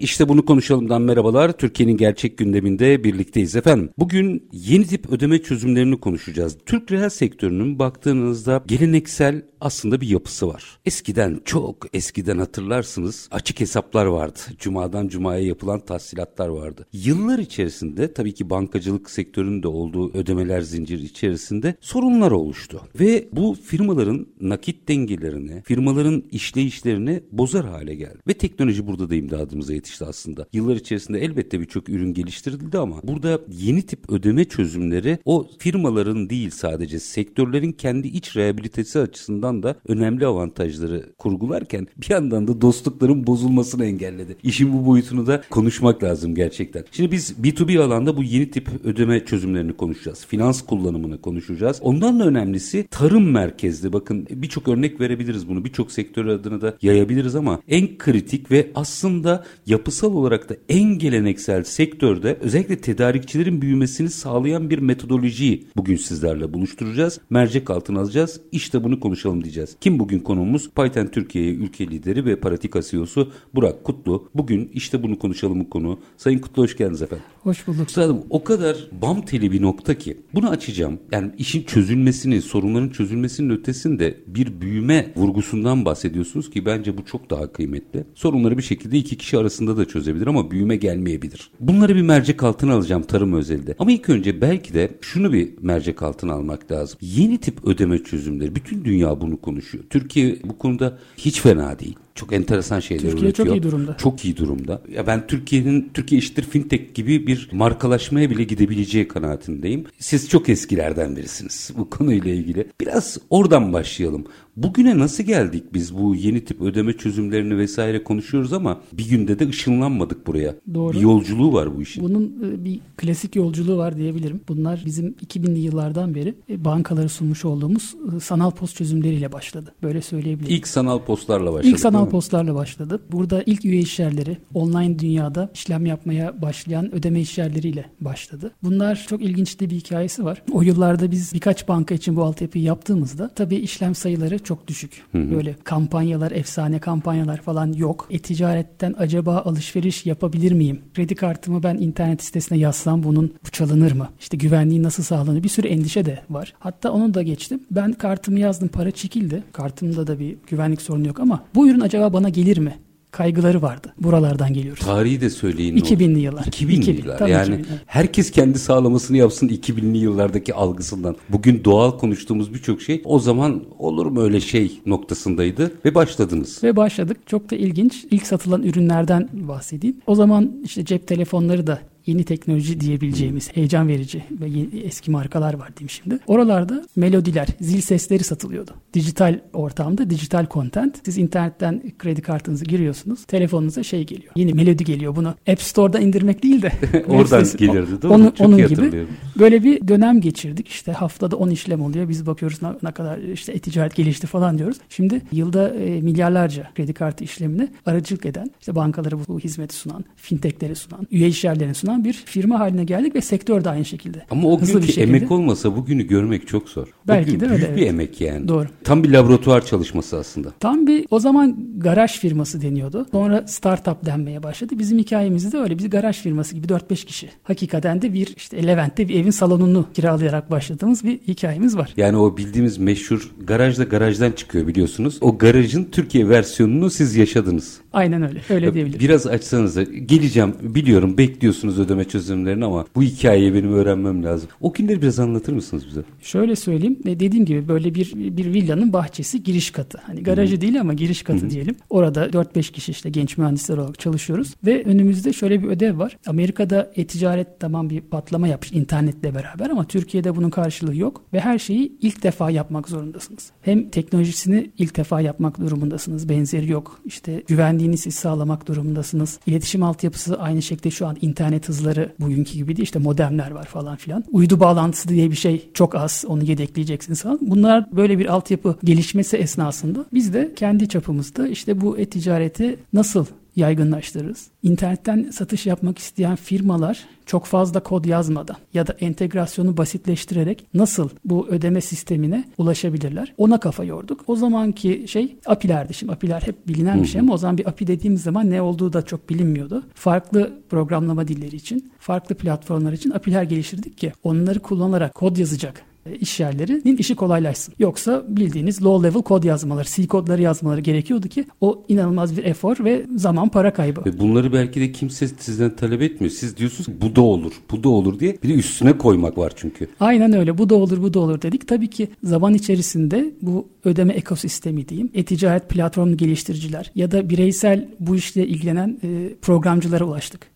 İşte 0.00 0.28
bunu 0.28 0.44
konuşalımdan 0.44 1.02
merhabalar. 1.02 1.52
Türkiye'nin 1.52 1.96
gerçek 1.96 2.38
gündeminde 2.38 3.04
birlikteyiz 3.04 3.56
efendim. 3.56 3.90
Bugün 3.98 4.48
yeni 4.52 4.86
tip 4.86 5.12
ödeme 5.12 5.42
çözümlerini 5.42 6.00
konuşacağız. 6.00 6.58
Türk 6.66 6.92
reel 6.92 7.08
sektörünün 7.08 7.78
baktığınızda 7.78 8.62
geleneksel 8.66 9.42
aslında 9.60 10.00
bir 10.00 10.08
yapısı 10.08 10.48
var. 10.48 10.78
Eskiden 10.84 11.40
çok 11.44 11.76
eskiden 11.92 12.38
hatırlarsınız 12.38 13.28
açık 13.30 13.60
hesaplar 13.60 14.06
vardı. 14.06 14.38
Cumadan 14.58 15.08
cumaya 15.08 15.40
yapılan 15.40 15.80
tahsilatlar 15.80 16.48
vardı. 16.48 16.86
Yıllar 16.92 17.38
içerisinde 17.38 18.12
tabii 18.12 18.34
ki 18.34 18.50
bankacılık 18.50 19.10
sektöründe 19.10 19.68
olduğu 19.68 20.12
ödemeler 20.18 20.60
zinciri 20.60 21.02
içerisinde 21.02 21.74
sorunlar 21.80 22.30
oluştu. 22.30 22.80
Ve 23.00 23.28
bu 23.32 23.56
firmaların 23.64 24.26
nakit 24.40 24.88
dengelerini, 24.88 25.62
firmaların 25.62 26.24
işleyişlerini 26.30 27.22
bozar 27.32 27.66
hale 27.66 27.94
geldi. 27.94 28.18
Ve 28.28 28.34
teknoloji 28.34 28.86
burada 28.86 29.10
da 29.10 29.14
imdadımıza 29.14 29.74
yetişti 29.74 30.04
aslında. 30.04 30.46
Yıllar 30.52 30.76
içerisinde 30.76 31.20
elbette 31.20 31.60
birçok 31.60 31.88
ürün 31.88 32.14
geliştirildi 32.14 32.78
ama 32.78 33.00
burada 33.02 33.40
yeni 33.50 33.82
tip 33.82 34.10
ödeme 34.10 34.44
çözümleri 34.44 35.18
o 35.24 35.46
firmaların 35.58 36.30
değil 36.30 36.50
sadece 36.50 36.98
sektörlerin 36.98 37.72
kendi 37.72 38.08
iç 38.08 38.36
rehabilitesi 38.36 38.98
açısından 38.98 39.45
da 39.46 39.76
önemli 39.88 40.26
avantajları 40.26 41.12
kurgularken 41.18 41.86
bir 41.96 42.10
yandan 42.10 42.48
da 42.48 42.60
dostlukların 42.60 43.26
bozulmasını 43.26 43.84
engelledi. 43.84 44.36
İşin 44.42 44.72
bu 44.72 44.86
boyutunu 44.86 45.26
da 45.26 45.42
konuşmak 45.50 46.02
lazım 46.02 46.34
gerçekten. 46.34 46.84
Şimdi 46.92 47.12
biz 47.12 47.34
B2B 47.42 47.82
alanda 47.82 48.16
bu 48.16 48.22
yeni 48.22 48.50
tip 48.50 48.68
ödeme 48.84 49.24
çözümlerini 49.24 49.72
konuşacağız. 49.72 50.26
Finans 50.26 50.62
kullanımını 50.62 51.20
konuşacağız. 51.20 51.78
Ondan 51.82 52.20
da 52.20 52.26
önemlisi 52.26 52.86
tarım 52.90 53.30
merkezli. 53.30 53.92
Bakın 53.92 54.26
birçok 54.30 54.68
örnek 54.68 55.00
verebiliriz 55.00 55.48
bunu. 55.48 55.64
Birçok 55.64 55.92
sektör 55.92 56.26
adına 56.26 56.60
da 56.60 56.76
yayabiliriz 56.82 57.34
ama 57.34 57.60
en 57.68 57.98
kritik 57.98 58.50
ve 58.50 58.70
aslında 58.74 59.44
yapısal 59.66 60.14
olarak 60.14 60.48
da 60.48 60.56
en 60.68 60.98
geleneksel 60.98 61.64
sektörde 61.64 62.38
özellikle 62.40 62.76
tedarikçilerin 62.76 63.62
büyümesini 63.62 64.10
sağlayan 64.10 64.70
bir 64.70 64.78
metodolojiyi 64.78 65.66
bugün 65.76 65.96
sizlerle 65.96 66.52
buluşturacağız. 66.52 67.20
Mercek 67.30 67.70
altına 67.70 68.00
alacağız. 68.00 68.40
İşte 68.52 68.84
bunu 68.84 69.00
konuşalım 69.00 69.35
diyeceğiz. 69.44 69.76
Kim 69.80 69.98
bugün 69.98 70.18
konuğumuz? 70.18 70.70
Python 70.70 71.06
Türkiye 71.06 71.54
ülke 71.54 71.86
lideri 71.86 72.24
ve 72.24 72.36
Paratika 72.36 72.82
CEO'su 72.82 73.32
Burak 73.54 73.84
Kutlu. 73.84 74.28
Bugün 74.34 74.70
işte 74.74 75.02
bunu 75.02 75.18
konuşalım 75.18 75.64
konu. 75.64 75.98
Sayın 76.16 76.38
Kutlu 76.38 76.62
hoş 76.62 76.76
geldiniz 76.76 77.02
efendim. 77.02 77.24
Hoş 77.42 77.66
bulduk. 77.66 77.88
Üstadım 77.88 78.22
o 78.30 78.44
kadar 78.44 78.76
bam 79.02 79.22
teli 79.22 79.52
bir 79.52 79.62
nokta 79.62 79.98
ki 79.98 80.16
bunu 80.34 80.50
açacağım. 80.50 80.98
Yani 81.12 81.32
işin 81.38 81.62
çözülmesini, 81.62 82.42
sorunların 82.42 82.88
çözülmesinin 82.88 83.50
ötesinde 83.50 84.14
bir 84.26 84.60
büyüme 84.60 85.12
vurgusundan 85.16 85.84
bahsediyorsunuz 85.84 86.50
ki 86.50 86.66
bence 86.66 86.98
bu 86.98 87.04
çok 87.04 87.30
daha 87.30 87.52
kıymetli. 87.52 88.04
Sorunları 88.14 88.58
bir 88.58 88.62
şekilde 88.62 88.98
iki 88.98 89.16
kişi 89.16 89.38
arasında 89.38 89.76
da 89.76 89.84
çözebilir 89.84 90.26
ama 90.26 90.50
büyüme 90.50 90.76
gelmeyebilir. 90.76 91.50
Bunları 91.60 91.96
bir 91.96 92.02
mercek 92.02 92.42
altına 92.42 92.74
alacağım 92.74 93.02
tarım 93.02 93.32
özelde. 93.32 93.74
Ama 93.78 93.92
ilk 93.92 94.08
önce 94.08 94.40
belki 94.40 94.74
de 94.74 94.90
şunu 95.00 95.32
bir 95.32 95.48
mercek 95.62 96.02
altına 96.02 96.32
almak 96.32 96.72
lazım. 96.72 96.98
Yeni 97.00 97.38
tip 97.38 97.64
ödeme 97.64 97.98
çözümleri. 97.98 98.54
Bütün 98.54 98.84
dünya 98.84 99.20
bunu 99.20 99.25
konuşuyor. 99.34 99.84
Türkiye 99.90 100.36
bu 100.44 100.58
konuda 100.58 100.98
hiç 101.16 101.40
fena 101.40 101.78
değil 101.78 101.96
çok 102.16 102.32
enteresan 102.32 102.80
şeyler 102.80 103.02
Türkiye 103.02 103.24
üretiyor. 103.24 103.46
çok 103.48 103.56
iyi 103.56 103.62
durumda. 103.62 103.96
Çok 103.96 104.24
iyi 104.24 104.36
durumda. 104.36 104.82
Ya 104.92 105.06
ben 105.06 105.26
Türkiye'nin 105.26 105.90
Türkiye 105.94 106.18
eşittir 106.18 106.42
fintech 106.42 106.94
gibi 106.94 107.26
bir 107.26 107.48
markalaşmaya 107.52 108.30
bile 108.30 108.44
gidebileceği 108.44 109.08
kanaatindeyim. 109.08 109.84
Siz 109.98 110.28
çok 110.28 110.48
eskilerden 110.48 111.16
birisiniz 111.16 111.70
bu 111.78 111.90
konuyla 111.90 112.30
ilgili. 112.30 112.66
Biraz 112.80 113.18
oradan 113.30 113.72
başlayalım. 113.72 114.24
Bugüne 114.56 114.98
nasıl 114.98 115.24
geldik 115.24 115.64
biz 115.74 115.98
bu 115.98 116.14
yeni 116.14 116.44
tip 116.44 116.60
ödeme 116.60 116.92
çözümlerini 116.92 117.58
vesaire 117.58 118.04
konuşuyoruz 118.04 118.52
ama 118.52 118.80
bir 118.92 119.08
günde 119.08 119.38
de 119.38 119.48
ışınlanmadık 119.48 120.26
buraya. 120.26 120.54
Doğru. 120.74 120.92
Bir 120.92 121.00
yolculuğu 121.00 121.52
var 121.52 121.76
bu 121.76 121.82
işin. 121.82 122.04
Bunun 122.04 122.24
e, 122.44 122.64
bir 122.64 122.80
klasik 122.96 123.36
yolculuğu 123.36 123.76
var 123.76 123.96
diyebilirim. 123.96 124.40
Bunlar 124.48 124.82
bizim 124.86 125.14
2000'li 125.26 125.58
yıllardan 125.58 126.14
beri 126.14 126.34
e, 126.50 126.64
bankalara 126.64 127.08
sunmuş 127.08 127.44
olduğumuz 127.44 127.94
e, 128.16 128.20
sanal 128.20 128.50
post 128.50 128.76
çözümleriyle 128.76 129.32
başladı. 129.32 129.74
Böyle 129.82 130.02
söyleyebilirim. 130.02 130.54
İlk 130.54 130.68
sanal 130.68 130.98
postlarla 130.98 131.52
başladık. 131.52 131.72
İlk 131.72 131.80
sanal 131.80 132.08
postlarla 132.08 132.54
başladı. 132.54 133.02
Burada 133.12 133.42
ilk 133.46 133.64
üye 133.64 133.80
işyerleri 133.80 134.38
online 134.54 134.98
dünyada 134.98 135.50
işlem 135.54 135.86
yapmaya 135.86 136.42
başlayan 136.42 136.94
ödeme 136.94 137.20
işyerleriyle 137.20 137.90
başladı. 138.00 138.52
Bunlar 138.62 139.06
çok 139.08 139.22
ilginç 139.22 139.60
de 139.60 139.70
bir 139.70 139.76
hikayesi 139.76 140.24
var. 140.24 140.42
O 140.52 140.62
yıllarda 140.62 141.10
biz 141.10 141.34
birkaç 141.34 141.68
banka 141.68 141.94
için 141.94 142.16
bu 142.16 142.22
altyapıyı 142.22 142.64
yaptığımızda 142.64 143.30
tabii 143.34 143.56
işlem 143.56 143.94
sayıları 143.94 144.45
çok 144.46 144.66
düşük. 144.68 145.02
Böyle 145.14 145.54
kampanyalar, 145.64 146.30
efsane 146.30 146.78
kampanyalar 146.78 147.40
falan 147.42 147.72
yok. 147.72 148.06
E-ticaretten 148.10 148.94
acaba 148.98 149.36
alışveriş 149.36 150.06
yapabilir 150.06 150.52
miyim? 150.52 150.80
Kredi 150.94 151.14
kartımı 151.14 151.62
ben 151.62 151.76
internet 151.76 152.22
sitesine 152.24 152.58
yazsam 152.58 153.02
bunun 153.02 153.34
bu 153.46 153.50
çalınır 153.50 153.92
mı? 153.92 154.08
İşte 154.20 154.36
güvenliği 154.36 154.82
nasıl 154.82 155.02
sağlanır? 155.02 155.42
Bir 155.42 155.48
sürü 155.48 155.68
endişe 155.68 156.04
de 156.04 156.22
var. 156.30 156.54
Hatta 156.58 156.90
onu 156.90 157.14
da 157.14 157.22
geçtim. 157.22 157.60
Ben 157.70 157.92
kartımı 157.92 158.38
yazdım, 158.40 158.68
para 158.68 158.90
çekildi. 158.90 159.42
Kartımda 159.52 160.06
da 160.06 160.18
bir 160.18 160.36
güvenlik 160.46 160.82
sorunu 160.82 161.06
yok 161.06 161.20
ama 161.20 161.44
bu 161.54 161.68
ürün 161.68 161.80
acaba 161.80 162.12
bana 162.12 162.28
gelir 162.28 162.58
mi? 162.58 162.78
Kaygıları 163.10 163.62
vardı. 163.62 163.94
Buralardan 163.98 164.54
geliyoruz. 164.54 164.84
Tarihi 164.84 165.20
de 165.20 165.30
söyleyin. 165.30 165.76
ne 165.76 165.80
olur. 165.80 165.88
2000'li 165.88 166.18
yıllar. 166.18 166.42
2000'li 166.42 166.72
2000, 166.72 166.96
yıllar. 167.02 167.18
tabii 167.18 167.30
yani 167.30 167.54
2000, 167.54 167.56
evet. 167.58 167.80
herkes 167.86 168.30
kendi 168.30 168.58
sağlamasını 168.58 169.16
yapsın 169.16 169.48
2000'li 169.48 169.98
yıllardaki 169.98 170.54
algısından. 170.54 171.16
Bugün 171.28 171.64
doğal 171.64 171.98
konuştuğumuz 171.98 172.54
birçok 172.54 172.82
şey 172.82 173.02
o 173.04 173.18
zaman 173.18 173.62
olur 173.78 174.06
mu 174.06 174.20
öyle 174.20 174.40
şey 174.40 174.80
noktasındaydı 174.86 175.72
ve 175.84 175.94
başladınız. 175.94 176.64
Ve 176.64 176.76
başladık. 176.76 177.16
Çok 177.26 177.50
da 177.50 177.56
ilginç. 177.56 178.06
İlk 178.10 178.26
satılan 178.26 178.62
ürünlerden 178.62 179.28
bahsedeyim. 179.32 179.96
O 180.06 180.14
zaman 180.14 180.52
işte 180.64 180.84
cep 180.84 181.06
telefonları 181.06 181.66
da 181.66 181.78
yeni 182.06 182.24
teknoloji 182.24 182.80
diyebileceğimiz 182.80 183.56
heyecan 183.56 183.88
verici 183.88 184.24
ve 184.30 184.48
yeni- 184.48 184.80
eski 184.84 185.10
markalar 185.10 185.54
var 185.54 185.76
diyeyim 185.76 185.90
şimdi. 185.90 186.18
Oralarda 186.26 186.84
melodiler, 186.96 187.46
zil 187.60 187.80
sesleri 187.80 188.24
satılıyordu. 188.24 188.70
Dijital 188.94 189.40
ortamda 189.52 190.10
dijital 190.10 190.46
content. 190.50 190.96
Siz 191.04 191.18
internetten 191.18 191.82
kredi 191.98 192.22
kartınızı 192.22 192.64
giriyorsunuz. 192.64 193.24
Telefonunuza 193.24 193.82
şey 193.82 194.04
geliyor. 194.06 194.32
Yeni 194.36 194.54
melodi 194.54 194.84
geliyor. 194.84 195.16
Bunu 195.16 195.34
App 195.48 195.62
Store'da 195.62 195.98
indirmek 196.00 196.42
değil 196.42 196.62
de 196.62 196.72
Oradan 197.08 197.44
sitesi- 197.44 197.58
gelirdi, 197.58 198.02
değil 198.02 198.04
mi? 198.04 198.10
Onun, 198.14 198.30
Çok 198.30 198.40
onun 198.48 198.56
gibi. 198.68 199.06
Böyle 199.38 199.64
bir 199.64 199.88
dönem 199.88 200.20
geçirdik. 200.20 200.68
İşte 200.68 200.92
haftada 200.92 201.36
10 201.36 201.50
işlem 201.50 201.82
oluyor. 201.82 202.08
Biz 202.08 202.26
bakıyoruz 202.26 202.62
ne, 202.62 202.68
ne 202.82 202.92
kadar 202.92 203.18
işte 203.18 203.52
e-ticaret 203.52 203.94
gelişti 203.96 204.26
falan 204.26 204.58
diyoruz. 204.58 204.76
Şimdi 204.88 205.20
yılda 205.32 205.68
e, 205.74 206.00
milyarlarca 206.00 206.70
kredi 206.74 206.92
kartı 206.94 207.24
işlemine 207.24 207.68
aracılık 207.86 208.26
eden, 208.26 208.50
işte 208.60 208.74
bankalara 208.74 209.18
bu, 209.18 209.22
bu 209.28 209.40
hizmeti 209.40 209.74
sunan, 209.74 210.04
fintechleri 210.16 210.74
sunan, 210.76 211.06
üye 211.10 211.28
işyerlerini 211.28 211.74
sunan 211.74 211.95
bir 212.04 212.12
firma 212.12 212.60
haline 212.60 212.84
geldik 212.84 213.14
ve 213.14 213.20
sektör 213.20 213.64
de 213.64 213.70
aynı 213.70 213.84
şekilde. 213.84 214.22
Ama 214.30 214.48
o 214.48 214.58
günkü 214.58 214.82
bir 214.82 214.86
şekilde. 214.86 215.04
emek 215.04 215.30
olmasa 215.30 215.76
bugünü 215.76 216.02
görmek 216.06 216.48
çok 216.48 216.68
zor. 216.68 216.86
Belki 217.08 217.30
o 217.30 217.32
gün 217.32 217.40
de 217.40 217.48
büyük 217.48 217.62
öyle, 217.62 217.76
bir 217.76 217.82
evet. 217.82 217.90
emek 217.90 218.20
yani. 218.20 218.48
Doğru. 218.48 218.66
Tam 218.84 219.04
bir 219.04 219.10
laboratuvar 219.10 219.66
çalışması 219.66 220.18
aslında. 220.18 220.52
Tam 220.60 220.86
bir 220.86 221.06
o 221.10 221.20
zaman 221.20 221.56
garaj 221.78 222.18
firması 222.18 222.62
deniyordu. 222.62 223.06
Sonra 223.10 223.46
startup 223.46 224.06
denmeye 224.06 224.42
başladı. 224.42 224.78
Bizim 224.78 224.98
hikayemizde 224.98 225.52
de 225.52 225.58
öyle. 225.58 225.78
Biz 225.78 225.90
garaj 225.90 226.16
firması 226.16 226.54
gibi 226.54 226.66
4-5 226.66 227.06
kişi. 227.06 227.30
Hakikaten 227.42 228.02
de 228.02 228.14
bir 228.14 228.34
işte 228.36 228.66
Levent'te 228.66 229.08
bir 229.08 229.14
evin 229.20 229.30
salonunu 229.30 229.86
kiralayarak 229.94 230.50
başladığımız 230.50 231.04
bir 231.04 231.18
hikayemiz 231.18 231.76
var. 231.76 231.92
Yani 231.96 232.16
o 232.16 232.36
bildiğimiz 232.36 232.78
meşhur 232.78 233.30
garajda 233.46 233.84
garajdan 233.84 234.32
çıkıyor 234.32 234.66
biliyorsunuz. 234.66 235.18
O 235.20 235.38
garajın 235.38 235.84
Türkiye 235.92 236.28
versiyonunu 236.28 236.90
siz 236.90 237.16
yaşadınız. 237.16 237.80
Aynen 237.96 238.22
öyle. 238.28 238.40
Öyle 238.50 238.74
diyebilirim. 238.74 239.00
Biraz 239.00 239.26
açsanız 239.26 239.78
geleceğim 240.06 240.54
biliyorum 240.62 241.18
bekliyorsunuz 241.18 241.78
ödeme 241.78 242.04
çözümlerini 242.04 242.64
ama 242.64 242.84
bu 242.96 243.02
hikayeyi 243.02 243.54
benim 243.54 243.72
öğrenmem 243.72 244.24
lazım. 244.24 244.48
O 244.60 244.72
günleri 244.72 245.02
biraz 245.02 245.18
anlatır 245.18 245.52
mısınız 245.52 245.86
bize? 245.88 246.00
Şöyle 246.22 246.56
söyleyeyim. 246.56 246.98
e, 247.06 247.20
Dediğim 247.20 247.44
gibi 247.44 247.68
böyle 247.68 247.94
bir 247.94 248.12
bir 248.14 248.54
villanın 248.54 248.92
bahçesi 248.92 249.42
giriş 249.42 249.70
katı. 249.70 249.98
Hani 250.02 250.22
garajı 250.22 250.60
değil 250.60 250.80
ama 250.80 250.94
giriş 250.94 251.22
katı 251.22 251.50
diyelim. 251.50 251.76
Orada 251.90 252.26
4-5 252.26 252.72
kişi 252.72 252.92
işte 252.92 253.10
genç 253.10 253.38
mühendisler 253.38 253.76
olarak 253.76 253.98
çalışıyoruz 253.98 254.54
ve 254.66 254.84
önümüzde 254.84 255.32
şöyle 255.32 255.62
bir 255.62 255.68
ödev 255.68 255.98
var. 255.98 256.18
Amerika'da 256.26 256.92
e-ticaret 256.96 257.60
tamam 257.60 257.90
bir 257.90 258.00
patlama 258.00 258.48
yapmış 258.48 258.72
internetle 258.72 259.34
beraber 259.34 259.70
ama 259.70 259.84
Türkiye'de 259.84 260.36
bunun 260.36 260.50
karşılığı 260.50 260.96
yok 260.96 261.22
ve 261.32 261.40
her 261.40 261.58
şeyi 261.58 261.92
ilk 262.00 262.22
defa 262.22 262.50
yapmak 262.50 262.88
zorundasınız. 262.88 263.50
Hem 263.62 263.88
teknolojisini 263.90 264.70
ilk 264.78 264.96
defa 264.96 265.20
yapmak 265.20 265.60
durumundasınız. 265.60 266.28
Benzeri 266.28 266.70
yok. 266.72 267.00
İşte 267.04 267.42
güvenliğini 267.46 267.85
siz 267.94 268.14
sağlamak 268.14 268.68
durumundasınız. 268.68 269.38
İletişim 269.46 269.82
altyapısı 269.82 270.40
aynı 270.40 270.62
şekilde 270.62 270.90
şu 270.90 271.06
an 271.06 271.16
internet 271.20 271.68
hızları 271.68 272.12
bugünkü 272.20 272.52
gibi 272.52 272.76
değil. 272.76 272.84
İşte 272.84 272.98
modemler 272.98 273.50
var 273.50 273.64
falan 273.64 273.96
filan. 273.96 274.24
Uydu 274.32 274.60
bağlantısı 274.60 275.08
diye 275.08 275.30
bir 275.30 275.36
şey 275.36 275.70
çok 275.74 275.94
az. 275.94 276.24
Onu 276.28 276.44
yedekleyeceksiniz 276.44 277.22
falan. 277.22 277.38
Bunlar 277.42 277.96
böyle 277.96 278.18
bir 278.18 278.26
altyapı 278.26 278.76
gelişmesi 278.84 279.36
esnasında 279.36 280.04
biz 280.12 280.34
de 280.34 280.52
kendi 280.56 280.88
çapımızda 280.88 281.48
işte 281.48 281.80
bu 281.80 281.98
e-ticareti 281.98 282.78
nasıl 282.92 283.26
yaygınlaştırırız. 283.56 284.46
İnternetten 284.62 285.30
satış 285.30 285.66
yapmak 285.66 285.98
isteyen 285.98 286.36
firmalar 286.36 287.04
çok 287.26 287.44
fazla 287.44 287.80
kod 287.80 288.04
yazmadan 288.04 288.56
ya 288.74 288.86
da 288.86 288.92
entegrasyonu 289.00 289.76
basitleştirerek 289.76 290.66
nasıl 290.74 291.08
bu 291.24 291.48
ödeme 291.48 291.80
sistemine 291.80 292.44
ulaşabilirler? 292.58 293.34
Ona 293.38 293.60
kafa 293.60 293.84
yorduk. 293.84 294.24
O 294.26 294.36
zamanki 294.36 295.04
şey 295.08 295.36
API'lerdi. 295.46 295.94
Şimdi 295.94 296.12
API'ler 296.12 296.40
hep 296.40 296.68
bilinen 296.68 297.02
bir 297.02 297.08
şey 297.08 297.20
ama 297.20 297.34
o 297.34 297.38
zaman 297.38 297.58
bir 297.58 297.68
API 297.68 297.86
dediğimiz 297.86 298.22
zaman 298.22 298.50
ne 298.50 298.62
olduğu 298.62 298.92
da 298.92 299.02
çok 299.02 299.30
bilinmiyordu. 299.30 299.82
Farklı 299.94 300.52
programlama 300.70 301.28
dilleri 301.28 301.56
için, 301.56 301.92
farklı 301.98 302.34
platformlar 302.34 302.92
için 302.92 303.10
API'ler 303.10 303.42
geliştirdik 303.42 303.98
ki 303.98 304.12
onları 304.24 304.60
kullanarak 304.60 305.14
kod 305.14 305.36
yazacak 305.36 305.82
iş 306.20 306.40
yerlerinin 306.40 306.96
işi 306.96 307.14
kolaylaşsın. 307.14 307.74
Yoksa 307.78 308.24
bildiğiniz 308.28 308.82
low 308.82 309.08
level 309.08 309.22
kod 309.22 309.44
yazmaları, 309.44 309.88
C 309.88 310.06
kodları 310.06 310.42
yazmaları 310.42 310.80
gerekiyordu 310.80 311.28
ki 311.28 311.44
o 311.60 311.84
inanılmaz 311.88 312.36
bir 312.36 312.44
efor 312.44 312.76
ve 312.84 313.06
zaman 313.16 313.48
para 313.48 313.72
kaybı. 313.72 314.18
Bunları 314.18 314.52
belki 314.52 314.80
de 314.80 314.92
kimse 314.92 315.28
sizden 315.28 315.76
talep 315.76 316.02
etmiyor. 316.02 316.30
Siz 316.30 316.56
diyorsunuz 316.56 317.00
bu 317.00 317.16
da 317.16 317.20
olur, 317.20 317.52
bu 317.70 317.84
da 317.84 317.88
olur 317.88 318.20
diye 318.20 318.38
bir 318.42 318.48
de 318.48 318.54
üstüne 318.54 318.98
koymak 318.98 319.38
var 319.38 319.52
çünkü. 319.56 319.88
Aynen 320.00 320.32
öyle. 320.32 320.58
Bu 320.58 320.70
da 320.70 320.74
olur, 320.74 321.02
bu 321.02 321.14
da 321.14 321.20
olur 321.20 321.42
dedik. 321.42 321.68
Tabii 321.68 321.90
ki 321.90 322.08
zaman 322.24 322.54
içerisinde 322.54 323.34
bu 323.42 323.68
ödeme 323.84 324.12
ekosistemi 324.12 324.88
diyeyim, 324.88 325.10
e-ticaret 325.14 325.68
platformu 325.68 326.16
geliştiriciler 326.16 326.90
ya 326.94 327.10
da 327.10 327.30
bireysel 327.30 327.88
bu 328.00 328.16
işle 328.16 328.46
ilgilenen 328.46 328.98
e, 329.02 329.34
programcılara 329.42 330.04
ulaştık. 330.04 330.46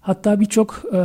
Hatta 0.00 0.40
birçok 0.40 0.82
e, 0.92 0.98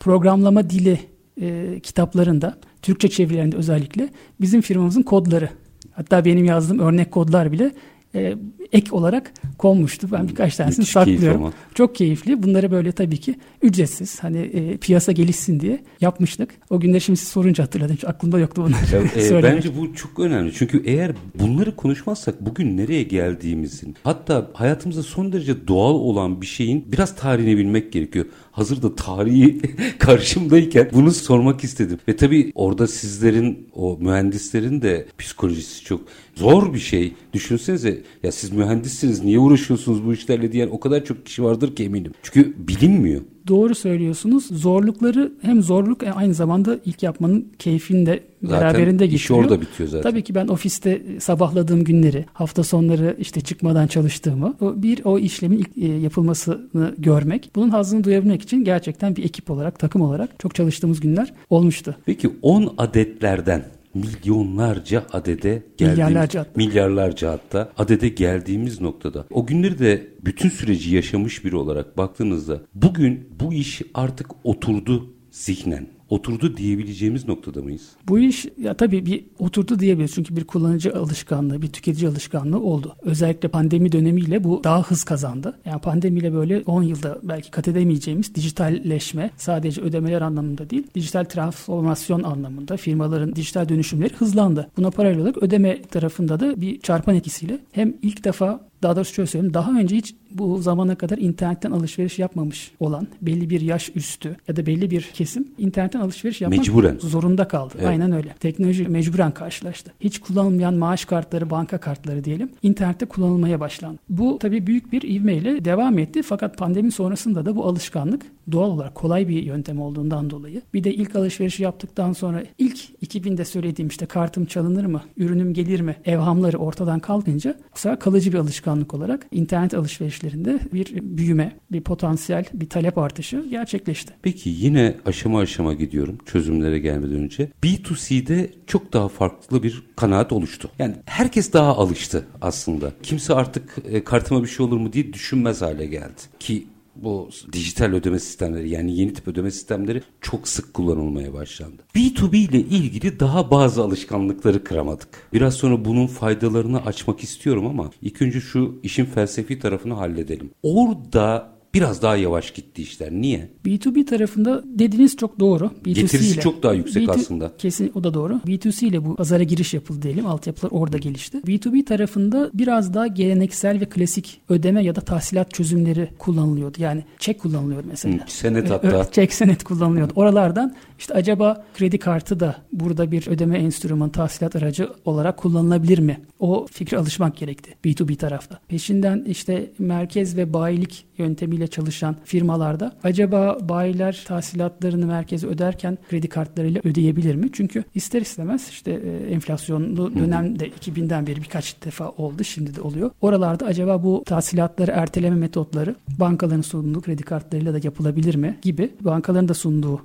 programlama 0.00 0.70
dili 0.70 0.98
e, 1.40 1.80
kitaplarında, 1.82 2.58
Türkçe 2.84 3.08
çevirilerinde 3.08 3.56
özellikle 3.56 4.08
bizim 4.40 4.60
firmamızın 4.60 5.02
kodları, 5.02 5.48
hatta 5.92 6.24
benim 6.24 6.44
yazdığım 6.44 6.78
örnek 6.78 7.10
kodlar 7.10 7.52
bile 7.52 7.72
e, 8.14 8.34
ek 8.72 8.88
olarak 8.90 9.32
konmuştu. 9.58 10.08
Ben 10.12 10.28
birkaç 10.28 10.56
tanesini 10.56 10.78
Müthiş 10.80 10.92
saklıyorum. 10.92 11.40
Keyif 11.40 11.54
Çok 11.74 11.94
keyifli. 11.94 12.42
Bunları 12.42 12.70
böyle 12.70 12.92
tabii 12.92 13.16
ki 13.16 13.34
ücretsiz 13.62 14.22
hani 14.22 14.38
e, 14.38 14.76
piyasa 14.76 15.12
gelişsin 15.12 15.60
diye 15.60 15.82
yapmıştık. 16.00 16.50
O 16.70 16.80
günleri 16.80 17.00
şimdi 17.00 17.16
siz 17.18 17.28
sorunca 17.28 17.64
hatırladım. 17.64 17.96
Hiç 17.96 18.04
aklımda 18.04 18.38
yoktu 18.38 18.64
bunlar. 18.66 19.38
e, 19.38 19.42
bence 19.42 19.76
bu 19.78 19.94
çok 19.94 20.18
önemli. 20.18 20.52
Çünkü 20.54 20.82
eğer 20.84 21.12
bunları 21.34 21.76
konuşmazsak 21.76 22.46
bugün 22.46 22.76
nereye 22.76 23.02
geldiğimizin 23.02 23.96
hatta 24.04 24.50
hayatımızda 24.54 25.02
son 25.02 25.32
derece 25.32 25.68
doğal 25.68 25.94
olan 25.94 26.40
bir 26.40 26.46
şeyin 26.46 26.92
biraz 26.92 27.16
tarihini 27.16 27.56
bilmek 27.56 27.92
gerekiyor. 27.92 28.26
Hazırda 28.54 28.94
tarihi 28.94 29.60
karşımdayken 29.98 30.90
bunu 30.92 31.10
sormak 31.10 31.64
istedim. 31.64 31.98
Ve 32.08 32.16
tabii 32.16 32.52
orada 32.54 32.86
sizlerin 32.86 33.68
o 33.74 33.98
mühendislerin 34.00 34.82
de 34.82 35.06
psikolojisi 35.18 35.84
çok 35.84 36.00
zor 36.34 36.74
bir 36.74 36.78
şey. 36.78 37.12
Düşünsenize 37.32 38.02
ya 38.22 38.32
siz 38.32 38.52
mühendissiniz 38.52 39.24
niye 39.24 39.38
uğraşıyorsunuz 39.38 40.06
bu 40.06 40.12
işlerle 40.12 40.52
diyen 40.52 40.68
o 40.68 40.80
kadar 40.80 41.04
çok 41.04 41.26
kişi 41.26 41.42
vardır 41.42 41.76
ki 41.76 41.84
eminim. 41.84 42.12
Çünkü 42.22 42.54
bilinmiyor. 42.68 43.22
Doğru 43.48 43.74
söylüyorsunuz. 43.74 44.46
Zorlukları 44.46 45.32
hem 45.42 45.62
zorluk 45.62 46.02
aynı 46.14 46.34
zamanda 46.34 46.78
ilk 46.84 47.02
yapmanın 47.02 47.48
keyfini 47.58 48.06
de 48.06 48.22
zaten 48.42 48.60
beraberinde 48.60 49.06
getiriyor. 49.06 49.42
Zaten 49.42 49.54
orada 49.54 49.60
bitiyor 49.60 49.88
zaten. 49.88 50.10
Tabii 50.10 50.22
ki 50.22 50.34
ben 50.34 50.48
ofiste 50.48 51.02
sabahladığım 51.20 51.84
günleri, 51.84 52.24
hafta 52.32 52.64
sonları 52.64 53.16
işte 53.18 53.40
çıkmadan 53.40 53.86
çalıştığımı, 53.86 54.54
o 54.60 54.82
bir 54.82 55.00
o 55.04 55.18
işlemin 55.18 55.58
ilk 55.58 55.78
e, 55.78 55.86
yapılmasını 55.86 56.94
görmek, 56.98 57.50
bunun 57.54 57.68
hazını 57.68 58.04
duyabilmek 58.04 58.42
için 58.42 58.64
gerçekten 58.64 59.16
bir 59.16 59.24
ekip 59.24 59.50
olarak, 59.50 59.78
takım 59.78 60.02
olarak 60.02 60.30
çok 60.38 60.54
çalıştığımız 60.54 61.00
günler 61.00 61.32
olmuştu. 61.50 61.96
Peki 62.06 62.30
10 62.42 62.74
adetlerden 62.78 63.64
milyonlarca 63.94 65.06
adede 65.12 65.62
geldiğimiz, 65.76 65.98
milyarlarca, 65.98 66.46
milyarlarca 66.56 67.32
hatta 67.32 67.72
adede 67.78 68.08
geldiğimiz 68.08 68.80
noktada. 68.80 69.26
O 69.30 69.46
günleri 69.46 69.78
de 69.78 70.08
bütün 70.20 70.48
süreci 70.48 70.94
yaşamış 70.94 71.44
biri 71.44 71.56
olarak 71.56 71.98
baktığınızda 71.98 72.60
bugün 72.74 73.28
bu 73.40 73.52
iş 73.52 73.82
artık 73.94 74.26
oturdu 74.44 75.14
zihnen 75.30 75.86
oturdu 76.14 76.56
diyebileceğimiz 76.56 77.28
noktada 77.28 77.62
mıyız? 77.62 77.82
Bu 78.08 78.18
iş 78.18 78.46
ya 78.58 78.74
tabii 78.74 79.06
bir 79.06 79.24
oturdu 79.38 79.78
diyebiliriz. 79.78 80.14
Çünkü 80.14 80.36
bir 80.36 80.44
kullanıcı 80.44 80.94
alışkanlığı, 80.96 81.62
bir 81.62 81.68
tüketici 81.68 82.08
alışkanlığı 82.08 82.60
oldu. 82.60 82.96
Özellikle 83.02 83.48
pandemi 83.48 83.92
dönemiyle 83.92 84.44
bu 84.44 84.64
daha 84.64 84.82
hız 84.82 85.04
kazandı. 85.04 85.58
Yani 85.64 85.80
pandemiyle 85.80 86.32
böyle 86.32 86.62
10 86.66 86.82
yılda 86.82 87.18
belki 87.22 87.50
kat 87.50 87.68
edemeyeceğimiz 87.68 88.34
dijitalleşme 88.34 89.30
sadece 89.36 89.80
ödemeler 89.80 90.20
anlamında 90.20 90.70
değil, 90.70 90.86
dijital 90.94 91.24
transformasyon 91.24 92.22
anlamında 92.22 92.76
firmaların 92.76 93.36
dijital 93.36 93.68
dönüşümleri 93.68 94.14
hızlandı. 94.14 94.70
Buna 94.76 94.90
paralel 94.90 95.18
olarak 95.18 95.42
ödeme 95.42 95.82
tarafında 95.82 96.40
da 96.40 96.60
bir 96.60 96.80
çarpan 96.80 97.14
etkisiyle 97.14 97.58
hem 97.72 97.94
ilk 98.02 98.24
defa 98.24 98.60
daha 98.82 98.96
doğrusu 98.96 99.14
şöyle 99.14 99.26
söyleyeyim. 99.26 99.54
Daha 99.54 99.70
önce 99.70 99.96
hiç 99.96 100.14
bu 100.30 100.58
zamana 100.58 100.94
kadar 100.94 101.18
internetten 101.18 101.70
alışveriş 101.70 102.18
yapmamış 102.18 102.70
olan 102.80 103.08
belli 103.22 103.50
bir 103.50 103.60
yaş 103.60 103.90
üstü 103.94 104.36
ya 104.48 104.56
da 104.56 104.66
belli 104.66 104.90
bir 104.90 105.02
kesim 105.02 105.48
internetten 105.58 106.00
alışveriş 106.00 106.40
yapmak 106.40 106.58
mecburen. 106.58 106.98
zorunda 106.98 107.48
kaldı. 107.48 107.74
Evet. 107.78 107.88
Aynen 107.88 108.12
öyle. 108.12 108.34
Teknoloji 108.40 108.88
mecburen 108.88 109.30
karşılaştı. 109.34 109.92
Hiç 110.00 110.18
kullanılmayan 110.18 110.74
maaş 110.74 111.04
kartları, 111.04 111.50
banka 111.50 111.78
kartları 111.78 112.24
diyelim 112.24 112.50
internette 112.62 113.06
kullanılmaya 113.06 113.60
başlandı. 113.60 113.98
Bu 114.08 114.38
tabii 114.38 114.66
büyük 114.66 114.92
bir 114.92 115.02
ivmeyle 115.02 115.64
devam 115.64 115.98
etti. 115.98 116.22
Fakat 116.22 116.58
pandemi 116.58 116.92
sonrasında 116.92 117.46
da 117.46 117.56
bu 117.56 117.64
alışkanlık 117.64 118.22
doğal 118.52 118.70
olarak 118.70 118.94
kolay 118.94 119.28
bir 119.28 119.42
yöntem 119.42 119.80
olduğundan 119.80 120.30
dolayı. 120.30 120.62
Bir 120.74 120.84
de 120.84 120.94
ilk 120.94 121.16
alışverişi 121.16 121.62
yaptıktan 121.62 122.12
sonra 122.12 122.42
ilk 122.58 122.78
2000'de 123.02 123.44
söylediğim 123.44 123.88
işte 123.88 124.06
kartım 124.06 124.44
çalınır 124.44 124.84
mı, 124.84 125.02
ürünüm 125.16 125.54
gelir 125.54 125.80
mi 125.80 125.96
evhamları 126.04 126.58
ortadan 126.58 127.00
kalkınca 127.00 127.54
bu 127.86 127.98
kalıcı 127.98 128.32
bir 128.32 128.38
alışkanlık 128.38 128.63
olarak 128.66 129.26
internet 129.30 129.74
alışverişlerinde 129.74 130.58
bir 130.72 130.94
büyüme, 131.02 131.56
bir 131.72 131.80
potansiyel, 131.80 132.44
bir 132.54 132.68
talep 132.68 132.98
artışı 132.98 133.46
gerçekleşti. 133.50 134.12
Peki 134.22 134.50
yine 134.50 134.96
aşama 135.06 135.40
aşama 135.40 135.74
gidiyorum 135.74 136.18
çözümlere 136.26 136.78
gelmeden 136.78 137.16
önce. 137.16 137.50
B2C'de 137.64 138.50
çok 138.66 138.92
daha 138.92 139.08
farklı 139.08 139.62
bir 139.62 139.82
kanaat 139.96 140.32
oluştu. 140.32 140.70
Yani 140.78 140.94
herkes 141.06 141.52
daha 141.52 141.76
alıştı 141.76 142.26
aslında. 142.40 142.92
Kimse 143.02 143.34
artık 143.34 143.76
e, 143.90 144.04
kartıma 144.04 144.42
bir 144.42 144.48
şey 144.48 144.66
olur 144.66 144.76
mu 144.76 144.92
diye 144.92 145.12
düşünmez 145.12 145.62
hale 145.62 145.86
geldi. 145.86 146.20
Ki 146.38 146.66
bu 146.96 147.28
dijital 147.52 147.92
ödeme 147.92 148.18
sistemleri 148.18 148.70
yani 148.70 148.96
yeni 148.96 149.12
tip 149.12 149.28
ödeme 149.28 149.50
sistemleri 149.50 150.02
çok 150.20 150.48
sık 150.48 150.74
kullanılmaya 150.74 151.32
başlandı. 151.32 151.82
B2B 151.94 152.36
ile 152.36 152.60
ilgili 152.60 153.20
daha 153.20 153.50
bazı 153.50 153.82
alışkanlıkları 153.82 154.64
kıramadık. 154.64 155.08
Biraz 155.32 155.54
sonra 155.54 155.84
bunun 155.84 156.06
faydalarını 156.06 156.84
açmak 156.84 157.20
istiyorum 157.20 157.66
ama 157.66 157.90
ilk 158.02 158.22
önce 158.22 158.40
şu 158.40 158.80
işin 158.82 159.04
felsefi 159.04 159.58
tarafını 159.58 159.94
halledelim. 159.94 160.50
Orada 160.62 161.53
biraz 161.74 162.02
daha 162.02 162.16
yavaş 162.16 162.50
gitti 162.50 162.82
işler. 162.82 163.12
Niye? 163.12 163.50
B2B 163.66 164.06
tarafında 164.06 164.62
dediğiniz 164.64 165.16
çok 165.16 165.40
doğru. 165.40 165.70
B2C 165.84 165.94
Getirisi 165.94 166.34
ile, 166.34 166.40
çok 166.40 166.62
daha 166.62 166.72
yüksek 166.72 167.02
B2, 167.02 167.10
aslında. 167.10 167.52
Kesin 167.58 167.92
o 167.94 168.04
da 168.04 168.14
doğru. 168.14 168.40
B2C 168.46 168.86
ile 168.86 169.04
bu 169.04 169.16
pazara 169.16 169.42
giriş 169.42 169.74
yapıldı 169.74 170.02
diyelim. 170.02 170.26
Altyapılar 170.26 170.70
orada 170.72 170.98
gelişti. 170.98 171.38
B2B 171.38 171.84
tarafında 171.84 172.50
biraz 172.54 172.94
daha 172.94 173.06
geleneksel 173.06 173.80
ve 173.80 173.84
klasik 173.84 174.40
ödeme 174.48 174.84
ya 174.84 174.96
da 174.96 175.00
tahsilat 175.00 175.54
çözümleri 175.54 176.08
kullanılıyordu. 176.18 176.76
Yani 176.80 177.04
çek 177.18 177.40
kullanılıyor 177.40 177.84
mesela. 177.90 178.14
Hı, 178.14 178.20
senet 178.26 178.70
hatta. 178.70 179.10
Çek 179.10 179.32
senet 179.32 179.64
kullanılıyordu. 179.64 180.12
Oralardan 180.16 180.74
işte 181.04 181.14
acaba 181.14 181.64
kredi 181.74 181.98
kartı 181.98 182.40
da 182.40 182.56
burada 182.72 183.10
bir 183.10 183.28
ödeme 183.28 183.58
enstrümanı, 183.58 184.12
tahsilat 184.12 184.56
aracı 184.56 184.90
olarak 185.04 185.36
kullanılabilir 185.36 185.98
mi? 185.98 186.20
O 186.38 186.66
fikre 186.72 186.98
alışmak 186.98 187.36
gerekti 187.36 187.74
B2B 187.84 188.16
tarafta. 188.16 188.58
Peşinden 188.68 189.24
işte 189.28 189.70
merkez 189.78 190.36
ve 190.36 190.52
bayilik 190.52 191.04
yöntemiyle 191.18 191.66
çalışan 191.66 192.16
firmalarda 192.24 192.92
acaba 193.02 193.58
bayiler 193.60 194.24
tahsilatlarını 194.26 195.06
merkeze 195.06 195.46
öderken 195.46 195.98
kredi 196.08 196.28
kartlarıyla 196.28 196.80
ödeyebilir 196.84 197.34
mi? 197.34 197.48
Çünkü 197.52 197.84
ister 197.94 198.20
istemez 198.20 198.68
işte 198.70 198.92
e, 198.92 199.32
enflasyonlu 199.32 200.14
dönemde 200.14 200.68
2000'den 200.68 201.26
beri 201.26 201.42
birkaç 201.42 201.84
defa 201.84 202.08
oldu 202.10 202.44
şimdi 202.44 202.76
de 202.76 202.80
oluyor. 202.80 203.10
Oralarda 203.20 203.66
acaba 203.66 204.02
bu 204.02 204.22
tahsilatları 204.26 204.90
erteleme 204.90 205.36
metotları 205.36 205.94
bankaların 206.20 206.60
sunduğu 206.60 207.00
kredi 207.00 207.22
kartlarıyla 207.22 207.74
da 207.74 207.78
yapılabilir 207.82 208.34
mi 208.34 208.58
gibi 208.62 208.90
bankaların 209.00 209.48
da 209.48 209.54
sunduğu 209.54 210.00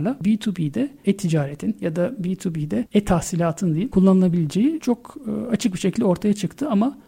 enstrümanlarla 0.00 0.18
B2B'de 0.24 0.90
e-ticaretin 1.04 1.76
ya 1.80 1.96
da 1.96 2.08
B2B'de 2.08 2.86
e-tahsilatın 2.92 3.74
değil 3.74 3.90
kullanılabileceği 3.90 4.80
çok 4.80 5.16
e, 5.26 5.50
açık 5.50 5.74
bir 5.74 5.78
şekilde 5.78 6.04
ortaya 6.04 6.34
çıktı 6.34 6.68
ama 6.70 6.98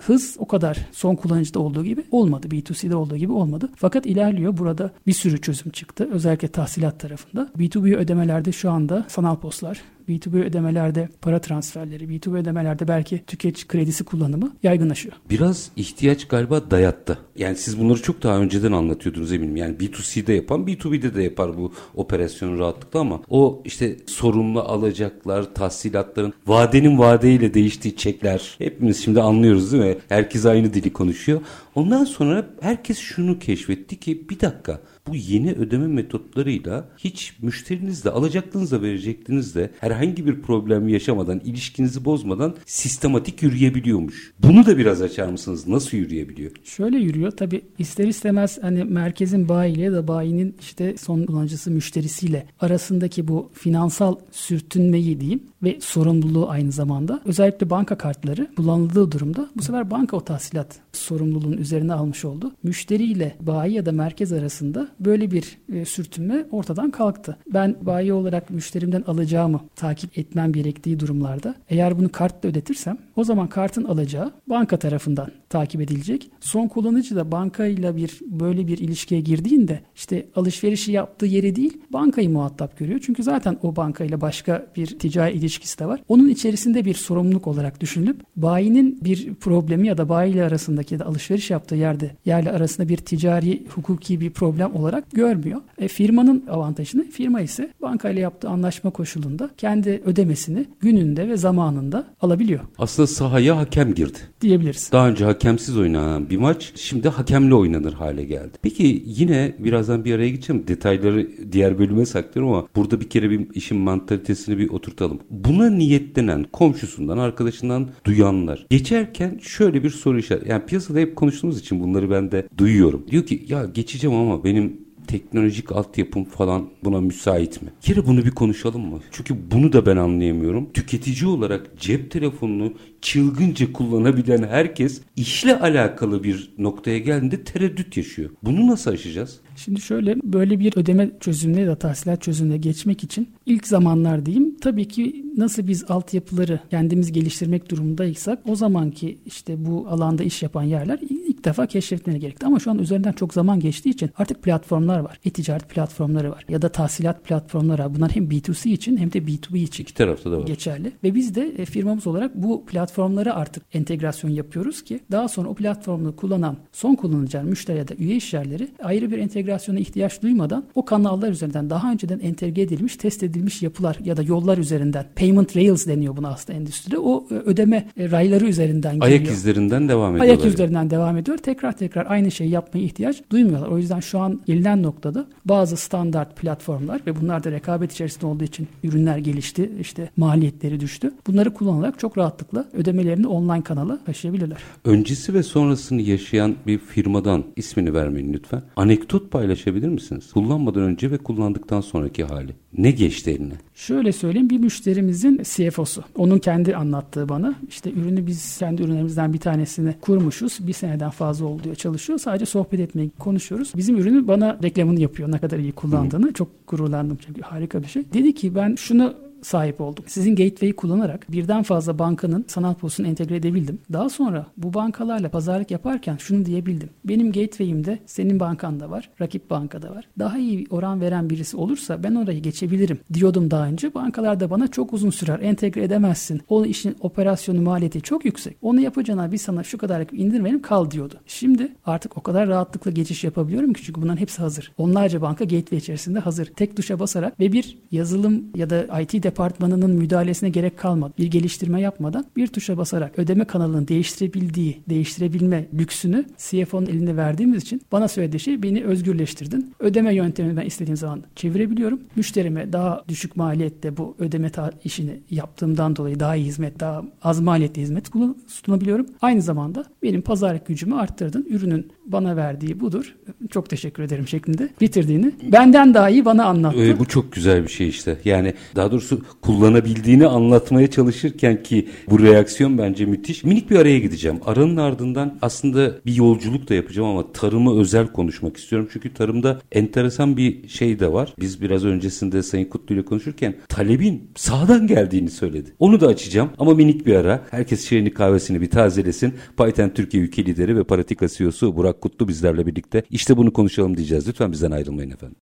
hız 0.00 0.36
o 0.38 0.46
kadar 0.46 0.78
son 0.92 1.16
kullanıcıda 1.16 1.58
olduğu 1.58 1.84
gibi 1.84 2.04
olmadı. 2.10 2.46
B2C'de 2.46 2.94
olduğu 2.94 3.16
gibi 3.16 3.32
olmadı. 3.32 3.68
Fakat 3.76 4.06
ilerliyor. 4.06 4.56
Burada 4.56 4.90
bir 5.06 5.12
sürü 5.12 5.40
çözüm 5.40 5.72
çıktı. 5.72 6.08
Özellikle 6.12 6.48
tahsilat 6.48 7.00
tarafında. 7.00 7.50
B2B 7.58 7.96
ödemelerde 7.96 8.52
şu 8.52 8.70
anda 8.70 9.04
sanal 9.08 9.36
postlar, 9.36 9.82
B2B 10.08 10.44
ödemelerde 10.44 11.08
para 11.22 11.40
transferleri, 11.40 12.04
B2B 12.04 12.36
ödemelerde 12.36 12.88
belki 12.88 13.24
tüketici 13.26 13.66
kredisi 13.66 14.04
kullanımı 14.04 14.52
yaygınlaşıyor. 14.62 15.14
Biraz 15.30 15.70
ihtiyaç 15.76 16.28
galiba 16.28 16.70
dayattı. 16.70 17.18
Yani 17.36 17.56
siz 17.56 17.80
bunları 17.80 18.02
çok 18.02 18.22
daha 18.22 18.38
önceden 18.38 18.72
anlatıyordunuz 18.72 19.32
eminim. 19.32 19.56
Yani 19.56 19.76
B2C'de 19.76 20.32
yapan 20.32 20.60
B2B'de 20.60 21.14
de 21.14 21.22
yapar 21.22 21.56
bu 21.56 21.72
operasyonu 21.94 22.58
rahatlıkla 22.58 23.00
ama 23.00 23.20
o 23.30 23.62
işte 23.64 23.96
sorumlu 24.06 24.60
alacaklar, 24.60 25.54
tahsilatların 25.54 26.32
vadenin 26.46 26.98
vadeyle 26.98 27.54
değiştiği 27.54 27.96
çekler 27.96 28.54
hepimiz 28.58 29.04
şimdi 29.04 29.20
anlıyoruz 29.20 29.72
değil 29.72 29.84
mi? 29.84 29.96
Herkes 30.08 30.46
aynı 30.46 30.74
dili 30.74 30.92
konuşuyor. 30.92 31.40
Ondan 31.74 32.04
sonra 32.04 32.46
herkes 32.60 32.98
şunu 32.98 33.38
keşfetti 33.38 34.00
ki 34.00 34.28
bir 34.30 34.40
dakika 34.40 34.80
bu 35.08 35.16
yeni 35.16 35.52
ödeme 35.52 35.86
metotlarıyla 35.86 36.88
hiç 36.98 37.32
müşterinizle 37.42 38.10
alacaklığınızla 38.10 38.82
vereceklerinizle 38.82 39.70
herhangi 39.80 40.26
bir 40.26 40.42
problem 40.42 40.88
yaşamadan, 40.88 41.40
ilişkinizi 41.40 42.04
bozmadan 42.04 42.54
sistematik 42.66 43.42
yürüyebiliyormuş. 43.42 44.32
Bunu 44.38 44.66
da 44.66 44.78
biraz 44.78 45.02
açar 45.02 45.28
mısınız? 45.28 45.68
Nasıl 45.68 45.96
yürüyebiliyor? 45.96 46.50
Şöyle 46.64 46.98
yürüyor. 46.98 47.30
Tabi 47.30 47.62
ister 47.78 48.08
istemez 48.08 48.58
hani 48.62 48.84
merkezin 48.84 49.48
bayiyle 49.48 49.82
ya 49.82 49.92
da 49.92 50.08
bayinin 50.08 50.56
işte 50.60 50.96
son 50.96 51.26
kullanıcısı 51.26 51.70
müşterisiyle 51.70 52.46
arasındaki 52.60 53.28
bu 53.28 53.50
finansal 53.52 54.16
sürtünmeyi 54.30 55.20
diyeyim 55.20 55.42
ve 55.62 55.78
sorumluluğu 55.80 56.50
aynı 56.50 56.72
zamanda 56.72 57.20
özellikle 57.24 57.70
banka 57.70 57.98
kartları 57.98 58.54
kullanıldığı 58.56 59.12
durumda 59.12 59.50
bu 59.56 59.62
sefer 59.62 59.90
banka 59.90 60.16
o 60.16 60.20
tahsilat 60.20 60.76
sorumluluğun 60.92 61.56
üzerine 61.56 61.92
almış 61.92 62.24
oldu. 62.24 62.52
Müşteriyle 62.62 63.36
bayi 63.40 63.74
ya 63.74 63.86
da 63.86 63.92
merkez 63.92 64.32
arasında 64.32 64.88
böyle 65.00 65.30
bir 65.30 65.58
e, 65.72 65.84
sürtünme 65.84 66.46
ortadan 66.50 66.90
kalktı. 66.90 67.36
Ben 67.54 67.76
bayi 67.80 68.12
olarak 68.12 68.50
müşterimden 68.50 69.04
alacağımı 69.06 69.60
takip 69.76 70.18
etmem 70.18 70.52
gerektiği 70.52 71.00
durumlarda 71.00 71.54
eğer 71.68 71.98
bunu 71.98 72.12
kartla 72.12 72.48
ödetirsem 72.48 72.98
o 73.16 73.24
zaman 73.24 73.48
kartın 73.48 73.84
alacağı 73.84 74.32
banka 74.46 74.76
tarafından 74.76 75.30
takip 75.48 75.80
edilecek. 75.80 76.30
Son 76.40 76.68
kullanıcı 76.68 77.16
da 77.16 77.32
bankayla 77.32 77.96
bir 77.96 78.20
böyle 78.22 78.66
bir 78.66 78.78
ilişkiye 78.78 79.20
girdiğinde 79.20 79.80
işte 79.94 80.26
alışverişi 80.36 80.92
yaptığı 80.92 81.26
yeri 81.26 81.56
değil 81.56 81.78
bankayı 81.90 82.30
muhatap 82.30 82.78
görüyor. 82.78 83.00
Çünkü 83.06 83.22
zaten 83.22 83.58
o 83.62 83.76
bankayla 83.76 84.20
başka 84.20 84.66
bir 84.76 84.86
ticari 84.98 85.36
ilişkisi 85.36 85.78
de 85.78 85.86
var. 85.86 86.00
Onun 86.08 86.28
içerisinde 86.28 86.84
bir 86.84 86.94
sorumluluk 86.94 87.46
olarak 87.46 87.80
düşünülüp 87.80 88.20
bayinin 88.36 89.04
bir 89.04 89.34
problemi 89.34 89.88
ya 89.88 89.98
da 89.98 90.08
bayiyle 90.08 90.44
arasındaki 90.44 90.94
ya 90.94 91.00
da 91.00 91.06
alışveriş 91.06 91.50
yaptığı 91.50 91.74
yerde 91.74 92.10
yerle 92.24 92.50
arasında 92.50 92.88
bir 92.88 92.96
ticari 92.96 93.66
hukuki 93.68 94.20
bir 94.20 94.30
problem 94.30 94.74
olarak 94.74 95.10
görmüyor. 95.10 95.60
E, 95.78 95.88
firmanın 95.88 96.46
avantajını 96.46 97.04
firma 97.10 97.40
ise 97.40 97.70
bankayla 97.82 98.22
yaptığı 98.22 98.48
anlaşma 98.48 98.90
koşulunda 98.90 99.50
kendi 99.56 100.02
ödemesini 100.04 100.66
gününde 100.80 101.28
ve 101.28 101.36
zamanında 101.36 102.06
alabiliyor. 102.20 102.60
Aslında 102.78 103.06
sahaya 103.06 103.56
hakem 103.56 103.94
girdi. 103.94 104.18
Diyebiliriz. 104.40 104.88
Daha 104.92 105.08
önce 105.08 105.24
hakemsiz 105.36 105.78
oynanan 105.78 106.30
bir 106.30 106.36
maç 106.36 106.72
şimdi 106.74 107.08
hakemli 107.08 107.54
oynanır 107.54 107.92
hale 107.92 108.24
geldi. 108.24 108.58
Peki 108.62 109.02
yine 109.06 109.54
birazdan 109.58 110.04
bir 110.04 110.14
araya 110.14 110.28
gideceğim. 110.28 110.64
Detayları 110.68 111.28
diğer 111.52 111.78
bölüme 111.78 112.06
saklıyorum 112.06 112.52
ama 112.52 112.68
burada 112.76 113.00
bir 113.00 113.08
kere 113.08 113.30
bir 113.30 113.54
işin 113.54 113.78
mantalitesini 113.78 114.58
bir 114.58 114.70
oturtalım. 114.70 115.20
Buna 115.30 115.70
niyetlenen 115.70 116.44
komşusundan, 116.52 117.18
arkadaşından 117.18 117.88
duyanlar 118.04 118.66
geçerken 118.70 119.38
şöyle 119.42 119.82
bir 119.82 119.90
soru 119.90 120.18
işareti. 120.18 120.50
Yani 120.50 120.66
piyasada 120.66 120.98
hep 120.98 121.16
konuştuğumuz 121.16 121.60
için 121.60 121.80
bunları 121.80 122.10
ben 122.10 122.32
de 122.32 122.48
duyuyorum. 122.58 123.06
Diyor 123.10 123.26
ki 123.26 123.44
ya 123.48 123.64
geçeceğim 123.64 124.16
ama 124.16 124.44
benim 124.44 124.85
teknolojik 125.06 125.72
altyapım 125.72 126.24
falan 126.24 126.70
buna 126.84 127.00
müsait 127.00 127.62
mi? 127.62 127.68
Kere 127.80 128.06
bunu 128.06 128.24
bir 128.24 128.30
konuşalım 128.30 128.90
mı? 128.90 129.00
Çünkü 129.10 129.36
bunu 129.50 129.72
da 129.72 129.86
ben 129.86 129.96
anlayamıyorum. 129.96 130.72
Tüketici 130.72 131.30
olarak 131.30 131.80
cep 131.80 132.10
telefonunu 132.10 132.72
çılgınca 133.00 133.72
kullanabilen 133.72 134.42
herkes 134.42 135.00
işle 135.16 135.58
alakalı 135.58 136.24
bir 136.24 136.50
noktaya 136.58 136.98
geldiğinde 136.98 137.44
tereddüt 137.44 137.96
yaşıyor. 137.96 138.30
Bunu 138.42 138.66
nasıl 138.66 138.90
aşacağız? 138.90 139.40
Şimdi 139.56 139.80
şöyle 139.80 140.16
böyle 140.22 140.60
bir 140.60 140.72
ödeme 140.76 141.10
çözümüne 141.20 141.60
ya 141.60 141.66
da 141.66 141.76
tahsilat 141.76 142.22
çözümüne 142.22 142.56
geçmek 142.56 143.04
için 143.04 143.28
ilk 143.46 143.66
zamanlar 143.66 144.26
diyeyim 144.26 144.56
tabii 144.60 144.88
ki 144.88 145.24
nasıl 145.36 145.66
biz 145.66 145.84
altyapıları 145.88 146.60
kendimiz 146.70 147.12
geliştirmek 147.12 147.70
durumundaysak 147.70 148.38
o 148.48 148.56
zamanki 148.56 149.18
işte 149.26 149.64
bu 149.66 149.86
alanda 149.88 150.24
iş 150.24 150.42
yapan 150.42 150.62
yerler 150.62 150.98
defa 151.46 151.66
keşfetmeleri 151.66 152.20
gerekti. 152.20 152.46
Ama 152.46 152.58
şu 152.58 152.70
an 152.70 152.78
üzerinden 152.78 153.12
çok 153.12 153.34
zaman 153.34 153.60
geçtiği 153.60 153.90
için 153.90 154.10
artık 154.16 154.42
platformlar 154.42 154.98
var. 154.98 155.18
E-ticaret 155.24 155.68
platformları 155.68 156.30
var. 156.30 156.44
Ya 156.48 156.62
da 156.62 156.68
tahsilat 156.68 157.24
platformları 157.24 157.82
var. 157.82 157.94
Bunlar 157.94 158.10
hem 158.10 158.24
B2C 158.24 158.68
için 158.68 158.96
hem 158.96 159.12
de 159.12 159.18
B2B 159.18 159.58
için 159.58 159.82
İki 159.84 159.94
tarafta 159.94 160.30
da 160.30 160.38
var. 160.38 160.46
geçerli. 160.46 160.92
Ve 161.04 161.14
biz 161.14 161.34
de 161.34 161.52
e, 161.58 161.64
firmamız 161.64 162.06
olarak 162.06 162.34
bu 162.34 162.66
platformlara 162.66 163.34
artık 163.34 163.62
entegrasyon 163.74 164.30
yapıyoruz 164.30 164.84
ki 164.84 165.00
daha 165.10 165.28
sonra 165.28 165.48
o 165.48 165.54
platformu 165.54 166.16
kullanan 166.16 166.56
son 166.72 166.94
kullanıcılar, 166.94 167.42
müşteri 167.44 167.78
ya 167.78 167.88
da 167.88 167.94
üye 167.94 168.16
işyerleri 168.16 168.68
ayrı 168.82 169.10
bir 169.10 169.18
entegrasyona 169.18 169.78
ihtiyaç 169.78 170.22
duymadan 170.22 170.64
o 170.74 170.84
kanallar 170.84 171.30
üzerinden 171.30 171.70
daha 171.70 171.92
önceden 171.92 172.18
entegre 172.18 172.62
edilmiş, 172.62 172.96
test 172.96 173.22
edilmiş 173.22 173.62
yapılar 173.62 173.98
ya 174.04 174.16
da 174.16 174.22
yollar 174.22 174.58
üzerinden 174.58 175.06
payment 175.16 175.56
rails 175.56 175.86
deniyor 175.86 176.16
buna 176.16 176.28
aslında 176.28 176.58
endüstride. 176.58 176.98
O 176.98 177.26
e, 177.30 177.34
ödeme 177.34 177.88
e, 177.96 178.10
rayları 178.10 178.46
üzerinden 178.46 178.94
geliyor. 178.94 179.06
Ayak 179.06 179.26
izlerinden 179.26 179.88
devam 179.88 180.16
ediyorlar. 180.16 180.34
Ayak 180.36 180.54
üzerinden 180.54 180.90
devam 180.90 181.16
ediyor. 181.16 181.35
Tekrar 181.38 181.76
tekrar 181.76 182.06
aynı 182.10 182.30
şeyi 182.30 182.50
yapmaya 182.50 182.80
ihtiyaç 182.80 183.22
duymuyorlar. 183.30 183.68
O 183.68 183.78
yüzden 183.78 184.00
şu 184.00 184.18
an 184.18 184.40
gelinen 184.46 184.82
noktada 184.82 185.26
bazı 185.44 185.76
standart 185.76 186.36
platformlar 186.36 187.00
ve 187.06 187.20
bunlar 187.20 187.44
da 187.44 187.50
rekabet 187.50 187.92
içerisinde 187.92 188.26
olduğu 188.26 188.44
için 188.44 188.68
ürünler 188.84 189.18
gelişti. 189.18 189.72
işte 189.80 190.10
maliyetleri 190.16 190.80
düştü. 190.80 191.14
Bunları 191.26 191.54
kullanarak 191.54 191.98
çok 191.98 192.18
rahatlıkla 192.18 192.64
ödemelerini 192.72 193.26
online 193.26 193.62
kanala 193.62 194.04
taşıyabilirler. 194.04 194.58
Öncesi 194.84 195.34
ve 195.34 195.42
sonrasını 195.42 196.02
yaşayan 196.02 196.54
bir 196.66 196.78
firmadan 196.78 197.44
ismini 197.56 197.94
vermeyin 197.94 198.32
lütfen. 198.32 198.62
Anekdot 198.76 199.30
paylaşabilir 199.30 199.88
misiniz? 199.88 200.32
Kullanmadan 200.32 200.82
önce 200.82 201.10
ve 201.10 201.18
kullandıktan 201.18 201.80
sonraki 201.80 202.24
hali. 202.24 202.52
Ne 202.78 202.90
geçti 202.90 203.30
eline? 203.30 203.54
Şöyle 203.76 204.12
söyleyeyim 204.12 204.50
bir 204.50 204.58
müşterimizin 204.58 205.40
CFO'su. 205.42 206.04
Onun 206.16 206.38
kendi 206.38 206.76
anlattığı 206.76 207.28
bana. 207.28 207.54
İşte 207.68 207.90
ürünü 207.90 208.26
biz 208.26 208.58
kendi 208.58 208.82
ürünlerimizden 208.82 209.32
bir 209.32 209.38
tanesini 209.38 209.94
kurmuşuz. 210.00 210.58
Bir 210.66 210.72
seneden 210.72 211.10
fazla 211.10 211.46
oldu 211.46 211.74
çalışıyor. 211.74 212.18
Sadece 212.18 212.46
sohbet 212.46 212.80
etmeyi 212.80 213.10
konuşuyoruz. 213.18 213.72
Bizim 213.76 213.96
ürünü 213.96 214.28
bana 214.28 214.58
reklamını 214.62 215.00
yapıyor 215.00 215.32
ne 215.32 215.38
kadar 215.38 215.58
iyi 215.58 215.72
kullandığını. 215.72 216.32
Çok 216.32 216.48
gururlandım 216.68 217.18
çünkü 217.26 217.40
harika 217.40 217.82
bir 217.82 217.88
şey. 217.88 218.02
Dedi 218.12 218.34
ki 218.34 218.54
ben 218.54 218.74
şunu 218.74 219.14
sahip 219.46 219.80
oldum. 219.80 220.04
Sizin 220.08 220.36
gateway'i 220.36 220.76
kullanarak 220.76 221.32
birden 221.32 221.62
fazla 221.62 221.98
bankanın 221.98 222.44
sanal 222.48 222.74
postunu 222.74 223.06
entegre 223.06 223.36
edebildim. 223.36 223.78
Daha 223.92 224.08
sonra 224.08 224.46
bu 224.56 224.74
bankalarla 224.74 225.28
pazarlık 225.28 225.70
yaparken 225.70 226.16
şunu 226.16 226.46
diyebildim. 226.46 226.90
Benim 227.04 227.32
gateway'imde 227.32 227.98
senin 228.06 228.40
bankanda 228.40 228.90
var, 228.90 229.10
rakip 229.20 229.50
bankada 229.50 229.90
var. 229.90 230.08
Daha 230.18 230.38
iyi 230.38 230.66
oran 230.70 231.00
veren 231.00 231.30
birisi 231.30 231.56
olursa 231.56 232.02
ben 232.02 232.14
orayı 232.14 232.42
geçebilirim 232.42 232.98
diyordum 233.14 233.50
daha 233.50 233.66
önce. 233.66 233.94
Bankalar 233.94 234.40
da 234.40 234.50
bana 234.50 234.68
çok 234.68 234.92
uzun 234.92 235.10
sürer, 235.10 235.40
entegre 235.40 235.84
edemezsin. 235.84 236.40
O 236.48 236.64
işin 236.64 236.96
operasyonu 237.00 237.62
maliyeti 237.62 238.00
çok 238.00 238.24
yüksek. 238.24 238.56
Onu 238.62 238.80
yapacağına 238.80 239.32
biz 239.32 239.42
sana 239.42 239.62
şu 239.62 239.78
kadar 239.78 240.06
indirmeyelim 240.12 240.62
kal 240.62 240.90
diyordu. 240.90 241.14
Şimdi 241.26 241.72
artık 241.86 242.18
o 242.18 242.20
kadar 242.20 242.48
rahatlıkla 242.48 242.90
geçiş 242.90 243.24
yapabiliyorum 243.24 243.72
ki 243.72 243.82
çünkü 243.84 244.02
bunların 244.02 244.20
hepsi 244.20 244.42
hazır. 244.42 244.72
Onlarca 244.78 245.22
banka 245.22 245.44
gateway 245.44 245.78
içerisinde 245.78 246.18
hazır. 246.18 246.46
Tek 246.46 246.76
tuşa 246.76 246.98
basarak 246.98 247.40
ve 247.40 247.52
bir 247.52 247.78
yazılım 247.90 248.44
ya 248.54 248.70
da 248.70 249.00
IT 249.00 249.22
departmanının 249.36 249.90
müdahalesine 249.90 250.48
gerek 250.48 250.78
kalmadı. 250.78 251.14
Bir 251.18 251.26
geliştirme 251.26 251.80
yapmadan 251.80 252.26
bir 252.36 252.46
tuşa 252.46 252.78
basarak 252.78 253.18
ödeme 253.18 253.44
kanalını 253.44 253.88
değiştirebildiği, 253.88 254.82
değiştirebilme 254.88 255.66
lüksünü 255.78 256.24
CFO'nun 256.38 256.86
eline 256.86 257.16
verdiğimiz 257.16 257.62
için 257.62 257.82
bana 257.92 258.08
söylediği 258.08 258.40
şey 258.40 258.62
beni 258.62 258.84
özgürleştirdin. 258.84 259.74
Ödeme 259.80 260.14
yöntemini 260.14 260.56
ben 260.56 260.66
istediğim 260.66 260.96
zaman 260.96 261.22
çevirebiliyorum. 261.36 262.00
Müşterime 262.16 262.72
daha 262.72 263.04
düşük 263.08 263.36
maliyette 263.36 263.96
bu 263.96 264.14
ödeme 264.18 264.50
işini 264.84 265.20
yaptığımdan 265.30 265.96
dolayı 265.96 266.20
daha 266.20 266.36
iyi 266.36 266.46
hizmet, 266.46 266.80
daha 266.80 267.02
az 267.22 267.40
maliyetli 267.40 267.82
hizmet 267.82 268.06
sunabiliyorum. 268.46 269.06
Aynı 269.20 269.42
zamanda 269.42 269.84
benim 270.02 270.22
pazarlık 270.22 270.66
gücümü 270.66 270.94
arttırdın. 270.94 271.46
Ürünün 271.50 271.90
bana 272.06 272.36
verdiği 272.36 272.80
budur. 272.80 273.16
Çok 273.50 273.70
teşekkür 273.70 274.02
ederim 274.02 274.28
şeklinde 274.28 274.68
bitirdiğini 274.80 275.32
benden 275.52 275.94
daha 275.94 276.10
iyi 276.10 276.24
bana 276.24 276.44
anlattı. 276.44 276.84
Ee, 276.84 276.98
bu 276.98 277.04
çok 277.04 277.32
güzel 277.32 277.62
bir 277.62 277.68
şey 277.68 277.88
işte. 277.88 278.18
Yani 278.24 278.54
daha 278.76 278.90
doğrusu 278.92 279.15
nasıl 279.16 279.40
kullanabildiğini 279.40 280.26
anlatmaya 280.26 280.90
çalışırken 280.90 281.62
ki 281.62 281.88
bu 282.10 282.22
reaksiyon 282.22 282.78
bence 282.78 283.06
müthiş. 283.06 283.44
Minik 283.44 283.70
bir 283.70 283.76
araya 283.76 283.98
gideceğim. 283.98 284.40
Aranın 284.46 284.76
ardından 284.76 285.38
aslında 285.42 285.92
bir 286.06 286.14
yolculuk 286.14 286.68
da 286.68 286.74
yapacağım 286.74 287.08
ama 287.08 287.32
tarımı 287.32 287.80
özel 287.80 288.06
konuşmak 288.06 288.56
istiyorum. 288.56 288.88
Çünkü 288.92 289.14
tarımda 289.14 289.60
enteresan 289.72 290.36
bir 290.36 290.68
şey 290.68 291.00
de 291.00 291.12
var. 291.12 291.34
Biz 291.40 291.62
biraz 291.62 291.84
öncesinde 291.84 292.42
Sayın 292.42 292.64
Kutlu 292.64 292.94
ile 292.94 293.04
konuşurken 293.04 293.54
talebin 293.68 294.30
sağdan 294.36 294.86
geldiğini 294.86 295.30
söyledi. 295.30 295.74
Onu 295.78 296.00
da 296.00 296.06
açacağım 296.06 296.50
ama 296.58 296.74
minik 296.74 297.06
bir 297.06 297.14
ara. 297.14 297.44
Herkes 297.50 297.88
şirini 297.88 298.14
kahvesini 298.14 298.60
bir 298.60 298.70
tazelesin. 298.70 299.34
Python 299.56 299.88
Türkiye 299.88 300.22
ülke 300.22 300.44
lideri 300.44 300.76
ve 300.76 300.84
Paratika 300.84 301.28
CEO'su 301.28 301.76
Burak 301.76 302.00
Kutlu 302.00 302.28
bizlerle 302.28 302.66
birlikte. 302.66 303.02
İşte 303.10 303.36
bunu 303.36 303.52
konuşalım 303.52 303.96
diyeceğiz. 303.96 304.28
Lütfen 304.28 304.52
bizden 304.52 304.70
ayrılmayın 304.70 305.10
efendim. 305.10 305.36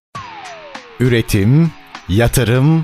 Üretim, 0.99 1.71
yatırım, 2.09 2.83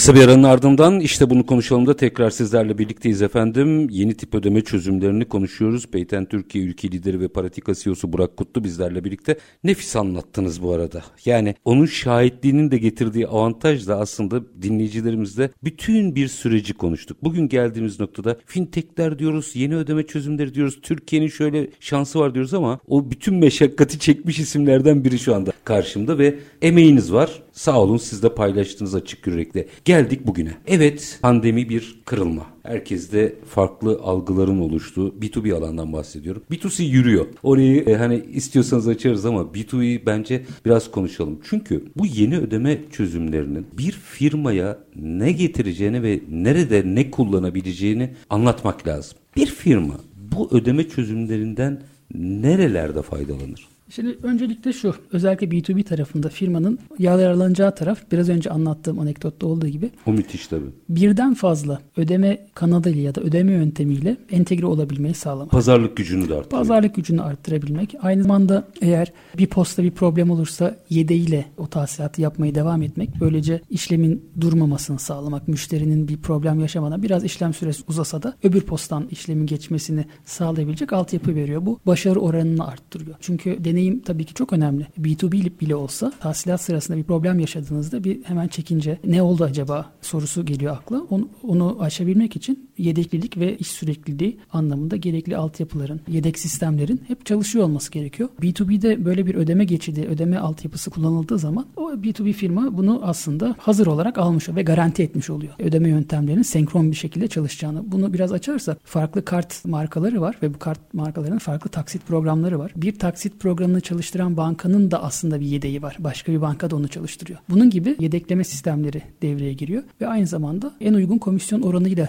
Kısa 0.00 0.14
bir 0.14 0.24
aranın 0.24 0.42
ardından 0.42 1.00
işte 1.00 1.30
bunu 1.30 1.46
konuşalım 1.46 1.86
da 1.86 1.96
tekrar 1.96 2.30
sizlerle 2.30 2.78
birlikteyiz 2.78 3.22
efendim. 3.22 3.88
Yeni 3.90 4.14
tip 4.14 4.34
ödeme 4.34 4.60
çözümlerini 4.60 5.24
konuşuyoruz. 5.24 5.86
Peyten 5.86 6.24
Türkiye 6.24 6.64
ülke 6.64 6.92
lideri 6.92 7.20
ve 7.20 7.28
Paratika 7.28 7.74
CEO'su 7.74 8.12
Burak 8.12 8.36
Kutlu 8.36 8.64
bizlerle 8.64 9.04
birlikte. 9.04 9.38
Nefis 9.64 9.96
anlattınız 9.96 10.62
bu 10.62 10.72
arada. 10.72 11.02
Yani 11.24 11.54
onun 11.64 11.86
şahitliğinin 11.86 12.70
de 12.70 12.78
getirdiği 12.78 13.26
avantaj 13.26 13.88
da 13.88 13.98
aslında 13.98 14.62
dinleyicilerimizle 14.62 15.50
bütün 15.64 16.14
bir 16.16 16.28
süreci 16.28 16.74
konuştuk. 16.74 17.18
Bugün 17.22 17.48
geldiğimiz 17.48 18.00
noktada 18.00 18.36
fintechler 18.46 19.18
diyoruz, 19.18 19.52
yeni 19.54 19.76
ödeme 19.76 20.06
çözümleri 20.06 20.54
diyoruz, 20.54 20.78
Türkiye'nin 20.82 21.28
şöyle 21.28 21.70
şansı 21.80 22.18
var 22.18 22.34
diyoruz 22.34 22.54
ama 22.54 22.78
o 22.88 23.10
bütün 23.10 23.34
meşakkati 23.34 23.98
çekmiş 23.98 24.38
isimlerden 24.38 25.04
biri 25.04 25.18
şu 25.18 25.34
anda 25.34 25.52
karşımda 25.64 26.18
ve 26.18 26.34
emeğiniz 26.62 27.12
var. 27.12 27.42
Sağ 27.60 27.80
olun 27.80 27.96
siz 27.96 28.22
de 28.22 28.34
paylaştınız 28.34 28.94
açık 28.94 29.26
yürekle. 29.26 29.66
Geldik 29.84 30.26
bugüne. 30.26 30.52
Evet 30.66 31.18
pandemi 31.22 31.68
bir 31.68 32.00
kırılma. 32.04 32.46
Herkeste 32.62 33.34
farklı 33.48 34.00
algıların 34.02 34.60
oluştuğu 34.60 35.08
B2B 35.20 35.54
alandan 35.54 35.92
bahsediyorum. 35.92 36.42
B2C 36.50 36.82
yürüyor. 36.82 37.26
Orayı 37.42 37.84
e, 37.84 37.94
hani 37.94 38.24
istiyorsanız 38.32 38.88
açarız 38.88 39.26
ama 39.26 39.40
B2B'yi 39.40 40.06
bence 40.06 40.44
biraz 40.64 40.90
konuşalım. 40.90 41.40
Çünkü 41.50 41.84
bu 41.96 42.06
yeni 42.06 42.38
ödeme 42.38 42.78
çözümlerinin 42.90 43.66
bir 43.78 43.92
firmaya 43.92 44.78
ne 44.96 45.32
getireceğini 45.32 46.02
ve 46.02 46.20
nerede 46.30 46.82
ne 46.86 47.10
kullanabileceğini 47.10 48.10
anlatmak 48.30 48.88
lazım. 48.88 49.18
Bir 49.36 49.46
firma 49.46 49.94
bu 50.32 50.48
ödeme 50.52 50.88
çözümlerinden 50.88 51.82
nerelerde 52.14 53.02
faydalanır? 53.02 53.68
Şimdi 53.90 54.18
öncelikle 54.22 54.72
şu, 54.72 54.94
özellikle 55.12 55.46
B2B 55.46 55.82
tarafında 55.82 56.28
firmanın 56.28 56.78
yararlanacağı 56.98 57.74
taraf 57.74 57.98
biraz 58.12 58.28
önce 58.28 58.50
anlattığım 58.50 58.98
anekdotta 58.98 59.46
olduğu 59.46 59.68
gibi. 59.68 59.90
O 60.06 60.12
müthiş 60.12 60.46
tabii. 60.46 60.66
Birden 60.88 61.34
fazla 61.34 61.80
ödeme 61.96 62.46
kanalıyla 62.54 63.02
ya 63.02 63.14
da 63.14 63.20
ödeme 63.20 63.52
yöntemiyle 63.52 64.16
entegre 64.30 64.66
olabilmeyi 64.66 65.14
sağlamak. 65.14 65.50
Pazarlık 65.50 65.96
gücünü 65.96 66.28
de 66.28 66.34
arttırıyor. 66.34 66.50
Pazarlık 66.50 66.94
gücünü 66.94 67.22
arttırabilmek. 67.22 67.94
Aynı 68.02 68.22
zamanda 68.22 68.68
eğer 68.80 69.12
bir 69.38 69.46
posta 69.46 69.82
bir 69.82 69.90
problem 69.90 70.30
olursa 70.30 70.76
yedeğiyle 70.90 71.44
o 71.56 71.66
tahsilatı 71.66 72.22
yapmaya 72.22 72.54
devam 72.54 72.82
etmek. 72.82 73.10
Böylece 73.20 73.60
işlemin 73.70 74.30
durmamasını 74.40 74.98
sağlamak. 74.98 75.48
Müşterinin 75.48 76.08
bir 76.08 76.16
problem 76.16 76.60
yaşamadan 76.60 77.02
biraz 77.02 77.24
işlem 77.24 77.54
süresi 77.54 77.82
uzasa 77.88 78.22
da 78.22 78.36
öbür 78.42 78.60
postan 78.60 79.08
işlemin 79.10 79.46
geçmesini 79.46 80.04
sağlayabilecek 80.24 80.92
altyapı 80.92 81.34
veriyor. 81.34 81.66
Bu 81.66 81.80
başarı 81.86 82.20
oranını 82.20 82.66
arttırıyor. 82.66 83.16
Çünkü 83.20 83.64
deney 83.64 83.79
deneyim 83.80 84.00
tabii 84.00 84.24
ki 84.24 84.34
çok 84.34 84.52
önemli. 84.52 84.86
B2B 85.00 85.60
bile 85.60 85.74
olsa 85.74 86.12
tahsilat 86.20 86.60
sırasında 86.60 86.96
bir 86.96 87.02
problem 87.02 87.40
yaşadığınızda 87.40 88.04
bir 88.04 88.24
hemen 88.24 88.48
çekince 88.48 88.98
ne 89.04 89.22
oldu 89.22 89.44
acaba 89.44 89.92
sorusu 90.02 90.46
geliyor 90.46 90.76
akla. 90.76 91.00
Onu, 91.10 91.28
onu 91.42 91.76
aşabilmek 91.80 92.36
için 92.36 92.69
yedeklilik 92.80 93.38
ve 93.38 93.56
iş 93.56 93.68
sürekliliği 93.68 94.38
anlamında 94.52 94.96
gerekli 94.96 95.36
altyapıların, 95.36 96.00
yedek 96.08 96.38
sistemlerin 96.38 97.00
hep 97.08 97.26
çalışıyor 97.26 97.64
olması 97.64 97.90
gerekiyor. 97.92 98.28
B2B'de 98.42 99.04
böyle 99.04 99.26
bir 99.26 99.34
ödeme 99.34 99.64
geçidi, 99.64 100.00
ödeme 100.00 100.38
altyapısı 100.38 100.90
kullanıldığı 100.90 101.38
zaman 101.38 101.66
o 101.76 101.90
B2B 101.90 102.32
firma 102.32 102.78
bunu 102.78 103.00
aslında 103.02 103.54
hazır 103.58 103.86
olarak 103.86 104.18
almış 104.18 104.48
ve 104.48 104.62
garanti 104.62 105.02
etmiş 105.02 105.30
oluyor. 105.30 105.52
Ödeme 105.58 105.88
yöntemlerinin 105.88 106.42
senkron 106.42 106.90
bir 106.90 106.96
şekilde 106.96 107.28
çalışacağını. 107.28 107.92
Bunu 107.92 108.12
biraz 108.12 108.32
açarsak 108.32 108.78
farklı 108.84 109.24
kart 109.24 109.64
markaları 109.64 110.20
var 110.20 110.36
ve 110.42 110.54
bu 110.54 110.58
kart 110.58 110.94
markalarının 110.94 111.38
farklı 111.38 111.70
taksit 111.70 112.06
programları 112.06 112.58
var. 112.58 112.72
Bir 112.76 112.98
taksit 112.98 113.40
programını 113.40 113.80
çalıştıran 113.80 114.36
bankanın 114.36 114.90
da 114.90 115.02
aslında 115.02 115.40
bir 115.40 115.46
yedeği 115.46 115.82
var. 115.82 115.96
Başka 115.98 116.32
bir 116.32 116.40
banka 116.40 116.70
da 116.70 116.76
onu 116.76 116.88
çalıştırıyor. 116.88 117.38
Bunun 117.48 117.70
gibi 117.70 117.96
yedekleme 118.00 118.44
sistemleri 118.44 119.02
devreye 119.22 119.52
giriyor 119.52 119.82
ve 120.00 120.06
aynı 120.06 120.26
zamanda 120.26 120.72
en 120.80 120.94
uygun 120.94 121.18
komisyon 121.18 121.62
oranıyla 121.62 122.08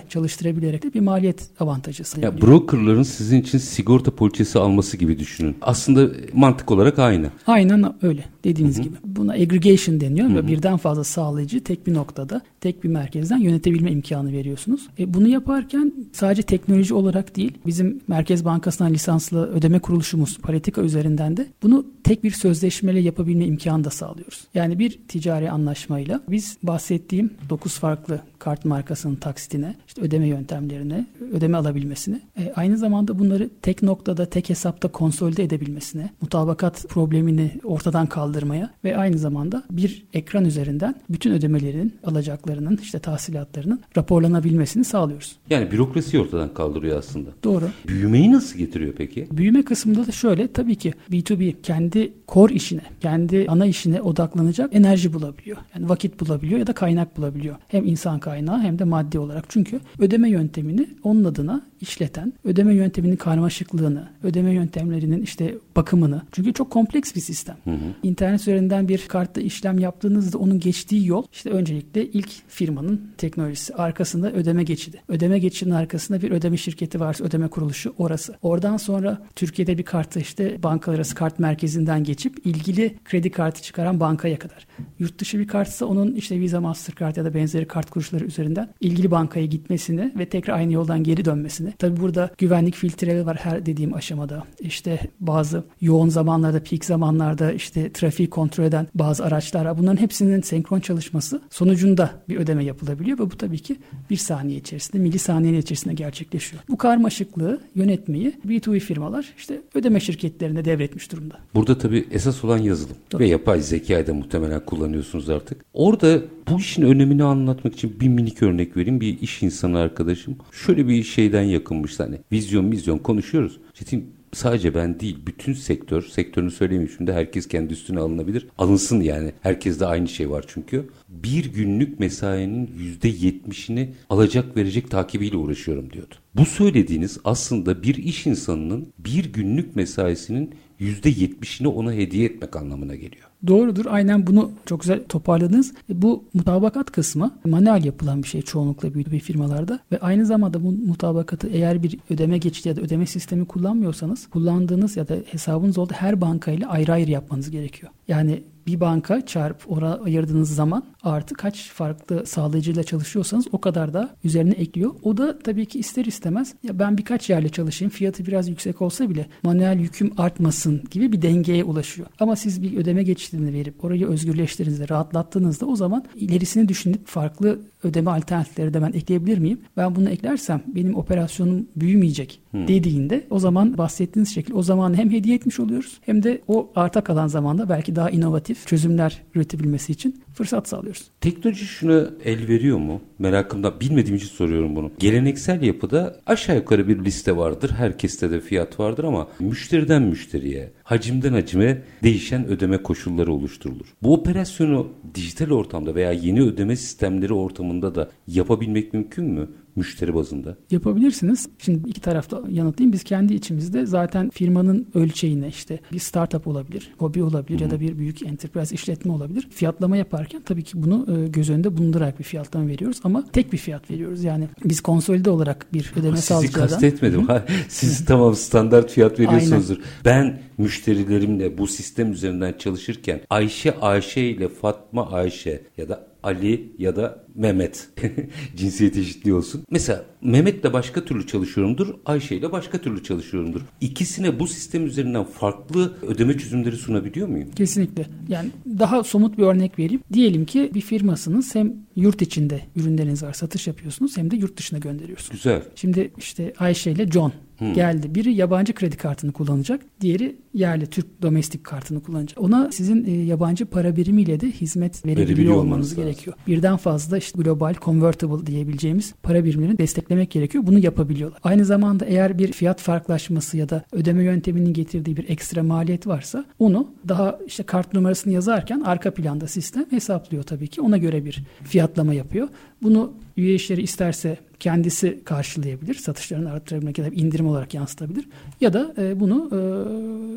çalıştırabilerek 0.62 0.84
de 0.84 0.94
bir 0.94 1.00
maliyet 1.00 1.50
avantajı 1.60 2.04
sağlıyor. 2.04 2.34
Ya 2.34 2.42
brokerların 2.42 3.04
sizin 3.04 3.42
için 3.42 3.58
sigorta 3.58 4.12
poliçesi 4.12 4.60
alması 4.60 4.98
gibi 4.98 5.20
düşünün. 5.20 5.56
Aslında 5.62 6.14
mantık 6.34 6.72
olarak 6.72 7.00
aynı. 7.00 7.30
Aynen 7.48 7.94
öyle 8.02 8.26
dediğiniz 8.44 8.76
Hı-hı. 8.76 8.84
gibi. 8.84 8.96
Buna 9.06 9.32
aggregation 9.32 10.02
deniyor 10.02 10.30
Hı-hı. 10.30 10.38
ve 10.38 10.48
birden 10.48 10.78
fazla 10.78 11.04
sağlayıcı 11.04 11.64
tek 11.64 11.88
bir 11.88 11.94
noktada, 11.94 12.42
tek 12.62 12.84
bir 12.84 12.90
merkezden 12.90 13.38
yönetebilme 13.38 13.92
imkanı 13.92 14.32
veriyorsunuz. 14.32 14.88
E, 15.00 15.14
bunu 15.14 15.28
yaparken 15.28 15.94
sadece 16.14 16.42
teknoloji 16.42 16.94
olarak 16.94 17.36
değil, 17.36 17.54
bizim 17.66 18.02
Merkez 18.08 18.46
Bankası'ndan 18.46 18.94
lisanslı 18.94 19.48
ödeme 19.48 19.80
kuruluşumuz 19.80 20.38
Paritika 20.38 20.82
üzerinden 20.82 21.38
de 21.38 21.48
bunu 21.64 21.86
tek 22.04 22.24
bir 22.24 22.32
sözleşmeyle 22.32 23.00
yapabilme 23.00 23.46
imkanı 23.46 23.84
da 23.84 23.90
sağlıyoruz. 23.90 24.48
Yani 24.54 24.80
bir 24.80 25.00
ticari 25.08 25.52
anlaşmayla 25.52 26.22
biz 26.30 26.58
bahsettiğim 26.64 27.34
9 27.50 27.80
farklı 27.80 28.22
kart 28.40 28.66
markasının 28.66 29.16
taksitine, 29.16 29.76
işte 29.88 30.02
ödeme 30.02 30.28
yöntemlerine, 30.28 31.06
ödeme 31.34 31.58
alabilmesine, 31.58 32.22
e, 32.38 32.54
aynı 32.56 32.78
zamanda 32.78 33.20
bunları 33.20 33.50
tek 33.62 33.84
noktada, 33.84 34.26
tek 34.26 34.50
hesapta 34.50 34.88
konsolide 34.88 35.44
edebilmesine, 35.44 36.10
mutabakat 36.22 36.86
problemini 36.90 37.52
ortadan 37.64 38.08
kaldırmaya 38.32 38.70
ve 38.84 38.98
aynı 38.98 39.18
zamanda 39.18 39.64
bir 39.72 40.06
ekran 40.14 40.46
üzerinden 40.46 40.96
bütün 41.10 41.32
ödemelerin, 41.32 41.94
alacaklarının, 42.04 42.80
işte 42.82 43.00
tahsilatlarının 43.00 43.80
raporlanabilmesini 43.98 44.84
sağlıyoruz. 44.84 45.36
Yani 45.50 45.72
bürokrasi 45.72 46.20
ortadan 46.20 46.54
kaldırıyor 46.54 46.98
aslında. 46.98 47.30
Doğru. 47.44 47.70
Büyümeyi 47.88 48.32
nasıl 48.32 48.58
getiriyor 48.58 48.94
peki? 48.98 49.28
Büyüme 49.32 49.64
kısmında 49.64 50.08
da 50.08 50.12
şöyle, 50.12 50.48
tabii 50.48 50.76
ki 50.76 50.94
B2B 51.12 51.62
kendi 51.64 52.14
core 52.28 52.54
işine, 52.54 52.82
kendi 53.02 53.46
ana 53.48 53.66
işine 53.66 54.02
odaklanacak 54.02 54.76
enerji 54.76 55.14
bulabiliyor. 55.14 55.58
Yani 55.76 55.90
vakit 55.90 56.20
bulabiliyor 56.20 56.60
ya 56.60 56.68
da 56.68 56.74
kaynak 56.74 57.18
bulabiliyor. 57.18 57.56
Hem 57.68 57.86
insan 57.86 58.20
kaynağı 58.20 58.60
hem 58.60 58.80
de 58.80 58.84
maddi 58.84 59.20
olarak. 59.20 59.46
Çünkü 59.50 59.80
ödeme 60.00 60.30
yöntemini 60.30 60.88
onun 61.04 61.24
adına 61.24 61.62
işleten, 61.82 62.34
ödeme 62.44 62.74
yönteminin 62.74 63.16
karmaşıklığını, 63.16 64.10
ödeme 64.24 64.54
yöntemlerinin 64.54 65.22
işte 65.22 65.56
bakımını. 65.76 66.22
Çünkü 66.32 66.54
çok 66.54 66.72
kompleks 66.72 67.16
bir 67.16 67.22
sistem. 67.22 67.58
Hı 67.64 67.72
hı. 67.72 67.94
İnternet 68.04 68.42
üzerinden 68.42 68.88
bir 68.88 69.08
kartta 69.08 69.42
işlem 69.42 69.80
yaptığınızda 69.80 70.38
onun 70.38 70.60
geçtiği 70.60 71.08
yol 71.08 71.24
işte 71.34 71.50
öncelikle 71.50 72.06
ilk 72.06 72.30
firmanın 72.48 73.02
teknolojisi. 73.18 73.76
Arkasında 73.76 74.32
ödeme 74.32 74.64
geçidi. 74.64 75.02
Ödeme 75.08 75.40
geçidinin 75.40 75.76
arkasında 75.76 76.22
bir 76.22 76.32
ödeme 76.32 76.58
şirketi 76.58 77.00
varsa 77.00 77.24
ödeme 77.24 77.48
kuruluşu 77.48 77.94
orası. 77.98 78.36
Oradan 78.42 78.78
sonra 78.78 79.22
Türkiye'de 79.36 79.78
bir 79.78 79.84
kartı 79.84 80.20
işte 80.20 80.64
bankalar 80.64 80.96
arası 80.96 81.16
kart 81.16 81.40
merkezinden 81.40 82.04
geçip 82.04 82.46
ilgili 82.46 82.96
kredi 83.06 83.30
kartı 83.32 83.62
çıkaran 83.62 84.00
bankaya 84.00 84.40
kadar. 84.40 84.68
Yurt 85.00 85.20
dışı 85.20 85.40
bir 85.40 85.48
kartsa 85.48 85.86
onun 85.86 86.16
işte 86.16 86.40
Visa, 86.40 86.62
Mastercard 86.62 87.16
ya 87.16 87.26
da 87.26 87.34
benzeri 87.34 87.68
kart 87.68 87.90
kuruluşları 87.90 88.26
üzerinden 88.26 88.70
ilgili 88.82 89.12
bankaya 89.12 89.46
gitmesini 89.46 90.14
ve 90.18 90.26
tekrar 90.26 90.54
aynı 90.54 90.74
yoldan 90.74 91.04
geri 91.04 91.26
dönmesini. 91.26 91.71
Tabi 91.80 92.00
burada 92.00 92.32
güvenlik 92.38 92.76
filtreleri 92.76 93.26
var 93.26 93.38
her 93.38 93.66
dediğim 93.66 93.94
aşamada. 93.94 94.44
İşte 94.60 95.00
bazı 95.20 95.64
yoğun 95.82 96.10
zamanlarda, 96.10 96.64
peak 96.64 96.86
zamanlarda 96.86 97.52
işte 97.52 97.92
trafiği 97.92 98.30
kontrol 98.30 98.64
eden 98.64 98.88
bazı 98.96 99.26
araçlar 99.26 99.66
var. 99.66 99.78
Bunların 99.78 100.02
hepsinin 100.02 100.42
senkron 100.42 100.80
çalışması 100.80 101.42
sonucunda 101.50 102.10
bir 102.30 102.38
ödeme 102.38 102.64
yapılabiliyor 102.64 103.20
ve 103.20 103.32
bu 103.32 103.38
tabii 103.38 103.60
ki 103.60 103.76
bir 104.10 104.18
saniye 104.18 104.58
içerisinde, 104.58 105.04
milisaniye 105.04 105.58
içerisinde 105.58 105.94
gerçekleşiyor. 105.94 106.64
Bu 106.70 106.78
karmaşıklığı 106.78 107.62
yönetmeyi 107.76 108.34
B2B 108.48 108.80
firmalar 108.80 109.34
işte 109.38 109.62
ödeme 109.76 110.00
şirketlerine 110.00 110.66
devretmiş 110.66 111.12
durumda. 111.12 111.40
Burada 111.56 111.78
tabii 111.78 112.08
esas 112.12 112.44
olan 112.44 112.58
yazılım 112.58 112.96
Tabii. 113.10 113.24
ve 113.24 113.28
yapay 113.28 113.62
zekayı 113.62 114.08
da 114.08 114.14
muhtemelen 114.14 114.66
kullanıyorsunuz 114.66 115.30
artık. 115.30 115.66
Orada 115.74 116.22
bu 116.50 116.60
işin 116.60 116.82
önemini 116.82 117.24
anlatmak 117.24 117.74
için 117.74 118.00
bir 118.00 118.08
minik 118.08 118.44
örnek 118.44 118.78
vereyim. 118.78 119.02
Bir 119.02 119.20
iş 119.22 119.44
insanı 119.44 119.78
arkadaşım 119.78 120.36
şöyle 120.52 120.88
bir 120.88 121.04
şeyden 121.04 121.42
yakınmış 121.62 122.00
hani 122.00 122.18
vizyon 122.32 122.72
vizyon 122.72 122.98
konuşuyoruz. 122.98 123.60
Çetin 123.74 124.14
sadece 124.34 124.76
ben 124.76 125.00
değil 125.00 125.18
bütün 125.28 125.54
sektör, 125.54 126.02
sektörünü 126.02 126.52
söylemeyeyim 126.52 126.94
şimdi 126.98 127.14
herkes 127.14 127.48
kendi 127.48 127.74
üstüne 127.74 128.00
alınabilir. 128.00 128.48
Alınsın 128.58 129.02
yani. 129.02 129.32
Herkeste 129.42 129.86
aynı 129.86 130.08
şey 130.08 130.30
var 130.30 130.46
çünkü. 130.48 130.90
Bir 131.10 131.54
günlük 131.54 132.00
mesainin 132.00 132.68
%70'ini 133.04 133.90
alacak 134.10 134.58
verecek 134.58 134.92
takibiyle 134.92 135.38
uğraşıyorum 135.38 135.94
diyordu. 135.94 136.16
Bu 136.36 136.46
söylediğiniz 136.46 137.18
aslında 137.24 137.84
bir 137.84 137.96
iş 137.96 138.28
insanının 138.28 138.94
bir 139.00 139.34
günlük 139.34 139.76
mesaisinin 139.76 140.56
%70'ini 140.80 141.68
ona 141.68 141.94
hediye 141.94 142.26
etmek 142.26 142.56
anlamına 142.56 142.96
geliyor. 142.96 143.31
Doğrudur. 143.48 143.86
Aynen 143.90 144.28
bunu 144.28 144.52
çok 144.66 144.82
güzel 144.82 145.04
toparladınız. 145.10 145.74
E, 145.90 146.02
bu 146.02 146.24
mutabakat 146.34 146.92
kısmı 146.92 147.32
manuel 147.46 147.84
yapılan 147.86 148.24
bir 148.24 148.28
şey 148.28 148.42
çoğunlukla 148.42 148.94
büyük 148.94 149.12
bir 149.12 149.20
firmalarda 149.20 149.80
ve 149.92 150.00
aynı 150.00 150.26
zamanda 150.26 150.64
bu 150.64 150.72
mutabakatı 150.72 151.48
eğer 151.48 151.84
bir 151.84 152.00
ödeme 152.10 152.38
geçidi 152.38 152.68
ya 152.68 152.76
da 152.76 152.82
ödeme 152.82 153.06
sistemi 153.06 153.46
kullanmıyorsanız 153.46 154.28
kullandığınız 154.28 154.98
ya 154.98 155.08
da 155.08 155.16
hesabınız 155.26 155.78
olduğu 155.78 155.94
her 155.94 156.22
bankayla 156.22 156.70
ayrı 156.70 156.92
ayrı 156.94 157.12
yapmanız 157.12 157.52
gerekiyor. 157.52 157.92
Yani 158.12 158.44
bir 158.68 158.80
banka 158.80 159.26
çarp 159.26 159.72
oraya 159.72 160.00
ayırdığınız 160.00 160.56
zaman 160.56 160.84
artı 161.04 161.36
kaç 161.36 161.70
farklı 161.70 162.26
sağlayıcıyla 162.26 162.84
çalışıyorsanız 162.84 163.48
o 163.52 163.62
kadar 163.62 163.94
da 163.94 164.16
üzerine 164.24 164.54
ekliyor. 164.54 164.92
O 165.04 165.18
da 165.18 165.40
tabii 165.40 165.66
ki 165.66 165.80
ister 165.80 166.06
istemez 166.06 166.54
ya 166.64 166.80
ben 166.80 166.98
birkaç 166.98 167.30
yerle 167.30 167.50
çalışayım 167.50 167.92
fiyatı 167.92 168.26
biraz 168.26 168.50
yüksek 168.50 168.82
olsa 168.82 169.10
bile 169.10 169.28
manuel 169.44 169.80
yüküm 169.80 170.12
artmasın 170.18 170.84
gibi 170.92 171.12
bir 171.12 171.22
dengeye 171.22 171.64
ulaşıyor. 171.64 172.08
Ama 172.20 172.36
siz 172.36 172.62
bir 172.62 172.78
ödeme 172.78 173.04
geçidini 173.04 173.54
verip 173.54 173.86
orayı 173.86 174.08
özgürleştirdiğinizde 174.08 174.90
rahatlattığınızda 174.90 175.66
o 175.66 175.76
zaman 175.76 176.06
ilerisini 176.16 176.68
düşünüp 176.68 177.08
farklı 177.08 177.60
ödeme 177.84 178.12
alternatifleri 178.12 178.74
de 178.74 178.82
ben 178.82 178.94
ekleyebilir 178.94 179.38
miyim? 179.38 179.60
Ben 179.78 179.96
bunu 179.96 180.10
eklersem 180.10 180.62
benim 180.68 180.96
operasyonum 180.96 181.68
büyümeyecek 181.76 182.40
hmm. 182.52 182.68
dediğinde 182.68 183.28
o 183.30 183.40
zaman 183.40 183.78
bahsettiğiniz 183.78 184.34
şekilde 184.34 184.58
o 184.58 184.64
zaman 184.64 184.98
hem 184.98 185.12
hediye 185.12 185.36
etmiş 185.36 185.60
oluyoruz 185.60 186.00
hem 186.02 186.24
de 186.24 186.42
o 186.48 186.72
arta 186.76 187.02
kalan 187.02 187.28
zamanda 187.28 187.70
belki 187.70 187.96
daha 187.96 188.01
inovatif 188.10 188.68
çözümler 188.68 189.22
üretebilmesi 189.36 189.92
için 189.92 190.22
fırsat 190.34 190.68
sağlıyoruz. 190.68 191.04
Teknoloji 191.22 191.66
şunu 191.66 192.12
el 192.26 192.48
veriyor 192.48 192.78
mu? 192.78 193.02
Merakımda 193.20 193.80
bilmediğim 193.82 194.16
için 194.16 194.28
soruyorum 194.28 194.76
bunu. 194.76 194.92
Geleneksel 195.00 195.62
yapıda 195.62 196.20
aşağı 196.26 196.56
yukarı 196.56 196.88
bir 196.88 197.06
liste 197.06 197.38
vardır. 197.38 197.72
Herkeste 197.78 198.32
de 198.32 198.40
fiyat 198.40 198.80
vardır 198.80 199.04
ama 199.04 199.28
müşteriden 199.40 200.02
müşteriye, 200.02 200.72
hacimden 200.84 201.34
hacime 201.34 201.82
değişen 202.04 202.48
ödeme 202.48 202.78
koşulları 202.78 203.34
oluşturulur. 203.34 203.94
Bu 204.04 204.14
operasyonu 204.14 204.88
dijital 205.16 205.52
ortamda 205.52 205.96
veya 205.96 206.12
yeni 206.12 206.42
ödeme 206.42 206.76
sistemleri 206.76 207.34
ortamında 207.34 207.96
da 207.96 208.10
yapabilmek 208.28 208.94
mümkün 208.94 209.26
mü? 209.26 209.50
Müşteri 209.76 210.16
bazında? 210.16 210.58
Yapabilirsiniz. 210.72 211.50
Şimdi 211.58 211.90
iki 211.90 212.02
tarafta 212.02 212.42
yanıtlayayım. 212.50 212.94
Biz 212.94 213.04
kendi 213.04 213.34
içimizde 213.34 213.86
zaten 213.86 214.30
firmanın 214.30 214.88
ölçeğine 214.94 215.48
işte 215.48 215.80
bir 215.92 216.00
startup 216.00 216.48
olabilir, 216.48 216.94
hobi 216.98 217.24
olabilir 217.24 217.60
Hı-hı. 217.60 217.64
ya 217.64 217.72
da 217.72 217.80
bir 217.80 217.98
büyük 217.98 218.24
enterprise 218.24 218.76
işletme 218.76 219.12
olabilir. 219.12 219.48
Fiyatlama 219.52 219.98
yaparken 219.98 220.42
tabii 220.46 220.64
ki 220.64 220.84
bunu 220.84 221.08
e, 221.18 221.28
göz 221.28 221.50
önünde 221.50 221.78
bulundurarak 221.78 222.20
bir 222.20 222.24
fiyatlama 222.24 222.68
veriyoruz 222.68 223.00
ama 223.04 223.26
tek 223.34 223.54
bir 223.54 223.58
fiyat 223.58 223.92
veriyoruz. 223.92 224.24
Yani 224.24 224.48
biz 224.66 224.82
konsolide 224.82 225.30
olarak 225.30 225.74
bir 225.74 225.94
ödeme 225.96 226.18
sağlayacağız. 226.18 226.72
Sizi 226.72 226.82
kastetmedim. 226.82 227.28
Siz 227.68 228.06
tamam 228.06 228.36
standart 228.36 228.92
fiyat 228.92 229.20
veriyorsunuzdur. 229.20 229.78
Aynen. 229.78 229.88
Ben 230.06 230.42
müşterilerimle 230.58 231.58
bu 231.58 231.68
sistem 231.68 232.12
üzerinden 232.12 232.54
çalışırken 232.60 233.22
Ayşe 233.30 233.80
Ayşe 233.80 234.22
ile 234.22 234.48
Fatma 234.50 235.12
Ayşe 235.12 235.64
ya 235.78 235.90
da 235.90 236.11
Ali 236.24 236.72
ya 236.78 236.96
da 236.96 237.26
Mehmet 237.36 237.90
cinsiyet 238.56 238.98
eşitliği 238.98 239.36
olsun. 239.36 239.64
Mesela 239.72 240.06
Mehmet'le 240.22 240.74
başka 240.74 241.06
türlü 241.06 241.28
çalışıyorumdur, 241.28 241.96
Ayşe 242.06 242.36
ile 242.36 242.52
başka 242.52 242.78
türlü 242.78 243.04
çalışıyorumdur. 243.04 243.62
İkisine 243.82 244.40
bu 244.40 244.48
sistem 244.48 244.86
üzerinden 244.86 245.24
farklı 245.24 245.94
ödeme 246.02 246.38
çözümleri 246.38 246.76
sunabiliyor 246.76 247.28
muyum? 247.28 247.50
Kesinlikle. 247.56 248.06
Yani 248.28 248.50
daha 248.80 249.04
somut 249.04 249.38
bir 249.38 249.44
örnek 249.44 249.80
vereyim. 249.80 250.02
Diyelim 250.14 250.46
ki 250.46 250.72
bir 250.74 250.82
firmasınız 250.82 251.56
hem 251.56 251.74
yurt 251.96 252.22
içinde 252.22 252.62
ürünleriniz 252.76 253.24
var, 253.24 253.34
satış 253.34 253.68
yapıyorsunuz 253.68 254.18
hem 254.18 254.32
de 254.32 254.36
yurt 254.36 254.58
dışına 254.58 254.80
gönderiyorsunuz. 254.80 255.32
Güzel. 255.32 255.62
Şimdi 255.76 256.12
işte 256.18 256.54
Ayşe 256.60 256.92
ile 256.92 257.12
John 257.12 257.34
Hmm. 257.62 257.74
geldi. 257.74 258.16
Biri 258.16 258.34
yabancı 258.34 258.74
kredi 258.74 258.98
kartını 258.98 259.32
kullanacak. 259.32 259.82
Diğeri 260.02 260.36
yerli 260.54 260.88
Türk 260.88 261.22
domestik 261.22 261.64
kartını 261.64 262.04
kullanacak. 262.04 262.42
Ona 262.42 262.72
sizin 262.72 263.06
e, 263.06 263.12
yabancı 263.12 263.66
para 263.66 263.96
birimiyle 263.96 264.40
de 264.40 264.52
hizmet 264.52 265.06
verebiliyor 265.06 265.56
olmanız 265.56 265.96
gerekiyor. 265.96 266.36
Birden 266.48 266.78
fazla 266.78 267.18
işte 267.18 267.42
global 267.42 267.76
convertible 267.82 268.46
diyebileceğimiz 268.46 269.14
para 269.24 269.46
birimlerini 269.46 269.78
desteklemek 269.78 270.32
gerekiyor. 270.32 270.68
Bunu 270.68 270.80
yapabiliyorlar. 270.80 271.40
Aynı 271.44 271.66
zamanda 271.66 272.06
eğer 272.06 272.38
bir 272.38 272.52
fiyat 272.52 272.82
farklılaşması 272.82 273.58
ya 273.58 273.70
da 273.70 273.84
ödeme 273.92 274.24
yönteminin 274.24 274.74
getirdiği 274.74 275.18
bir 275.18 275.30
ekstra 275.30 275.64
maliyet 275.64 276.08
varsa 276.08 276.46
onu 276.60 276.88
daha 277.08 277.40
işte 277.48 277.64
kart 277.64 277.94
numarasını 277.94 278.34
yazarken 278.34 278.80
arka 278.80 279.14
planda 279.14 279.48
sistem 279.48 279.86
hesaplıyor 279.90 280.44
tabii 280.44 280.68
ki. 280.68 280.82
Ona 280.82 280.98
göre 280.98 281.26
bir 281.26 281.44
fiyatlama 281.64 282.14
yapıyor. 282.14 282.48
Bunu 282.84 283.14
üye 283.38 283.56
işleri 283.56 283.82
isterse 283.82 284.38
kendisi 284.62 285.20
karşılayabilir. 285.26 285.94
Satışlarını 285.94 286.52
arttırabilmek 286.52 286.98
ya 286.98 287.06
da 287.06 287.10
indirim 287.10 287.48
olarak 287.48 287.74
yansıtabilir. 287.74 288.28
Ya 288.62 288.74
da 288.74 288.94
e, 288.98 289.20
bunu 289.20 289.50
e, 289.52 289.58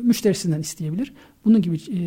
müşterisinden 0.07 0.59
isteyebilir. 0.59 1.13
Bunun 1.45 1.61
gibi 1.61 1.75
e, 1.75 1.99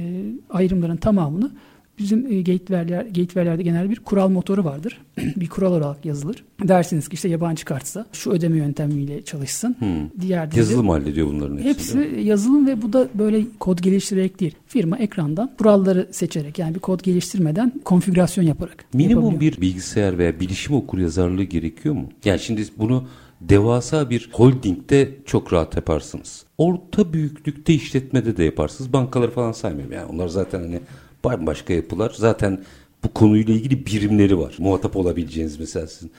ayrımların 0.50 0.96
tamamını 0.96 1.50
Bizim 1.98 2.32
e, 2.32 2.42
gateway'ler, 2.42 3.02
gateway'lerde 3.02 3.62
genel 3.62 3.90
bir 3.90 3.96
kural 3.96 4.28
motoru 4.28 4.64
vardır. 4.64 5.00
bir 5.36 5.48
kural 5.48 5.72
olarak 5.72 6.04
yazılır. 6.04 6.44
Dersiniz 6.62 7.08
ki 7.08 7.14
işte 7.14 7.28
yabancı 7.28 7.64
kartsa 7.64 8.06
şu 8.12 8.30
ödeme 8.30 8.56
yöntemiyle 8.56 9.22
çalışsın. 9.22 9.76
Hmm. 9.78 10.20
Diğer 10.20 10.52
yazılım 10.52 10.88
hallediyor 10.88 11.26
bunların 11.26 11.58
hepsini. 11.58 12.04
Hepsi 12.04 12.20
yazılım 12.20 12.66
ve 12.66 12.82
bu 12.82 12.92
da 12.92 13.08
böyle 13.14 13.42
kod 13.60 13.78
geliştirerek 13.78 14.40
değil. 14.40 14.54
Firma 14.66 14.98
ekrandan 14.98 15.50
kuralları 15.58 16.08
seçerek 16.10 16.58
yani 16.58 16.74
bir 16.74 16.80
kod 16.80 17.00
geliştirmeden 17.00 17.72
konfigürasyon 17.84 18.44
yaparak. 18.44 18.84
Minimum 18.92 19.40
bir 19.40 19.60
bilgisayar 19.60 20.18
veya 20.18 20.40
bilişim 20.40 20.74
okur 20.74 20.98
yazarlığı 20.98 21.44
gerekiyor 21.44 21.94
mu? 21.94 22.08
Yani 22.24 22.38
şimdi 22.38 22.64
bunu 22.78 23.04
devasa 23.40 24.10
bir 24.10 24.28
holdingde 24.32 25.14
çok 25.26 25.52
rahat 25.52 25.76
yaparsınız. 25.76 26.44
Orta 26.58 27.12
büyüklükte 27.12 27.74
işletmede 27.74 28.36
de 28.36 28.44
yaparsınız. 28.44 28.92
Bankaları 28.92 29.30
falan 29.30 29.52
saymıyorum. 29.52 29.92
Yani 29.92 30.04
onlar 30.12 30.28
zaten 30.28 30.60
hani 30.60 30.80
bambaşka 31.24 31.72
yapılar. 31.72 32.12
Zaten 32.16 32.60
bu 33.04 33.12
konuyla 33.14 33.54
ilgili 33.54 33.86
birimleri 33.86 34.38
var. 34.38 34.54
Muhatap 34.58 34.96
olabileceğiniz 34.96 35.60
mesela 35.60 35.86
sizin. 35.86 36.10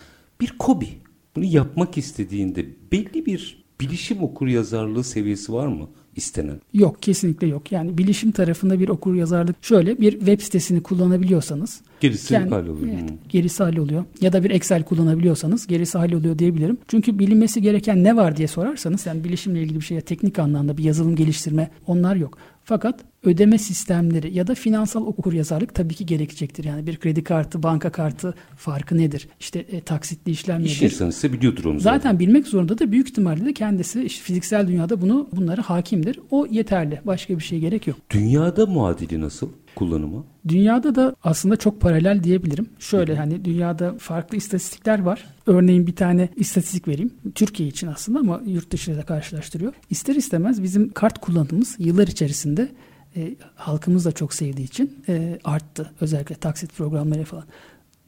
Bir 0.42 0.58
kobi. 0.60 0.88
Bunu 1.36 1.46
yapmak 1.46 1.98
istediğinde 1.98 2.66
belli 2.92 3.26
bir 3.26 3.64
bilişim 3.82 4.24
okur 4.24 4.48
yazarlığı 4.48 5.04
seviyesi 5.04 5.54
var 5.54 5.68
mı? 5.68 5.88
istenen? 6.20 6.62
Yok 6.74 7.04
kesinlikle 7.04 7.48
yok. 7.48 7.72
Yani 7.72 7.98
bilişim 7.98 8.32
tarafında 8.32 8.80
bir 8.80 8.90
okur 8.90 9.16
yazarlık 9.16 9.56
şöyle 9.62 9.98
bir 9.98 10.12
web 10.12 10.42
sitesini 10.42 10.84
kullanabiliyorsanız 10.84 11.82
gerisi 12.00 12.34
yani, 12.34 12.50
halloluyor. 12.50 12.94
Evet, 12.94 13.12
gerisi 13.30 13.64
halloluyor. 13.64 14.04
Ya 14.22 14.34
da 14.34 14.44
bir 14.44 14.50
Excel 14.50 14.84
kullanabiliyorsanız 14.84 15.68
gerisi 15.68 15.98
halloluyor 15.98 16.40
diyebilirim. 16.40 16.78
Çünkü 16.88 17.20
bilinmesi 17.20 17.62
gereken 17.62 18.04
ne 18.04 18.16
var 18.16 18.38
diye 18.38 18.48
sorarsanız 18.48 19.06
yani 19.06 19.24
bilişimle 19.24 19.62
ilgili 19.62 19.80
bir 19.80 19.86
şeye 19.86 20.02
teknik 20.02 20.40
anlamda 20.40 20.78
bir 20.78 20.84
yazılım 20.84 21.16
geliştirme 21.16 21.70
onlar 21.88 22.16
yok. 22.16 22.38
Fakat 22.70 23.00
ödeme 23.24 23.58
sistemleri 23.58 24.34
ya 24.34 24.48
da 24.48 24.56
finansal 24.56 25.06
okur 25.06 25.34
yazarlık 25.34 25.76
tabii 25.76 25.94
ki 25.94 26.06
gerekecektir. 26.06 26.64
Yani 26.64 26.88
bir 26.88 26.98
kredi 26.98 27.24
kartı, 27.24 27.64
banka 27.64 27.92
kartı 27.92 28.34
farkı 28.56 28.98
nedir? 28.98 29.28
İşte 29.40 29.60
e, 29.60 29.82
taksitli 29.82 30.32
işlem 30.32 30.60
nedir? 30.60 30.70
İş 30.70 30.82
insanı 30.82 31.10
ise 31.10 31.34
biliyordur 31.34 31.66
onu. 31.66 31.80
Zaten, 31.80 31.98
zaten 31.98 32.20
bilmek 32.20 32.48
zorunda 32.48 32.80
da 32.80 32.92
büyük 32.92 33.10
ihtimalle 33.10 33.46
de 33.46 33.54
kendisi 33.54 34.04
işte 34.04 34.24
fiziksel 34.24 34.68
dünyada 34.68 35.02
bunu 35.02 35.30
bunları 35.36 35.62
hakimdir. 35.62 36.20
O 36.32 36.48
yeterli. 36.52 37.02
Başka 37.06 37.38
bir 37.38 37.44
şey 37.44 37.60
gerek 37.60 37.88
yok. 37.88 37.98
Dünyada 38.10 38.66
muadili 38.66 39.22
nasıl? 39.22 39.50
Kullanımı? 39.80 40.24
Dünyada 40.48 40.96
da 40.96 41.16
aslında 41.24 41.56
çok 41.56 41.82
paralel 41.82 42.24
diyebilirim. 42.24 42.70
Şöyle 42.80 43.16
hani 43.16 43.46
dünyada 43.46 43.96
farklı 44.00 44.38
istatistikler 44.38 45.00
var. 45.02 45.26
Örneğin 45.48 45.88
bir 45.88 45.96
tane 45.96 46.30
istatistik 46.36 46.88
vereyim. 46.88 47.14
Türkiye 47.36 47.70
için 47.70 47.88
aslında 47.88 48.20
ama 48.20 48.42
yurt 48.46 48.72
dışıyla 48.72 49.06
karşılaştırıyor. 49.06 49.74
İster 49.90 50.16
istemez 50.16 50.64
bizim 50.64 50.90
kart 50.90 51.22
kullanımımız 51.22 51.76
yıllar 51.80 52.08
içerisinde 52.08 52.70
e, 53.16 53.36
halkımız 53.56 54.06
da 54.06 54.12
çok 54.12 54.34
sevdiği 54.34 54.68
için 54.68 55.04
e, 55.10 55.40
arttı. 55.44 55.92
Özellikle 56.02 56.36
taksit 56.36 56.76
programları 56.78 57.24
falan. 57.24 57.46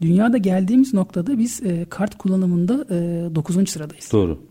Dünyada 0.02 0.38
geldiğimiz 0.38 0.94
noktada 0.94 1.38
biz 1.38 1.64
e, 1.64 1.86
kart 1.90 2.18
kullanımında 2.18 2.86
e, 2.90 3.36
9. 3.36 3.70
sıradayız. 3.70 4.10
Doğru. 4.12 4.51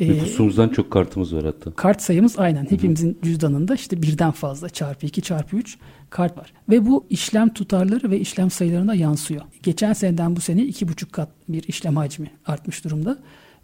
Ee, 0.00 0.08
Nüfusumuzdan 0.08 0.68
çok 0.68 0.90
kartımız 0.90 1.34
var 1.34 1.44
hatta. 1.44 1.70
Kart 1.70 2.02
sayımız 2.02 2.38
aynen. 2.38 2.70
Hepimizin 2.70 3.14
Hı-hı. 3.14 3.22
cüzdanında 3.22 3.74
işte 3.74 4.02
birden 4.02 4.30
fazla 4.30 4.68
çarpı 4.68 5.06
2 5.06 5.22
çarpı 5.22 5.56
3 5.56 5.78
kart 6.10 6.38
var. 6.38 6.52
Ve 6.68 6.86
bu 6.86 7.06
işlem 7.10 7.54
tutarları 7.54 8.10
ve 8.10 8.20
işlem 8.20 8.50
sayılarına 8.50 8.94
yansıyor. 8.94 9.42
Geçen 9.62 9.92
seneden 9.92 10.36
bu 10.36 10.40
sene 10.40 10.62
iki 10.62 10.88
buçuk 10.88 11.12
kat 11.12 11.28
bir 11.48 11.62
işlem 11.68 11.96
hacmi 11.96 12.30
artmış 12.46 12.84
durumda. 12.84 13.18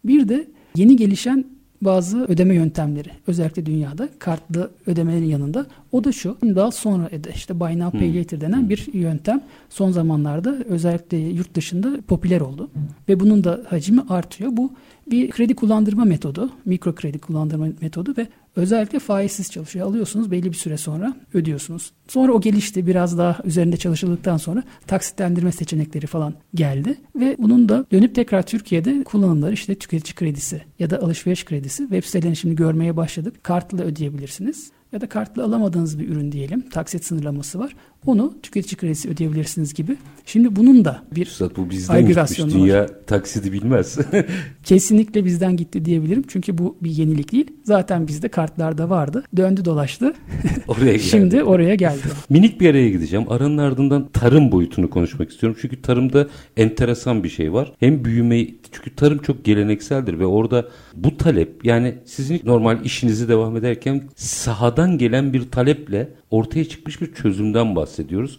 Bir 0.04 0.28
de 0.28 0.48
yeni 0.76 0.96
gelişen 0.96 1.44
bazı 1.82 2.24
ödeme 2.24 2.54
yöntemleri 2.54 3.08
özellikle 3.26 3.66
dünyada 3.66 4.08
kartlı 4.18 4.70
ödemelerin 4.86 5.26
yanında. 5.26 5.66
O 5.92 6.04
da 6.04 6.12
şu 6.12 6.36
daha 6.42 6.70
sonra 6.70 7.10
işte 7.34 7.60
Buy 7.60 7.78
Now 7.78 7.98
Pay 7.98 8.18
Later 8.18 8.40
denen 8.40 8.70
bir 8.70 8.92
yöntem 8.92 9.40
son 9.70 9.90
zamanlarda 9.90 10.56
özellikle 10.68 11.16
yurt 11.16 11.54
dışında 11.54 12.00
popüler 12.08 12.40
oldu. 12.40 12.70
Ve 13.08 13.20
bunun 13.20 13.44
da 13.44 13.60
hacmi 13.68 14.00
artıyor. 14.08 14.50
Bu 14.56 14.72
bir 15.10 15.30
kredi 15.30 15.54
kullandırma 15.54 16.04
metodu, 16.04 16.50
mikro 16.64 16.94
kredi 16.94 17.18
kullandırma 17.18 17.66
metodu 17.80 18.14
ve 18.18 18.26
Özellikle 18.58 18.98
faizsiz 18.98 19.50
çalışıyor. 19.50 19.86
Alıyorsunuz 19.86 20.30
belli 20.30 20.44
bir 20.44 20.56
süre 20.56 20.76
sonra 20.76 21.16
ödüyorsunuz. 21.34 21.92
Sonra 22.08 22.32
o 22.32 22.40
gelişti. 22.40 22.86
Biraz 22.86 23.18
daha 23.18 23.38
üzerinde 23.44 23.76
çalışıldıktan 23.76 24.36
sonra 24.36 24.62
taksitlendirme 24.86 25.52
seçenekleri 25.52 26.06
falan 26.06 26.34
geldi. 26.54 26.98
Ve 27.16 27.36
bunun 27.38 27.68
da 27.68 27.86
dönüp 27.92 28.14
tekrar 28.14 28.46
Türkiye'de 28.46 29.04
kullanımları 29.04 29.52
işte 29.52 29.74
tüketici 29.74 30.14
kredisi 30.14 30.62
ya 30.78 30.90
da 30.90 30.98
alışveriş 31.02 31.44
kredisi 31.44 31.82
web 31.82 32.04
sitelerini 32.04 32.36
şimdi 32.36 32.56
görmeye 32.56 32.96
başladık. 32.96 33.44
Kartla 33.44 33.84
ödeyebilirsiniz 33.84 34.70
ya 34.92 35.00
da 35.00 35.08
kartla 35.08 35.44
alamadığınız 35.44 35.98
bir 35.98 36.08
ürün 36.08 36.32
diyelim. 36.32 36.70
Taksit 36.70 37.04
sınırlaması 37.04 37.58
var. 37.58 37.76
Onu 38.06 38.34
tüketici 38.42 38.76
kredisi 38.76 39.08
ödeyebilirsiniz 39.08 39.74
gibi. 39.74 39.96
Şimdi 40.26 40.56
bunun 40.56 40.84
da 40.84 41.02
bir 41.14 41.26
Üstad 41.26 41.56
bu 41.56 41.70
bizden 41.70 42.06
gitmiş. 42.06 42.40
var. 42.40 42.50
Dünya 42.50 42.86
taksidi 43.06 43.52
bilmez. 43.52 43.98
Kesinlikle 44.64 45.24
bizden 45.24 45.56
gitti 45.56 45.84
diyebilirim. 45.84 46.24
Çünkü 46.28 46.58
bu 46.58 46.76
bir 46.82 46.90
yenilik 46.90 47.32
değil. 47.32 47.50
Zaten 47.64 48.08
bizde 48.08 48.28
kartlarda 48.28 48.90
vardı. 48.90 49.24
Döndü 49.36 49.64
dolaştı. 49.64 50.14
Oraya 50.68 50.92
geldi. 50.92 51.02
Şimdi 51.02 51.42
oraya 51.42 51.74
geldi. 51.74 52.02
Minik 52.30 52.60
bir 52.60 52.70
araya 52.70 52.90
gideceğim. 52.90 53.26
Aranın 53.28 53.58
ardından 53.58 54.08
tarım 54.12 54.52
boyutunu 54.52 54.90
konuşmak 54.90 55.30
istiyorum. 55.30 55.58
Çünkü 55.62 55.82
tarımda 55.82 56.28
enteresan 56.56 57.24
bir 57.24 57.28
şey 57.28 57.52
var. 57.52 57.72
Hem 57.80 58.04
büyüme 58.04 58.46
çünkü 58.72 58.96
tarım 58.96 59.18
çok 59.18 59.44
gelenekseldir 59.44 60.18
ve 60.18 60.26
orada 60.26 60.68
bu 60.94 61.16
talep 61.16 61.64
yani 61.64 61.94
sizin 62.04 62.40
normal 62.44 62.84
işinizi 62.84 63.28
devam 63.28 63.56
ederken 63.56 64.02
sahadan 64.16 64.98
gelen 64.98 65.32
bir 65.32 65.50
taleple 65.50 66.08
ortaya 66.30 66.64
çıkmış 66.64 67.00
bir 67.00 67.14
çözümden 67.14 67.76
bahsediyoruz. 67.76 67.87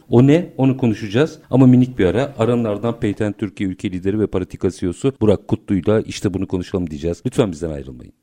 O 0.10 0.28
ne? 0.28 0.54
Onu 0.58 0.78
konuşacağız. 0.78 1.40
Ama 1.52 1.66
minik 1.66 2.00
bir 2.00 2.06
ara. 2.06 2.34
Aranlardan 2.38 3.00
Peyten 3.00 3.34
Türkiye 3.34 3.70
ülke 3.70 3.92
lideri 3.92 4.20
ve 4.20 4.28
Paratika 4.28 4.72
CEO'su 4.72 5.14
Burak 5.22 5.48
Kutlu'yla 5.48 6.02
işte 6.02 6.34
bunu 6.34 6.48
konuşalım 6.48 6.90
diyeceğiz. 6.90 7.22
Lütfen 7.26 7.52
bizden 7.52 7.72
ayrılmayın. 7.72 8.14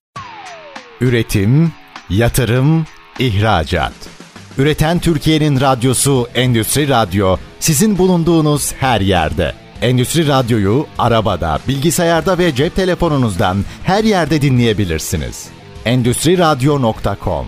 Üretim, 1.00 1.72
yatırım, 2.10 2.84
ihracat. 3.18 4.16
Üreten 4.58 4.98
Türkiye'nin 4.98 5.60
radyosu 5.60 6.26
Endüstri 6.34 6.88
Radyo 6.88 7.36
sizin 7.60 7.98
bulunduğunuz 7.98 8.72
her 8.72 9.00
yerde. 9.00 9.52
Endüstri 9.82 10.28
Radyo'yu 10.28 10.86
arabada, 10.98 11.58
bilgisayarda 11.68 12.38
ve 12.38 12.54
cep 12.54 12.76
telefonunuzdan 12.76 13.56
her 13.82 14.04
yerde 14.04 14.42
dinleyebilirsiniz. 14.42 15.48
Endüstri 15.84 16.38
Radyo.com 16.38 17.46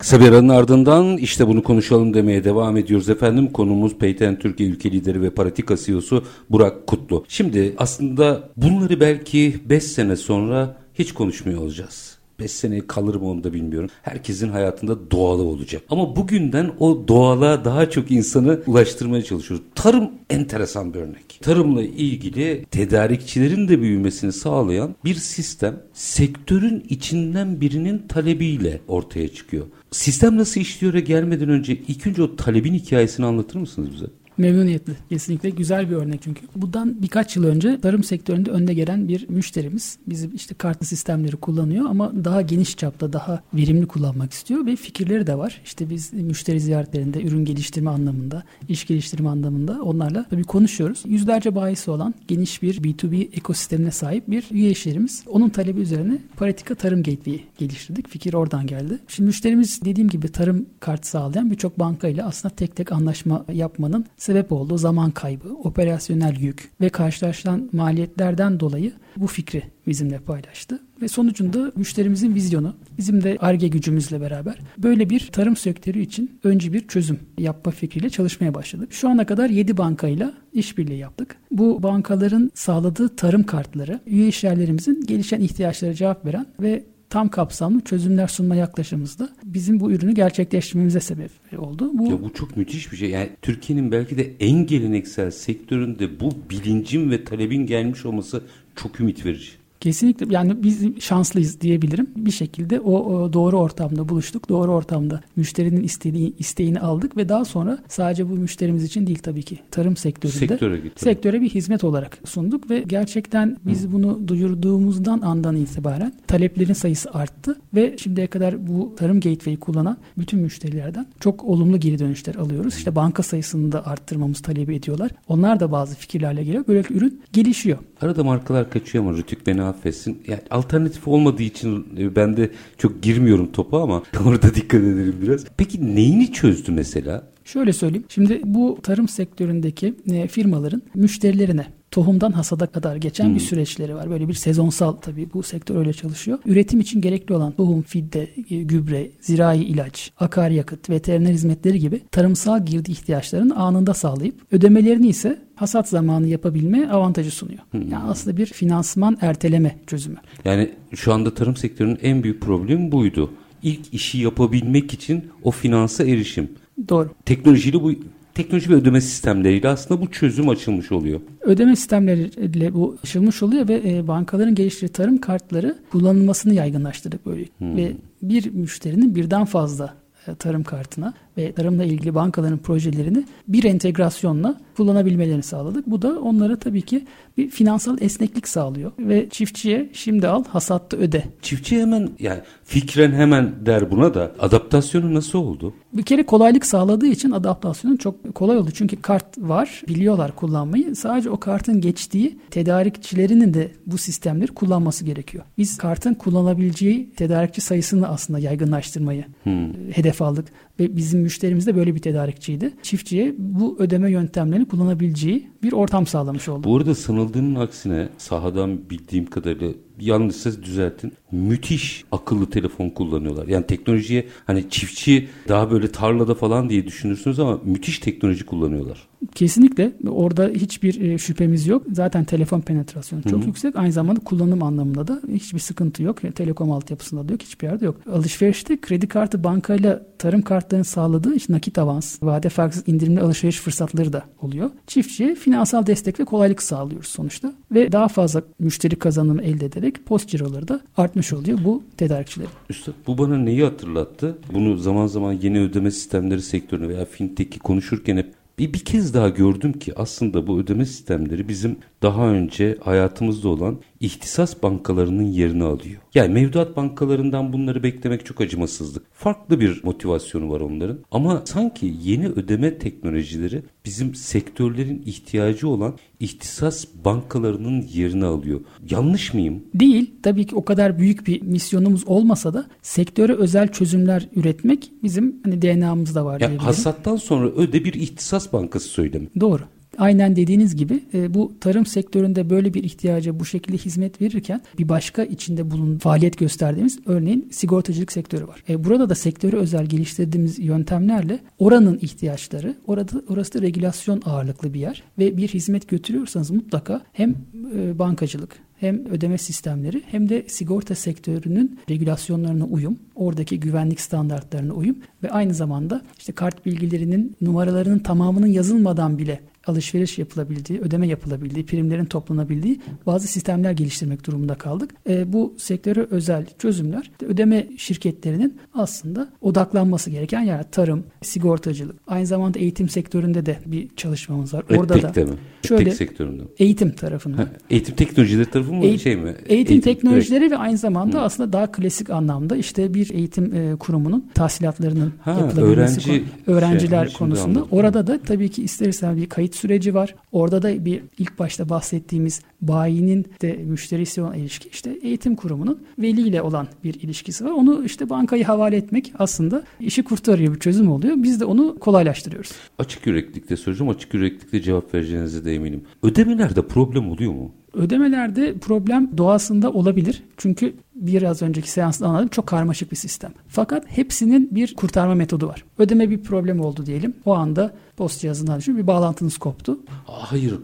Kısa 0.00 0.20
bir 0.20 0.28
aranın 0.28 0.48
ardından 0.48 1.16
işte 1.16 1.48
bunu 1.48 1.62
konuşalım 1.62 2.14
demeye 2.14 2.44
devam 2.44 2.76
ediyoruz 2.76 3.08
efendim. 3.08 3.52
Konumuz 3.52 3.98
Peyten 3.98 4.38
Türkiye 4.38 4.68
ülke 4.68 4.92
lideri 4.92 5.22
ve 5.22 5.30
Paratika 5.30 5.76
CEO'su 5.76 6.24
Burak 6.50 6.86
Kutlu. 6.86 7.24
Şimdi 7.28 7.74
aslında 7.78 8.50
bunları 8.56 9.00
belki 9.00 9.56
5 9.64 9.84
sene 9.84 10.16
sonra 10.16 10.76
hiç 10.94 11.12
konuşmuyor 11.12 11.60
olacağız. 11.60 12.09
5 12.40 12.50
sene 12.50 12.86
kalır 12.86 13.14
mı 13.14 13.28
onu 13.28 13.44
da 13.44 13.52
bilmiyorum. 13.52 13.90
Herkesin 14.02 14.48
hayatında 14.48 15.10
doğalı 15.10 15.42
olacak. 15.42 15.82
Ama 15.90 16.16
bugünden 16.16 16.70
o 16.78 17.08
doğala 17.08 17.64
daha 17.64 17.90
çok 17.90 18.10
insanı 18.10 18.60
ulaştırmaya 18.66 19.22
çalışıyoruz. 19.22 19.66
Tarım 19.74 20.10
enteresan 20.30 20.94
bir 20.94 20.98
örnek. 20.98 21.38
Tarımla 21.42 21.82
ilgili 21.82 22.64
tedarikçilerin 22.70 23.68
de 23.68 23.80
büyümesini 23.80 24.32
sağlayan 24.32 24.94
bir 25.04 25.14
sistem 25.14 25.82
sektörün 25.92 26.84
içinden 26.88 27.60
birinin 27.60 27.98
talebiyle 28.08 28.80
ortaya 28.88 29.28
çıkıyor. 29.28 29.66
Sistem 29.90 30.36
nasıl 30.36 30.60
işliyor'a 30.60 31.00
gelmeden 31.00 31.48
önce 31.48 31.76
ilk 31.88 32.06
önce 32.06 32.22
o 32.22 32.36
talebin 32.36 32.74
hikayesini 32.74 33.26
anlatır 33.26 33.58
mısınız 33.58 33.90
bize? 33.94 34.06
Memnuniyetle. 34.40 34.92
Kesinlikle 35.08 35.50
güzel 35.50 35.90
bir 35.90 35.96
örnek 35.96 36.22
çünkü. 36.22 36.46
Bundan 36.56 37.02
birkaç 37.02 37.36
yıl 37.36 37.44
önce 37.44 37.80
tarım 37.80 38.04
sektöründe 38.04 38.50
önde 38.50 38.74
gelen 38.74 39.08
bir 39.08 39.28
müşterimiz 39.28 39.98
bizim 40.06 40.34
işte 40.34 40.54
kartlı 40.54 40.86
sistemleri 40.86 41.36
kullanıyor 41.36 41.86
ama 41.88 42.12
daha 42.24 42.42
geniş 42.42 42.76
çapta 42.76 43.12
daha 43.12 43.42
verimli 43.54 43.86
kullanmak 43.86 44.32
istiyor 44.32 44.66
ve 44.66 44.76
fikirleri 44.76 45.26
de 45.26 45.38
var. 45.38 45.60
İşte 45.64 45.90
biz 45.90 46.12
müşteri 46.12 46.60
ziyaretlerinde 46.60 47.22
ürün 47.22 47.44
geliştirme 47.44 47.90
anlamında, 47.90 48.42
iş 48.68 48.86
geliştirme 48.86 49.28
anlamında 49.28 49.82
onlarla 49.82 50.26
tabii 50.30 50.44
konuşuyoruz. 50.44 51.02
Yüzlerce 51.06 51.54
bayisi 51.54 51.90
olan 51.90 52.14
geniş 52.28 52.62
bir 52.62 52.82
B2B 52.82 53.36
ekosistemine 53.36 53.90
sahip 53.90 54.30
bir 54.30 54.44
üye 54.50 54.70
işlerimiz. 54.70 55.24
Onun 55.26 55.48
talebi 55.48 55.80
üzerine 55.80 56.18
Paratika 56.36 56.74
Tarım 56.74 57.02
Gateway'i 57.02 57.44
geliştirdik. 57.58 58.08
Fikir 58.08 58.34
oradan 58.34 58.66
geldi. 58.66 58.98
Şimdi 59.08 59.26
müşterimiz 59.26 59.80
dediğim 59.84 60.08
gibi 60.08 60.28
tarım 60.28 60.66
kartı 60.80 61.08
sağlayan 61.08 61.50
birçok 61.50 61.78
banka 61.78 62.08
ile 62.08 62.24
aslında 62.24 62.54
tek 62.54 62.76
tek 62.76 62.92
anlaşma 62.92 63.44
yapmanın 63.52 64.06
sebep 64.30 64.52
olduğu 64.52 64.78
zaman 64.78 65.10
kaybı, 65.10 65.48
operasyonel 65.48 66.36
yük 66.40 66.70
ve 66.80 66.88
karşılaşılan 66.88 67.68
maliyetlerden 67.72 68.60
dolayı 68.60 68.92
bu 69.16 69.26
fikri 69.26 69.62
bizimle 69.86 70.18
paylaştı. 70.18 70.78
Ve 71.02 71.08
sonucunda 71.08 71.72
müşterimizin 71.76 72.34
vizyonu 72.34 72.76
bizim 72.98 73.22
de 73.22 73.36
ARGE 73.40 73.68
gücümüzle 73.68 74.20
beraber 74.20 74.58
böyle 74.78 75.10
bir 75.10 75.28
tarım 75.32 75.56
sektörü 75.56 76.00
için 76.00 76.38
önce 76.44 76.72
bir 76.72 76.88
çözüm 76.88 77.18
yapma 77.38 77.72
fikriyle 77.72 78.10
çalışmaya 78.10 78.54
başladık. 78.54 78.92
Şu 78.92 79.08
ana 79.08 79.26
kadar 79.26 79.50
7 79.50 79.76
bankayla 79.76 80.34
işbirliği 80.52 80.98
yaptık. 80.98 81.36
Bu 81.50 81.82
bankaların 81.82 82.50
sağladığı 82.54 83.16
tarım 83.16 83.42
kartları 83.42 84.00
üye 84.06 84.28
işyerlerimizin 84.28 85.02
gelişen 85.06 85.40
ihtiyaçlara 85.40 85.94
cevap 85.94 86.26
veren 86.26 86.46
ve 86.60 86.84
tam 87.10 87.28
kapsamlı 87.28 87.80
çözümler 87.80 88.26
sunma 88.26 88.54
yaklaşımımızda 88.54 89.28
bizim 89.44 89.80
bu 89.80 89.92
ürünü 89.92 90.14
gerçekleştirmemize 90.14 91.00
sebep 91.00 91.30
oldu. 91.58 91.90
Bu, 91.94 92.10
ya 92.10 92.22
bu 92.22 92.34
çok 92.34 92.56
müthiş 92.56 92.92
bir 92.92 92.96
şey. 92.96 93.10
Yani 93.10 93.30
Türkiye'nin 93.42 93.92
belki 93.92 94.18
de 94.18 94.32
en 94.40 94.66
geleneksel 94.66 95.30
sektöründe 95.30 96.20
bu 96.20 96.30
bilincin 96.50 97.10
ve 97.10 97.24
talebin 97.24 97.66
gelmiş 97.66 98.06
olması 98.06 98.42
çok 98.76 99.00
ümit 99.00 99.26
verici. 99.26 99.59
Kesinlikle 99.80 100.26
yani 100.30 100.62
biz 100.62 101.00
şanslıyız 101.00 101.60
diyebilirim. 101.60 102.10
Bir 102.16 102.30
şekilde 102.30 102.80
o, 102.80 102.92
o 102.92 103.32
doğru 103.32 103.58
ortamda 103.58 104.08
buluştuk. 104.08 104.48
Doğru 104.48 104.72
ortamda 104.72 105.20
müşterinin 105.36 105.82
istediği 105.82 106.36
isteğini 106.38 106.80
aldık 106.80 107.16
ve 107.16 107.28
daha 107.28 107.44
sonra 107.44 107.78
sadece 107.88 108.30
bu 108.30 108.32
müşterimiz 108.34 108.84
için 108.84 109.06
değil 109.06 109.18
tabii 109.18 109.42
ki 109.42 109.58
tarım 109.70 109.96
sektöründe 109.96 110.38
sektöre, 110.38 110.78
gitti. 110.78 111.04
sektöre 111.04 111.40
bir 111.40 111.48
hizmet 111.48 111.84
olarak 111.84 112.18
sunduk 112.24 112.70
ve 112.70 112.84
gerçekten 112.86 113.56
biz 113.66 113.84
Hı. 113.84 113.92
bunu 113.92 114.28
duyurduğumuzdan 114.28 115.20
andan 115.20 115.56
itibaren 115.56 116.12
taleplerin 116.26 116.72
sayısı 116.72 117.10
arttı 117.12 117.56
ve 117.74 117.98
şimdiye 117.98 118.26
kadar 118.26 118.66
bu 118.66 118.94
tarım 118.98 119.20
gateway'i 119.20 119.56
kullanan 119.56 119.96
bütün 120.18 120.40
müşterilerden 120.40 121.06
çok 121.20 121.44
olumlu 121.44 121.80
geri 121.80 121.98
dönüşler 121.98 122.34
alıyoruz. 122.34 122.74
İşte 122.76 122.94
banka 122.94 123.22
sayısını 123.22 123.72
da 123.72 123.86
arttırmamız 123.86 124.40
talebi 124.40 124.74
ediyorlar. 124.74 125.10
Onlar 125.28 125.60
da 125.60 125.72
bazı 125.72 125.96
fikirlerle 125.96 126.44
geliyor. 126.44 126.64
Böyle 126.68 126.82
ürün 126.90 127.22
gelişiyor. 127.32 127.78
Arada 128.00 128.24
markalar 128.24 128.70
kaçıyor 128.70 129.04
ama 129.04 129.16
Rütük 129.16 129.46
beni 129.46 129.62
affetsin. 129.70 130.22
Yani 130.26 130.40
alternatif 130.50 131.08
olmadığı 131.08 131.42
için 131.42 131.86
e, 131.98 132.16
ben 132.16 132.36
de 132.36 132.50
çok 132.78 133.02
girmiyorum 133.02 133.52
topa 133.52 133.82
ama 133.82 134.02
orada 134.26 134.54
dikkat 134.54 134.80
edelim 134.80 135.16
biraz. 135.22 135.44
Peki 135.56 135.96
neyini 135.96 136.32
çözdü 136.32 136.72
mesela? 136.72 137.30
Şöyle 137.44 137.72
söyleyeyim. 137.72 138.04
Şimdi 138.08 138.40
bu 138.44 138.78
tarım 138.82 139.08
sektöründeki 139.08 139.94
e, 140.12 140.28
firmaların 140.28 140.82
müşterilerine 140.94 141.66
tohumdan 141.90 142.32
hasada 142.32 142.66
kadar 142.66 142.96
geçen 142.96 143.26
hmm. 143.26 143.34
bir 143.34 143.40
süreçleri 143.40 143.94
var. 143.94 144.10
Böyle 144.10 144.28
bir 144.28 144.34
sezonsal 144.34 144.92
tabii 144.92 145.28
bu 145.34 145.42
sektör 145.42 145.76
öyle 145.76 145.92
çalışıyor. 145.92 146.38
Üretim 146.46 146.80
için 146.80 147.00
gerekli 147.00 147.34
olan 147.34 147.52
tohum, 147.52 147.82
fidde, 147.82 148.28
e, 148.50 148.62
gübre, 148.62 149.10
zirai 149.20 149.62
ilaç, 149.62 150.12
akaryakıt, 150.20 150.90
veteriner 150.90 151.32
hizmetleri 151.32 151.78
gibi 151.78 152.00
tarımsal 152.10 152.66
girdi 152.66 152.90
ihtiyaçlarını 152.90 153.56
anında 153.56 153.94
sağlayıp 153.94 154.34
ödemelerini 154.52 155.08
ise 155.08 155.38
hasat 155.54 155.88
zamanı 155.88 156.26
yapabilme 156.26 156.88
avantajı 156.88 157.30
sunuyor. 157.30 157.60
Hmm. 157.70 157.88
Yani 157.90 158.04
aslında 158.04 158.36
bir 158.36 158.46
finansman 158.46 159.18
erteleme 159.20 159.78
çözümü. 159.86 160.16
Yani 160.44 160.70
şu 160.94 161.12
anda 161.12 161.34
tarım 161.34 161.56
sektörünün 161.56 161.98
en 162.02 162.22
büyük 162.22 162.40
problemi 162.40 162.92
buydu. 162.92 163.30
İlk 163.62 163.94
işi 163.94 164.18
yapabilmek 164.18 164.94
için 164.94 165.24
o 165.42 165.50
finansa 165.50 166.04
erişim. 166.04 166.50
Doğru. 166.88 167.10
Teknolojiyle 167.24 167.82
bu 167.82 167.92
teknoloji 168.34 168.70
ve 168.70 168.74
ödeme 168.74 169.00
sistemleriyle 169.00 169.68
aslında 169.68 170.00
bu 170.00 170.10
çözüm 170.10 170.48
açılmış 170.48 170.92
oluyor. 170.92 171.20
Ödeme 171.40 171.76
sistemleriyle 171.76 172.74
bu 172.74 172.96
açılmış 173.04 173.42
oluyor 173.42 173.68
ve 173.68 173.82
e, 173.84 174.08
bankaların 174.08 174.54
geliştirdiği 174.54 174.92
tarım 174.92 175.18
kartları 175.18 175.78
kullanılmasını 175.90 176.54
yaygınlaştırdık 176.54 177.26
böyle. 177.26 177.44
Hmm. 177.58 177.76
Ve 177.76 177.92
bir 178.22 178.50
müşterinin 178.50 179.14
birden 179.14 179.44
fazla 179.44 179.94
e, 180.26 180.34
tarım 180.34 180.62
kartına 180.62 181.14
ve 181.40 181.52
tarımla 181.52 181.84
ilgili 181.84 182.14
bankaların 182.14 182.58
projelerini 182.58 183.24
bir 183.48 183.64
entegrasyonla 183.64 184.60
kullanabilmelerini 184.76 185.42
sağladık. 185.42 185.86
Bu 185.86 186.02
da 186.02 186.20
onlara 186.20 186.58
tabii 186.58 186.82
ki 186.82 187.04
bir 187.36 187.50
finansal 187.50 187.96
esneklik 188.00 188.48
sağlıyor 188.48 188.92
ve 188.98 189.28
çiftçiye 189.28 189.90
şimdi 189.92 190.28
al 190.28 190.44
hasatta 190.44 190.96
öde. 190.96 191.24
Çiftçi 191.42 191.80
hemen 191.80 192.10
yani 192.18 192.40
fikren 192.64 193.12
hemen 193.12 193.66
der 193.66 193.90
buna 193.90 194.14
da 194.14 194.32
adaptasyonu 194.40 195.14
nasıl 195.14 195.38
oldu? 195.38 195.74
Bir 195.92 196.02
kere 196.02 196.26
kolaylık 196.26 196.66
sağladığı 196.66 197.06
için 197.06 197.30
adaptasyonu 197.30 197.98
çok 197.98 198.34
kolay 198.34 198.56
oldu. 198.56 198.70
Çünkü 198.74 199.02
kart 199.02 199.38
var, 199.38 199.82
biliyorlar 199.88 200.36
kullanmayı. 200.36 200.96
Sadece 200.96 201.30
o 201.30 201.40
kartın 201.40 201.80
geçtiği 201.80 202.38
tedarikçilerinin 202.50 203.54
de 203.54 203.72
bu 203.86 203.98
sistemleri 203.98 204.52
kullanması 204.52 205.04
gerekiyor. 205.04 205.44
Biz 205.58 205.78
kartın 205.78 206.14
kullanabileceği 206.14 207.10
tedarikçi 207.10 207.60
sayısını 207.60 208.08
aslında 208.08 208.38
yaygınlaştırmayı 208.38 209.24
hmm. 209.44 209.72
hedef 209.92 210.22
aldık 210.22 210.44
ve 210.80 210.96
bizim 210.96 211.20
müşterimiz 211.20 211.66
de 211.66 211.76
böyle 211.76 211.94
bir 211.94 212.00
tedarikçiydi. 212.00 212.72
Çiftçiye 212.82 213.34
bu 213.38 213.76
ödeme 213.78 214.10
yöntemlerini 214.10 214.68
kullanabileceği 214.68 215.50
bir 215.62 215.72
ortam 215.72 216.06
sağlamış 216.06 216.48
oldu. 216.48 216.64
Bu 216.64 216.76
arada 216.76 216.94
sanıldığının 216.94 217.54
aksine 217.54 218.08
sahadan 218.18 218.90
bildiğim 218.90 219.26
kadarıyla 219.26 219.68
yanlışsa 220.00 220.62
düzeltin. 220.62 221.12
Müthiş 221.32 222.04
akıllı 222.12 222.50
telefon 222.50 222.90
kullanıyorlar. 222.90 223.46
Yani 223.46 223.66
teknolojiye 223.66 224.26
hani 224.46 224.70
çiftçi 224.70 225.28
daha 225.48 225.70
böyle 225.70 225.92
tarlada 225.92 226.34
falan 226.34 226.70
diye 226.70 226.86
düşünürsünüz 226.86 227.38
ama 227.38 227.60
müthiş 227.64 227.98
teknoloji 227.98 228.46
kullanıyorlar. 228.46 229.10
Kesinlikle 229.34 229.92
orada 230.08 230.50
hiçbir 230.54 231.00
e, 231.00 231.18
şüphemiz 231.18 231.66
yok. 231.66 231.86
Zaten 231.92 232.24
telefon 232.24 232.60
penetrasyonu 232.60 233.22
çok 233.22 233.32
Hı-hı. 233.32 233.46
yüksek. 233.46 233.76
Aynı 233.76 233.92
zamanda 233.92 234.20
kullanım 234.20 234.62
anlamında 234.62 235.08
da 235.08 235.20
hiçbir 235.32 235.58
sıkıntı 235.58 236.02
yok. 236.02 236.18
Telekom 236.34 236.72
altyapısında 236.72 237.28
da 237.28 237.32
yok. 237.32 237.42
Hiçbir 237.42 237.66
yerde 237.66 237.84
yok. 237.84 238.00
Alışverişte 238.12 238.80
kredi 238.80 239.08
kartı 239.08 239.44
bankayla 239.44 240.02
tarım 240.18 240.42
kartlarının 240.42 240.82
sağladığı 240.82 241.34
işte 241.34 241.52
nakit 241.52 241.78
avans, 241.78 242.22
vade 242.22 242.48
farksız 242.48 242.88
indirimli 242.88 243.20
alışveriş 243.20 243.60
fırsatları 243.60 244.12
da 244.12 244.24
oluyor. 244.42 244.70
Çiftçiye 244.86 245.34
finansal 245.34 245.86
destek 245.86 246.20
ve 246.20 246.24
kolaylık 246.24 246.62
sağlıyoruz 246.62 247.08
sonuçta. 247.08 247.52
Ve 247.72 247.92
daha 247.92 248.08
fazla 248.08 248.42
müşteri 248.58 248.96
kazanımı 248.96 249.42
elde 249.42 249.66
ederek 249.66 249.89
post 249.94 250.28
ciroları 250.28 250.68
da 250.68 250.80
artmış 250.96 251.32
oluyor 251.32 251.58
bu 251.64 251.82
tedarikçilerin. 251.96 252.50
Üstad 252.70 252.92
bu 253.06 253.18
bana 253.18 253.38
neyi 253.38 253.64
hatırlattı? 253.64 254.38
Bunu 254.52 254.76
zaman 254.76 255.06
zaman 255.06 255.32
yeni 255.32 255.60
ödeme 255.60 255.90
sistemleri 255.90 256.42
sektörünü 256.42 256.88
veya 256.88 257.04
fintech'i 257.04 257.58
konuşurken 257.58 258.16
hep 258.16 258.34
bir, 258.58 258.72
bir 258.72 258.78
kez 258.78 259.14
daha 259.14 259.28
gördüm 259.28 259.72
ki 259.72 259.92
aslında 259.96 260.46
bu 260.46 260.58
ödeme 260.58 260.86
sistemleri 260.86 261.48
bizim 261.48 261.76
daha 262.02 262.26
önce 262.26 262.78
hayatımızda 262.80 263.48
olan 263.48 263.78
ihtisas 264.00 264.62
bankalarının 264.62 265.26
yerini 265.26 265.64
alıyor. 265.64 266.00
Yani 266.14 266.32
mevduat 266.32 266.76
bankalarından 266.76 267.52
bunları 267.52 267.82
beklemek 267.82 268.26
çok 268.26 268.40
acımasızlık. 268.40 269.02
Farklı 269.12 269.60
bir 269.60 269.84
motivasyonu 269.84 270.50
var 270.50 270.60
onların. 270.60 270.98
Ama 271.10 271.42
sanki 271.44 271.94
yeni 272.02 272.28
ödeme 272.28 272.78
teknolojileri 272.78 273.62
bizim 273.84 274.14
sektörlerin 274.14 275.02
ihtiyacı 275.06 275.68
olan 275.68 275.94
ihtisas 276.20 276.84
bankalarının 277.04 277.82
yerini 277.92 278.24
alıyor. 278.24 278.60
Yanlış 278.90 279.34
mıyım? 279.34 279.64
Değil. 279.74 280.10
Tabii 280.22 280.46
ki 280.46 280.54
o 280.56 280.64
kadar 280.64 280.98
büyük 280.98 281.26
bir 281.26 281.42
misyonumuz 281.42 282.04
olmasa 282.06 282.54
da 282.54 282.66
sektöre 282.82 283.32
özel 283.32 283.68
çözümler 283.68 284.28
üretmek 284.36 284.92
bizim 285.02 285.36
hani 285.44 285.62
DNA'mızda 285.62 286.24
var. 286.24 286.40
Yani 286.40 286.56
hasattan 286.56 287.16
sonra 287.16 287.48
öde 287.48 287.84
bir 287.84 287.94
ihtisas 287.94 288.52
bankası 288.52 288.88
söylemi. 288.88 289.28
Doğru 289.40 289.62
aynen 289.98 290.36
dediğiniz 290.36 290.76
gibi 290.76 291.02
e, 291.14 291.34
bu 291.34 291.52
tarım 291.60 291.86
sektöründe 291.86 292.50
böyle 292.50 292.74
bir 292.74 292.84
ihtiyaca 292.84 293.40
bu 293.40 293.44
şekilde 293.44 293.76
hizmet 293.76 294.20
verirken 294.22 294.60
bir 294.78 294.88
başka 294.88 295.24
içinde 295.24 295.70
bulun 295.70 295.98
faaliyet 295.98 296.38
gösterdiğimiz 296.38 296.98
örneğin 297.06 297.48
sigortacılık 297.50 298.12
sektörü 298.12 298.48
var. 298.48 298.64
E, 298.68 298.84
burada 298.84 299.08
da 299.08 299.14
sektöre 299.14 299.56
özel 299.56 299.86
geliştirdiğimiz 299.86 300.58
yöntemlerle 300.58 301.38
oranın 301.58 301.98
ihtiyaçları, 302.02 302.74
orada 302.86 303.22
orası 303.28 303.54
da 303.54 303.62
regülasyon 303.62 304.22
ağırlıklı 304.24 304.74
bir 304.74 304.80
yer 304.80 305.02
ve 305.18 305.36
bir 305.36 305.48
hizmet 305.48 305.88
götürüyorsanız 305.88 306.50
mutlaka 306.50 307.02
hem 307.12 307.34
e, 307.76 307.98
bankacılık 307.98 308.56
hem 308.80 309.06
ödeme 309.06 309.38
sistemleri 309.38 310.02
hem 310.06 310.28
de 310.28 310.44
sigorta 310.48 310.94
sektörünün 310.94 311.78
regülasyonlarına 311.90 312.64
uyum, 312.64 312.98
oradaki 313.14 313.60
güvenlik 313.60 314.00
standartlarına 314.00 314.72
uyum 314.72 314.96
ve 315.22 315.30
aynı 315.30 315.54
zamanda 315.54 316.02
işte 316.18 316.32
kart 316.32 316.66
bilgilerinin 316.66 317.36
numaralarının 317.40 317.98
tamamının 317.98 318.46
yazılmadan 318.46 319.18
bile 319.18 319.40
alışveriş 319.66 320.18
yapılabildiği, 320.18 320.80
ödeme 320.80 321.06
yapılabildiği, 321.06 321.66
primlerin 321.66 322.04
toplanabildiği 322.04 322.80
bazı 323.06 323.28
sistemler 323.28 323.72
geliştirmek 323.72 324.26
durumunda 324.26 324.54
kaldık. 324.54 324.90
E, 325.08 325.32
bu 325.32 325.54
sektöre 325.58 326.06
özel 326.10 326.46
çözümler 326.58 327.10
ödeme 327.22 327.66
şirketlerinin 327.76 328.58
aslında 328.74 329.28
odaklanması 329.40 330.10
gereken 330.10 330.40
yani 330.40 330.64
tarım, 330.72 331.04
sigortacılık, 331.22 331.96
aynı 332.06 332.26
zamanda 332.26 332.58
eğitim 332.58 332.88
sektöründe 332.88 333.46
de 333.46 333.58
bir 333.66 333.88
çalışmamız 333.96 334.54
var. 334.54 334.64
Orada 334.76 335.02
da 335.02 335.24
mi? 335.24 335.32
şöyle 335.68 335.84
Tek 335.84 335.94
sektöründe. 335.94 336.42
Eğitim 336.58 336.90
tarafında. 336.92 337.48
eğitim 337.70 337.94
teknolojileri 337.94 338.50
tarafı 338.50 338.72
mı 338.72 338.84
Eğit- 338.84 338.98
şey 338.98 339.16
mi? 339.16 339.28
Eğitim, 339.28 339.56
eğitim 339.56 339.80
teknolojileri 339.80 340.40
evet. 340.44 340.52
ve 340.52 340.56
aynı 340.56 340.78
zamanda 340.78 341.16
Hı. 341.18 341.22
aslında 341.22 341.52
daha 341.52 341.72
klasik 341.72 342.10
anlamda 342.10 342.56
işte 342.56 342.94
bir 342.94 343.10
eğitim 343.10 343.54
e, 343.54 343.76
kurumunun 343.76 344.30
tahsilatlarının 344.34 345.12
ha, 345.20 345.30
yapılabilmesi 345.30 346.10
öğrenci, 346.10 346.24
konu, 346.46 346.56
öğrenciler 346.56 347.06
şey, 347.06 347.16
konusunda. 347.16 347.64
Orada 347.70 348.06
da 348.06 348.18
tabii 348.26 348.48
ki 348.48 348.62
ister 348.62 348.86
istemez 348.86 349.16
bir 349.16 349.28
kayıt 349.28 349.49
süreci 349.54 349.94
var. 349.94 350.14
Orada 350.32 350.62
da 350.62 350.84
bir 350.84 351.02
ilk 351.18 351.38
başta 351.38 351.68
bahsettiğimiz 351.68 352.42
bayinin 352.60 353.26
de 353.42 353.52
müşterisi 353.52 354.22
olan 354.22 354.34
ilişki 354.34 354.68
işte 354.68 354.98
eğitim 355.02 355.36
kurumunun 355.36 355.82
veliyle 355.98 356.42
olan 356.42 356.68
bir 356.84 356.94
ilişkisi 356.94 357.44
var. 357.44 357.50
Onu 357.50 357.84
işte 357.84 358.10
bankayı 358.10 358.44
havale 358.44 358.76
etmek 358.76 359.12
aslında 359.18 359.62
işi 359.80 360.04
kurtarıyor, 360.04 360.54
bir 360.54 360.60
çözüm 360.60 360.90
oluyor. 360.90 361.14
Biz 361.16 361.40
de 361.40 361.44
onu 361.44 361.78
kolaylaştırıyoruz. 361.78 362.52
Açık 362.78 363.06
yüreklikte 363.06 363.56
soracağım. 363.56 363.88
Açık 363.88 364.14
yüreklikte 364.14 364.62
cevap 364.62 364.94
vereceğinize 364.94 365.44
de 365.44 365.54
eminim. 365.54 365.82
Ödemelerde 366.02 366.62
problem 366.66 367.10
oluyor 367.10 367.32
mu? 367.32 367.52
Ödemelerde 367.74 368.54
problem 368.58 369.10
doğasında 369.18 369.72
olabilir. 369.72 370.22
Çünkü 370.36 370.74
biraz 370.94 371.42
önceki 371.42 371.70
seansda 371.70 372.06
anladım 372.06 372.28
çok 372.28 372.46
karmaşık 372.46 372.90
bir 372.90 372.96
sistem. 372.96 373.32
Fakat 373.48 373.84
hepsinin 373.86 374.54
bir 374.54 374.74
kurtarma 374.74 375.14
metodu 375.14 375.48
var. 375.48 375.64
Ödeme 375.78 376.10
bir 376.10 376.22
problem 376.22 376.60
oldu 376.60 376.86
diyelim. 376.86 377.14
O 377.24 377.34
anda 377.34 377.72
post 377.96 378.20
cihazından 378.20 378.58
düşün 378.58 378.78
bir 378.78 378.86
bağlantınız 378.86 379.38
koptu. 379.38 379.80
Hayır 380.06 380.54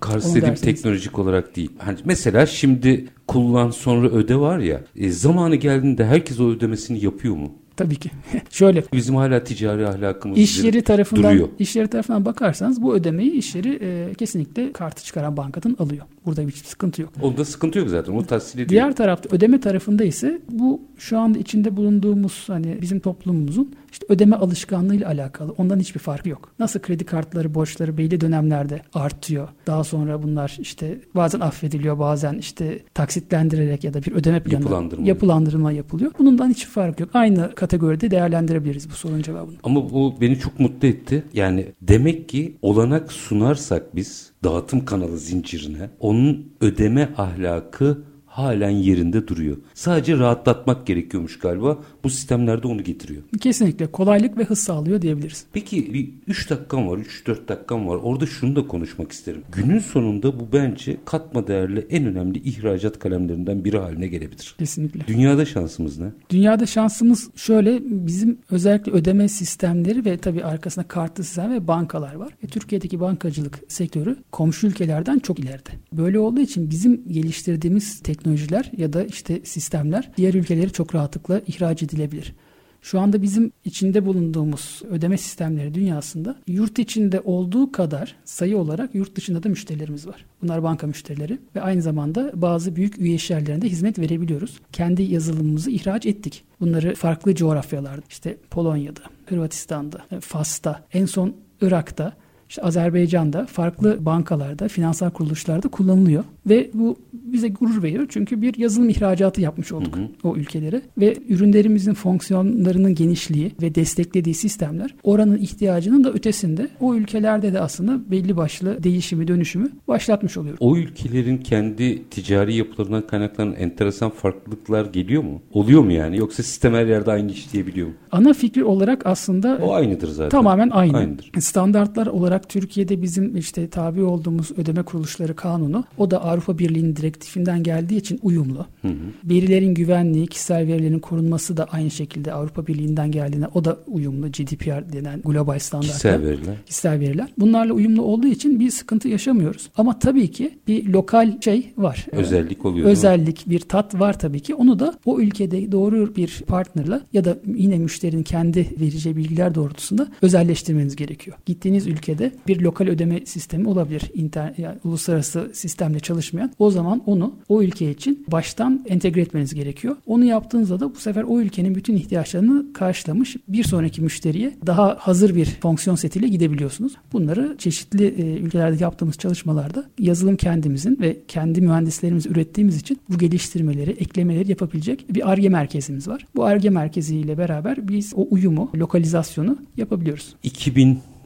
karşı 0.00 0.34
dediğim 0.34 0.54
teknolojik 0.54 1.18
olarak 1.18 1.56
değil. 1.56 1.70
Hani 1.78 1.98
mesela 2.04 2.46
şimdi 2.46 3.08
kullan 3.26 3.70
sonra 3.70 4.08
öde 4.08 4.36
var 4.36 4.58
ya 4.58 4.80
e, 4.96 5.10
zamanı 5.10 5.56
geldiğinde 5.56 6.04
herkes 6.04 6.40
o 6.40 6.50
ödemesini 6.50 7.04
yapıyor 7.04 7.36
mu? 7.36 7.52
Tabii 7.76 7.96
ki. 7.96 8.10
Şöyle. 8.50 8.84
Bizim 8.92 9.14
hala 9.16 9.44
ticari 9.44 9.86
ahlakımız 9.88 10.38
iş 10.38 10.64
yeri 10.64 10.82
tarafından 10.82 11.32
duruyor. 11.32 11.48
iş 11.58 11.76
yeri 11.76 11.88
tarafından 11.88 12.24
bakarsanız 12.24 12.82
bu 12.82 12.94
ödemeyi 12.94 13.32
iş 13.32 13.54
yeri 13.54 13.78
e, 13.82 14.14
kesinlikle 14.14 14.72
kartı 14.72 15.04
çıkaran 15.04 15.36
bankadan 15.36 15.76
alıyor. 15.78 16.06
Burada 16.26 16.46
bir 16.46 16.52
sıkıntı 16.52 17.02
yok. 17.02 17.10
Onda 17.22 17.44
sıkıntı 17.44 17.78
yok 17.78 17.88
zaten. 17.88 18.12
O 18.12 18.24
tahsil 18.24 18.58
ediyor. 18.58 18.68
Diğer 18.68 18.96
tarafta 18.96 19.36
ödeme 19.36 19.60
tarafında 19.60 20.04
ise 20.04 20.40
bu 20.50 20.80
şu 20.98 21.18
anda 21.18 21.38
içinde 21.38 21.76
bulunduğumuz 21.76 22.44
hani 22.46 22.78
bizim 22.82 23.00
toplumumuzun 23.00 23.74
işte 23.92 24.06
ödeme 24.08 24.36
alışkanlığıyla 24.36 25.08
alakalı. 25.08 25.52
Ondan 25.52 25.80
hiçbir 25.80 26.00
farkı 26.00 26.28
yok. 26.28 26.52
Nasıl 26.58 26.80
kredi 26.80 27.04
kartları 27.04 27.54
borçları 27.54 27.98
belli 27.98 28.20
dönemlerde 28.20 28.80
artıyor. 28.94 29.48
Daha 29.66 29.84
sonra 29.84 30.22
bunlar 30.22 30.56
işte 30.60 31.00
bazen 31.14 31.40
affediliyor, 31.40 31.98
bazen 31.98 32.34
işte 32.34 32.78
taksitlendirerek 32.94 33.84
ya 33.84 33.94
da 33.94 34.02
bir 34.02 34.12
ödeme 34.12 34.40
planı 34.42 34.62
yapılandırma, 34.62 35.06
yapılandırma 35.06 35.72
yapılıyor. 35.72 36.12
Bundan 36.18 36.50
hiçbir 36.50 36.70
fark 36.70 37.00
yok. 37.00 37.10
Aynı 37.14 37.54
kategoride 37.54 38.10
değerlendirebiliriz 38.10 38.90
bu 38.90 38.94
sorunun 38.94 39.22
cevabını. 39.22 39.56
Ama 39.62 39.90
bu 39.90 40.14
beni 40.20 40.38
çok 40.38 40.60
mutlu 40.60 40.88
etti. 40.88 41.24
Yani 41.32 41.66
demek 41.82 42.28
ki 42.28 42.56
olanak 42.62 43.12
sunarsak 43.12 43.96
biz 43.96 44.32
dağıtım 44.44 44.84
kanalı 44.84 45.18
zincirine 45.18 45.90
onun 46.00 46.52
ödeme 46.60 47.08
ahlakı 47.16 48.04
halen 48.32 48.70
yerinde 48.70 49.28
duruyor. 49.28 49.56
Sadece 49.74 50.18
rahatlatmak 50.18 50.86
gerekiyormuş 50.86 51.38
galiba. 51.38 51.78
Bu 52.04 52.10
sistemlerde 52.10 52.66
onu 52.66 52.84
getiriyor. 52.84 53.22
Kesinlikle 53.40 53.86
kolaylık 53.86 54.38
ve 54.38 54.44
hız 54.44 54.58
sağlıyor 54.58 55.02
diyebiliriz. 55.02 55.44
Peki 55.52 55.94
bir 55.94 56.10
3 56.26 56.50
dakikam 56.50 56.88
var, 56.88 56.98
3-4 56.98 57.48
dakikam 57.48 57.88
var. 57.88 57.96
Orada 58.02 58.26
şunu 58.26 58.56
da 58.56 58.66
konuşmak 58.66 59.12
isterim. 59.12 59.42
Günün 59.52 59.78
sonunda 59.78 60.40
bu 60.40 60.48
bence 60.52 60.96
katma 61.04 61.46
değerli 61.46 61.86
en 61.90 62.06
önemli 62.06 62.38
ihracat 62.38 62.98
kalemlerinden 62.98 63.64
biri 63.64 63.78
haline 63.78 64.06
gelebilir. 64.06 64.54
Kesinlikle. 64.58 65.06
Dünyada 65.06 65.44
şansımız 65.44 65.98
ne? 65.98 66.06
Dünyada 66.30 66.66
şansımız 66.66 67.30
şöyle 67.36 67.80
bizim 67.84 68.38
özellikle 68.50 68.92
ödeme 68.92 69.28
sistemleri 69.28 70.04
ve 70.04 70.16
tabii 70.16 70.44
arkasında 70.44 70.88
kartlı 70.88 71.24
sistem 71.24 71.52
ve 71.52 71.68
bankalar 71.68 72.14
var. 72.14 72.32
E, 72.42 72.46
Türkiye'deki 72.46 73.00
bankacılık 73.00 73.60
sektörü 73.68 74.16
komşu 74.32 74.66
ülkelerden 74.66 75.18
çok 75.18 75.38
ileride. 75.38 75.70
Böyle 75.92 76.18
olduğu 76.18 76.40
için 76.40 76.70
bizim 76.70 77.08
geliştirdiğimiz 77.08 78.00
teknoloji 78.00 78.21
teknolojiler 78.22 78.70
ya 78.76 78.92
da 78.92 79.04
işte 79.04 79.40
sistemler 79.44 80.10
diğer 80.16 80.34
ülkeleri 80.34 80.72
çok 80.72 80.94
rahatlıkla 80.94 81.40
ihraç 81.46 81.82
edilebilir. 81.82 82.34
Şu 82.82 83.00
anda 83.00 83.22
bizim 83.22 83.52
içinde 83.64 84.06
bulunduğumuz 84.06 84.82
ödeme 84.90 85.18
sistemleri 85.18 85.74
dünyasında 85.74 86.36
yurt 86.46 86.78
içinde 86.78 87.20
olduğu 87.20 87.72
kadar 87.72 88.16
sayı 88.24 88.58
olarak 88.58 88.94
yurt 88.94 89.16
dışında 89.16 89.42
da 89.42 89.48
müşterilerimiz 89.48 90.06
var. 90.06 90.24
Bunlar 90.42 90.62
banka 90.62 90.86
müşterileri 90.86 91.38
ve 91.56 91.60
aynı 91.60 91.82
zamanda 91.82 92.32
bazı 92.34 92.76
büyük 92.76 92.98
üye 92.98 93.14
işyerlerinde 93.14 93.68
hizmet 93.68 93.98
verebiliyoruz. 93.98 94.60
Kendi 94.72 95.02
yazılımımızı 95.02 95.70
ihraç 95.70 96.06
ettik. 96.06 96.44
Bunları 96.60 96.94
farklı 96.94 97.34
coğrafyalarda 97.34 98.02
işte 98.08 98.36
Polonya'da, 98.50 99.02
Hırvatistan'da, 99.26 100.20
Fas'ta, 100.20 100.84
en 100.92 101.06
son 101.06 101.34
Irak'ta 101.60 102.12
işte 102.52 102.62
Azerbaycan'da 102.62 103.46
farklı 103.46 104.06
bankalarda, 104.06 104.68
finansal 104.68 105.10
kuruluşlarda 105.10 105.68
kullanılıyor. 105.68 106.24
Ve 106.46 106.70
bu 106.74 106.96
bize 107.12 107.48
gurur 107.48 107.82
veriyor. 107.82 108.06
Çünkü 108.08 108.42
bir 108.42 108.58
yazılım 108.58 108.88
ihracatı 108.88 109.40
yapmış 109.40 109.72
olduk 109.72 109.96
hı 109.96 110.00
hı. 110.00 110.08
o 110.24 110.36
ülkelere. 110.36 110.82
Ve 110.98 111.16
ürünlerimizin 111.28 111.94
fonksiyonlarının 111.94 112.94
genişliği 112.94 113.52
ve 113.62 113.74
desteklediği 113.74 114.34
sistemler 114.34 114.94
oranın 115.02 115.38
ihtiyacının 115.38 116.04
da 116.04 116.12
ötesinde 116.12 116.68
o 116.80 116.94
ülkelerde 116.94 117.52
de 117.52 117.60
aslında 117.60 118.10
belli 118.10 118.36
başlı 118.36 118.82
değişimi, 118.82 119.28
dönüşümü 119.28 119.70
başlatmış 119.88 120.36
oluyor. 120.36 120.56
O 120.60 120.76
ülkelerin 120.76 121.38
kendi 121.38 122.08
ticari 122.08 122.54
yapılarından 122.54 123.06
kaynaklanan 123.06 123.54
enteresan 123.54 124.10
farklılıklar 124.10 124.84
geliyor 124.84 125.22
mu? 125.22 125.42
Oluyor 125.52 125.82
mu 125.82 125.92
yani? 125.92 126.18
Yoksa 126.18 126.42
sistem 126.42 126.74
her 126.74 126.86
yerde 126.86 127.10
aynı 127.10 127.32
işleyebiliyor 127.32 127.88
mu? 127.88 127.94
Ana 128.12 128.32
fikir 128.32 128.62
olarak 128.62 129.06
aslında 129.06 129.58
o 129.62 129.72
aynıdır 129.72 130.08
zaten. 130.08 130.28
Tamamen 130.30 130.70
aynı. 130.70 130.96
Aynıdır. 130.96 131.30
Standartlar 131.40 132.06
olarak 132.06 132.41
Türkiye'de 132.48 133.02
bizim 133.02 133.36
işte 133.36 133.68
tabi 133.68 134.02
olduğumuz 134.02 134.50
ödeme 134.56 134.82
kuruluşları 134.82 135.36
kanunu 135.36 135.84
o 135.98 136.10
da 136.10 136.24
Avrupa 136.24 136.58
Birliği'nin 136.58 136.96
direkt 136.96 137.22
direktifinden 137.22 137.62
geldiği 137.62 137.96
için 137.96 138.20
uyumlu. 138.22 138.66
Hı 138.82 138.88
hı. 138.88 138.94
Verilerin 139.24 139.74
güvenliği, 139.74 140.26
kişisel 140.26 140.66
verilerin 140.66 140.98
korunması 140.98 141.56
da 141.56 141.64
aynı 141.64 141.90
şekilde 141.90 142.32
Avrupa 142.32 142.66
Birliği'nden 142.66 143.10
geldiğine 143.10 143.46
o 143.54 143.64
da 143.64 143.78
uyumlu. 143.86 144.28
GDPR 144.28 144.92
denen 144.92 145.20
global 145.24 145.58
standartlar. 145.58 145.92
Kişisel 145.92 146.22
veriler. 146.22 146.56
Kişisel 146.66 147.00
veriler. 147.00 147.28
Bunlarla 147.38 147.72
uyumlu 147.72 148.02
olduğu 148.02 148.26
için 148.26 148.60
bir 148.60 148.70
sıkıntı 148.70 149.08
yaşamıyoruz. 149.08 149.70
Ama 149.76 149.98
tabii 149.98 150.30
ki 150.30 150.58
bir 150.68 150.88
lokal 150.88 151.40
şey 151.40 151.72
var. 151.76 152.06
Özellik 152.12 152.64
oluyor. 152.64 152.88
Özellik, 152.88 153.44
bir 153.46 153.60
tat 153.60 153.94
var 153.94 154.18
tabii 154.18 154.40
ki. 154.40 154.54
Onu 154.54 154.78
da 154.78 154.94
o 155.04 155.20
ülkede 155.20 155.72
doğru 155.72 156.16
bir 156.16 156.42
partnerla 156.46 157.00
ya 157.12 157.24
da 157.24 157.38
yine 157.56 157.78
müşterinin 157.78 158.22
kendi 158.22 158.66
vereceği 158.80 159.16
bilgiler 159.16 159.54
doğrultusunda 159.54 160.08
özelleştirmeniz 160.22 160.96
gerekiyor. 160.96 161.36
Gittiğiniz 161.46 161.86
ülkede 161.86 162.31
bir 162.48 162.60
lokal 162.60 162.86
ödeme 162.86 163.26
sistemi 163.26 163.68
olabilir. 163.68 164.02
İnter, 164.14 164.54
yani 164.58 164.78
uluslararası 164.84 165.50
sistemle 165.52 166.00
çalışmayan. 166.00 166.50
O 166.58 166.70
zaman 166.70 167.02
onu 167.06 167.34
o 167.48 167.62
ülke 167.62 167.90
için 167.90 168.24
baştan 168.28 168.84
entegre 168.88 169.20
etmeniz 169.20 169.54
gerekiyor. 169.54 169.96
Onu 170.06 170.24
yaptığınızda 170.24 170.80
da 170.80 170.94
bu 170.94 170.98
sefer 170.98 171.22
o 171.22 171.40
ülkenin 171.40 171.74
bütün 171.74 171.96
ihtiyaçlarını 171.96 172.72
karşılamış 172.72 173.36
bir 173.48 173.64
sonraki 173.64 174.02
müşteriye 174.02 174.54
daha 174.66 174.96
hazır 175.00 175.34
bir 175.34 175.44
fonksiyon 175.44 175.96
setiyle 175.96 176.28
gidebiliyorsunuz. 176.28 176.92
Bunları 177.12 177.56
çeşitli 177.58 178.06
e, 178.06 178.38
ülkelerde 178.38 178.82
yaptığımız 178.84 179.18
çalışmalarda 179.18 179.84
yazılım 179.98 180.36
kendimizin 180.36 180.98
ve 181.00 181.16
kendi 181.28 181.60
mühendislerimiz 181.60 182.26
ürettiğimiz 182.26 182.76
için 182.76 182.98
bu 183.08 183.18
geliştirmeleri, 183.18 183.90
eklemeleri 183.90 184.50
yapabilecek 184.50 185.14
bir 185.14 185.30
ARGE 185.30 185.48
merkezimiz 185.48 186.08
var. 186.08 186.26
Bu 186.36 186.44
ARGE 186.44 186.70
merkeziyle 186.70 187.38
beraber 187.38 187.88
biz 187.88 188.12
o 188.16 188.26
uyumu, 188.30 188.70
lokalizasyonu 188.74 189.58
yapabiliyoruz. 189.76 190.34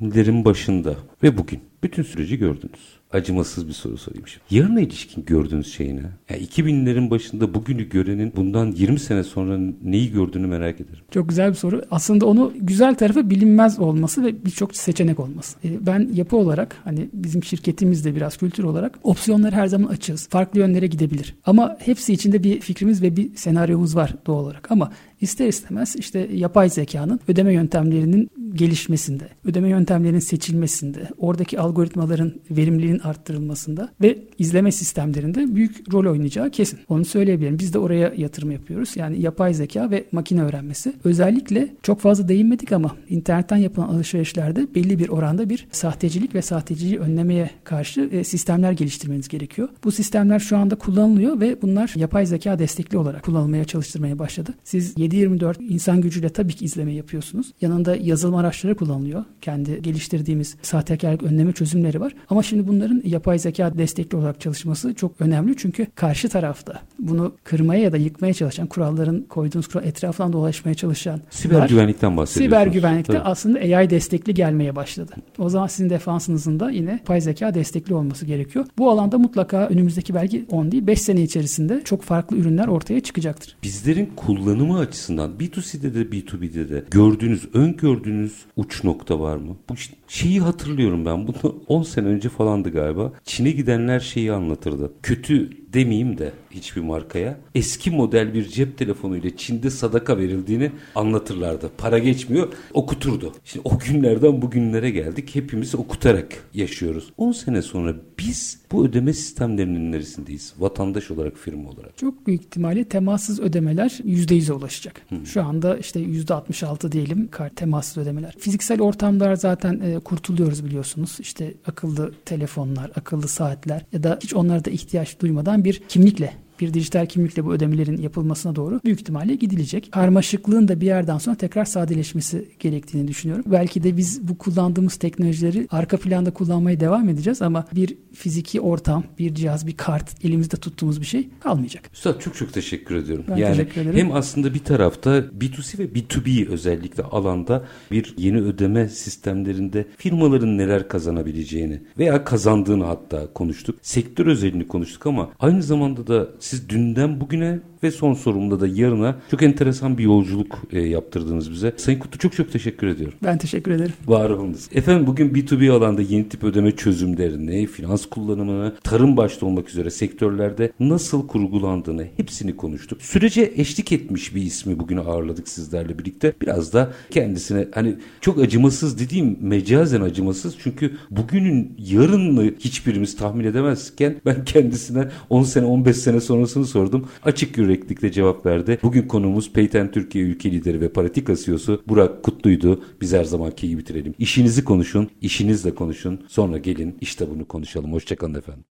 2000'lerin 0.01 0.44
başında 0.44 0.97
ve 1.22 1.38
bugün 1.38 1.61
bütün 1.82 2.03
süreci 2.03 2.38
gördünüz 2.38 2.97
acımasız 3.12 3.68
bir 3.68 3.72
soru 3.72 3.97
sorayım 3.97 4.26
şimdi. 4.26 4.44
Yarına 4.51 4.80
ilişkin 4.80 5.24
gördüğünüz 5.24 5.74
şey 5.74 5.97
ne? 5.97 6.03
Yani 6.30 6.42
2000'lerin 6.42 7.11
başında 7.11 7.55
bugünü 7.55 7.88
görenin 7.88 8.32
bundan 8.36 8.72
20 8.72 8.99
sene 9.01 9.24
sonra 9.24 9.59
neyi 9.84 10.12
gördüğünü 10.12 10.47
merak 10.47 10.80
ederim. 10.80 11.05
Çok 11.11 11.28
güzel 11.28 11.51
bir 11.51 11.55
soru. 11.55 11.82
Aslında 11.90 12.26
onu 12.26 12.53
güzel 12.61 12.94
tarafı 12.94 13.30
bilinmez 13.30 13.78
olması 13.78 14.24
ve 14.24 14.44
birçok 14.44 14.76
seçenek 14.76 15.20
olması. 15.20 15.59
E, 15.64 15.86
ben 15.86 16.11
yapı 16.14 16.36
olarak 16.36 16.76
hani 16.84 17.09
bizim 17.12 17.44
şirketimizde 17.44 18.14
biraz 18.14 18.36
kültür 18.36 18.64
olarak 18.64 18.99
opsiyonları 19.03 19.57
her 19.57 19.66
zaman 19.66 19.88
açığız. 19.88 20.28
Farklı 20.28 20.61
yönlere 20.61 20.86
gidebilir. 20.86 21.34
Ama 21.47 21.76
hepsi 21.80 22.12
içinde 22.12 22.44
bir 22.44 22.61
fikrimiz 22.61 23.03
ve 23.03 23.16
bir 23.16 23.36
senaryomuz 23.36 23.97
var 23.97 24.14
doğal 24.26 24.44
olarak. 24.44 24.70
Ama 24.70 24.92
ister 25.20 25.48
istemez 25.48 25.96
işte 25.98 26.28
yapay 26.32 26.70
zekanın 26.70 27.20
ödeme 27.28 27.52
yöntemlerinin 27.52 28.30
gelişmesinde, 28.54 29.28
ödeme 29.44 29.68
yöntemlerinin 29.68 30.18
seçilmesinde, 30.18 31.08
oradaki 31.18 31.60
algoritmaların 31.60 32.32
verimliliğinin 32.50 32.98
arttırılmasında 32.98 33.88
ve 34.02 34.18
izleme 34.38 34.72
sistemlerinde 34.72 35.54
büyük 35.54 35.92
rol 35.92 36.12
oynayacağı 36.12 36.50
kesin. 36.50 36.78
Onu 36.88 37.04
söyleyebilirim. 37.04 37.58
Biz 37.58 37.74
de 37.74 37.78
oraya 37.78 38.12
yatırım 38.16 38.50
yapıyoruz. 38.50 38.96
Yani 38.96 39.20
yapay 39.20 39.54
zeka 39.54 39.90
ve 39.90 40.04
makine 40.12 40.42
öğrenmesi. 40.42 40.92
Özellikle 41.04 41.68
çok 41.82 42.00
fazla 42.00 42.28
değinmedik 42.28 42.72
ama 42.72 42.96
internetten 43.08 43.56
yapılan 43.56 43.88
alışverişlerde 43.88 44.66
belli 44.74 44.98
bir 44.98 45.08
oranda 45.08 45.50
bir 45.50 45.66
sahtecilik 45.70 46.34
ve 46.34 46.42
sahteciliği 46.42 46.98
önlemeye 46.98 47.50
karşı 47.64 48.00
e, 48.12 48.24
sistemler 48.24 48.72
geliştirmeniz 48.72 49.28
gerekiyor. 49.28 49.68
Bu 49.84 49.92
sistemler 49.92 50.38
şu 50.38 50.56
anda 50.56 50.74
kullanılıyor 50.74 51.40
ve 51.40 51.62
bunlar 51.62 51.92
yapay 51.96 52.26
zeka 52.26 52.58
destekli 52.58 52.98
olarak 52.98 53.22
kullanılmaya 53.22 53.64
çalıştırmaya 53.64 54.18
başladı. 54.18 54.54
Siz 54.64 54.94
7-24 55.07 55.62
insan 55.64 56.00
gücüyle 56.00 56.28
tabii 56.28 56.52
ki 56.52 56.64
izleme 56.64 56.92
yapıyorsunuz. 56.92 57.46
Yanında 57.61 57.96
yazılım 57.96 58.34
araçları 58.34 58.76
kullanılıyor. 58.76 59.24
Kendi 59.40 59.82
geliştirdiğimiz 59.82 60.57
sahtekarlık 60.62 61.22
önleme 61.22 61.52
çözümleri 61.52 62.00
var. 62.00 62.14
Ama 62.30 62.42
şimdi 62.42 62.68
bunların 62.68 63.02
yapay 63.04 63.38
zeka 63.38 63.78
destekli 63.78 64.16
olarak 64.16 64.40
çalışması 64.40 64.94
çok 64.94 65.20
önemli. 65.20 65.57
Çünkü 65.57 65.86
karşı 65.94 66.28
tarafta 66.28 66.80
bunu 66.98 67.32
kırmaya 67.44 67.82
ya 67.82 67.92
da 67.92 67.96
yıkmaya 67.96 68.34
çalışan 68.34 68.66
kuralların 68.66 69.24
koyduğunuz 69.28 69.68
kural 69.68 69.84
etrafından 69.84 70.32
dolaşmaya 70.32 70.74
çalışan 70.74 71.20
siber 71.30 71.59
var. 71.59 71.68
güvenlikten 71.68 72.16
bahsediyorsunuz. 72.16 72.59
Siber 72.59 72.72
güvenlikte 72.72 73.12
Tabii. 73.12 73.22
aslında 73.24 73.59
AI 73.59 73.90
destekli 73.90 74.34
gelmeye 74.34 74.76
başladı. 74.76 75.12
O 75.38 75.48
zaman 75.48 75.66
sizin 75.66 75.90
defansınızın 75.90 76.61
da 76.61 76.70
yine 76.70 76.90
yapay 76.90 77.20
zeka 77.20 77.54
destekli 77.54 77.94
olması 77.94 78.26
gerekiyor. 78.26 78.64
Bu 78.78 78.90
alanda 78.90 79.18
mutlaka 79.18 79.66
önümüzdeki 79.66 80.14
belki 80.14 80.44
10 80.50 80.72
değil 80.72 80.86
5 80.86 81.02
sene 81.02 81.22
içerisinde 81.22 81.80
çok 81.84 82.02
farklı 82.02 82.36
ürünler 82.36 82.66
ortaya 82.68 83.00
çıkacaktır. 83.00 83.57
Bizlerin 83.62 84.11
kullanımı 84.16 84.78
açısından 84.78 84.95
B2C'de 85.38 85.94
de 85.94 86.03
B2B'de 86.03 86.68
de 86.68 86.84
gördüğünüz, 86.90 87.55
öngördüğünüz 87.55 88.32
uç 88.57 88.84
nokta 88.84 89.20
var 89.20 89.36
mı? 89.36 89.57
Bu 89.68 89.74
şeyi 90.09 90.40
hatırlıyorum 90.40 91.07
ben. 91.07 91.26
Bunu 91.26 91.64
10 91.68 91.82
sene 91.82 92.07
önce 92.07 92.28
falandı 92.28 92.70
galiba. 92.70 93.12
Çin'e 93.24 93.51
gidenler 93.51 94.01
şeyi 94.01 94.32
anlatırdı. 94.32 94.92
Kötü 95.03 95.51
demeyeyim 95.72 96.18
de 96.18 96.32
hiçbir 96.50 96.80
markaya 96.80 97.38
eski 97.54 97.90
model 97.90 98.34
bir 98.34 98.48
cep 98.48 98.78
telefonu 98.78 99.16
ile 99.16 99.36
Çin'de 99.36 99.70
sadaka 99.70 100.18
verildiğini 100.18 100.70
anlatırlardı. 100.94 101.70
Para 101.78 101.98
geçmiyor, 101.98 102.48
okuturdu. 102.72 103.32
Şimdi 103.44 103.68
o 103.68 103.78
günlerden 103.78 104.42
bugünlere 104.42 104.90
geldik. 104.90 105.34
Hepimiz 105.34 105.74
okutarak 105.74 106.28
yaşıyoruz. 106.54 107.12
10 107.16 107.32
sene 107.32 107.62
sonra 107.62 107.94
biz 108.18 108.60
bu 108.72 108.86
ödeme 108.86 109.12
sistemlerinin 109.12 109.92
neresindeyiz? 109.92 110.54
Vatandaş 110.58 111.10
olarak, 111.10 111.36
firma 111.36 111.70
olarak. 111.70 111.96
Çok 111.96 112.26
büyük 112.26 112.42
ihtimalle 112.42 112.84
temassız 112.84 113.40
ödemeler 113.40 113.88
%100'e 113.88 114.52
ulaşacak. 114.52 115.00
Hı. 115.08 115.26
Şu 115.26 115.42
anda 115.42 115.76
işte 115.78 116.00
%66 116.00 116.92
diyelim 116.92 117.28
kart 117.30 117.56
temassız 117.56 117.98
ödemeler. 117.98 118.34
Fiziksel 118.38 118.80
ortamlar 118.80 119.36
zaten 119.36 119.80
e, 119.80 119.98
kurtuluyoruz 119.98 120.64
biliyorsunuz. 120.64 121.16
İşte 121.20 121.54
akıllı 121.66 122.12
telefonlar, 122.24 122.90
akıllı 122.96 123.28
saatler 123.28 123.84
ya 123.92 124.02
da 124.02 124.18
hiç 124.22 124.34
onlara 124.34 124.64
da 124.64 124.70
ihtiyaç 124.70 125.20
duymadan 125.20 125.64
bir 125.66 125.82
kimlikle 125.88 126.32
bir 126.61 126.74
dijital 126.74 127.07
kimlikle 127.07 127.44
bu 127.44 127.52
ödemelerin 127.52 127.96
yapılmasına 127.96 128.57
doğru 128.57 128.80
büyük 128.84 129.00
ihtimalle 129.00 129.34
gidilecek. 129.34 129.92
Karmaşıklığın 129.92 130.68
da 130.68 130.80
bir 130.80 130.86
yerden 130.86 131.18
sonra 131.18 131.36
tekrar 131.36 131.64
sadeleşmesi 131.64 132.48
gerektiğini 132.61 133.09
düşünüyorum. 133.09 133.44
Belki 133.46 133.82
de 133.82 133.96
biz 133.96 134.28
bu 134.28 134.38
kullandığımız 134.38 134.96
teknolojileri 134.96 135.66
arka 135.70 135.96
planda 135.96 136.30
kullanmaya 136.30 136.80
devam 136.80 137.09
edeceğiz 137.09 137.42
ama 137.42 137.64
bir 137.74 137.96
fiziki 138.14 138.61
ortam, 138.61 139.04
bir 139.18 139.34
cihaz, 139.34 139.66
bir 139.66 139.76
kart 139.76 140.24
elimizde 140.24 140.57
tuttuğumuz 140.57 141.00
bir 141.00 141.07
şey 141.07 141.28
kalmayacak. 141.40 141.90
Üstad 141.94 142.20
çok 142.20 142.34
çok 142.34 142.52
teşekkür 142.52 142.94
ediyorum. 142.94 143.24
Ben 143.28 143.36
yani 143.36 143.57
teşekkür 143.57 143.80
ederim. 143.80 143.96
hem 143.96 144.12
aslında 144.12 144.54
bir 144.54 144.64
tarafta 144.64 145.18
B2C 145.18 145.78
ve 145.78 145.84
B2B 145.84 146.48
özellikle 146.48 147.02
alanda 147.02 147.64
bir 147.90 148.14
yeni 148.18 148.40
ödeme 148.40 148.88
sistemlerinde 148.88 149.86
firmaların 149.96 150.59
neler 150.59 150.88
kazanabileceğini 150.88 151.82
veya 151.98 152.24
kazandığını 152.24 152.84
hatta 152.84 153.32
konuştuk. 153.32 153.78
Sektör 153.82 154.26
özelini 154.26 154.68
konuştuk 154.68 155.07
ama 155.07 155.30
aynı 155.38 155.62
zamanda 155.62 156.07
da 156.07 156.28
siz 156.47 156.68
dünden 156.68 157.20
bugüne 157.20 157.59
ve 157.82 157.90
son 157.90 158.14
sorumda 158.14 158.61
da 158.61 158.66
yarına 158.66 159.16
çok 159.30 159.42
enteresan 159.42 159.99
bir 159.99 160.05
yolculuk 160.05 160.62
e, 160.72 160.80
yaptırdınız 160.80 161.51
bize. 161.53 161.72
Sayın 161.76 161.99
Kutlu 161.99 162.18
çok 162.18 162.32
çok 162.32 162.53
teşekkür 162.53 162.86
ediyorum. 162.86 163.18
Ben 163.24 163.38
teşekkür 163.38 163.70
ederim. 163.70 163.92
Var 164.07 164.30
olunuz. 164.30 164.68
Efendim 164.72 165.07
bugün 165.07 165.30
B2B 165.30 165.70
alanda 165.70 166.03
yeni 166.03 166.28
tip 166.28 166.44
ödeme 166.44 166.76
çözümlerini, 166.76 167.66
finans 167.66 168.07
kullanımını, 168.07 168.74
tarım 168.84 169.16
başta 169.16 169.47
olmak 169.47 169.68
üzere 169.68 169.90
sektörlerde 169.90 170.72
nasıl 170.80 171.26
kurgulandığını 171.26 172.07
hepsini 172.16 172.57
konuştuk. 172.57 173.03
Sürece 173.03 173.53
eşlik 173.57 173.92
etmiş 173.92 174.34
bir 174.34 174.42
ismi 174.42 174.78
bugün 174.78 174.97
ağırladık 174.97 175.49
sizlerle 175.49 175.99
birlikte. 175.99 176.32
Biraz 176.42 176.72
da 176.72 176.92
kendisine 177.11 177.68
hani 177.74 177.97
çok 178.20 178.38
acımasız 178.38 178.99
dediğim 178.99 179.38
mecazen 179.40 180.01
acımasız 180.01 180.55
çünkü 180.59 180.97
bugünün 181.11 181.74
yarınını 181.78 182.55
hiçbirimiz 182.59 183.16
tahmin 183.16 183.44
edemezken 183.44 184.16
ben 184.26 184.44
kendisine 184.44 185.09
10 185.30 185.42
sene 185.42 185.64
15 185.64 185.97
sene 185.97 186.20
sonrasını 186.37 186.66
sordum. 186.66 187.09
Açık 187.22 187.59
yüreklikle 187.59 188.12
cevap 188.12 188.47
verdi. 188.47 188.78
Bugün 188.82 189.03
konumuz 189.03 189.53
Peyten 189.53 189.91
Türkiye 189.91 190.24
ülke 190.24 190.51
lideri 190.51 190.80
ve 190.80 190.89
Paratika 190.89 191.37
CEO'su 191.37 191.82
Burak 191.89 192.22
Kutlu'ydu. 192.22 192.84
Biz 193.01 193.12
her 193.12 193.24
zamanki 193.24 193.68
gibi 193.68 193.80
bitirelim. 193.80 194.14
İşinizi 194.18 194.64
konuşun, 194.64 195.09
işinizle 195.22 195.74
konuşun. 195.74 196.20
Sonra 196.28 196.59
gelin 196.59 196.99
işte 197.01 197.30
bunu 197.30 197.45
konuşalım. 197.45 197.93
Hoşçakalın 197.93 198.34
efendim. 198.34 198.64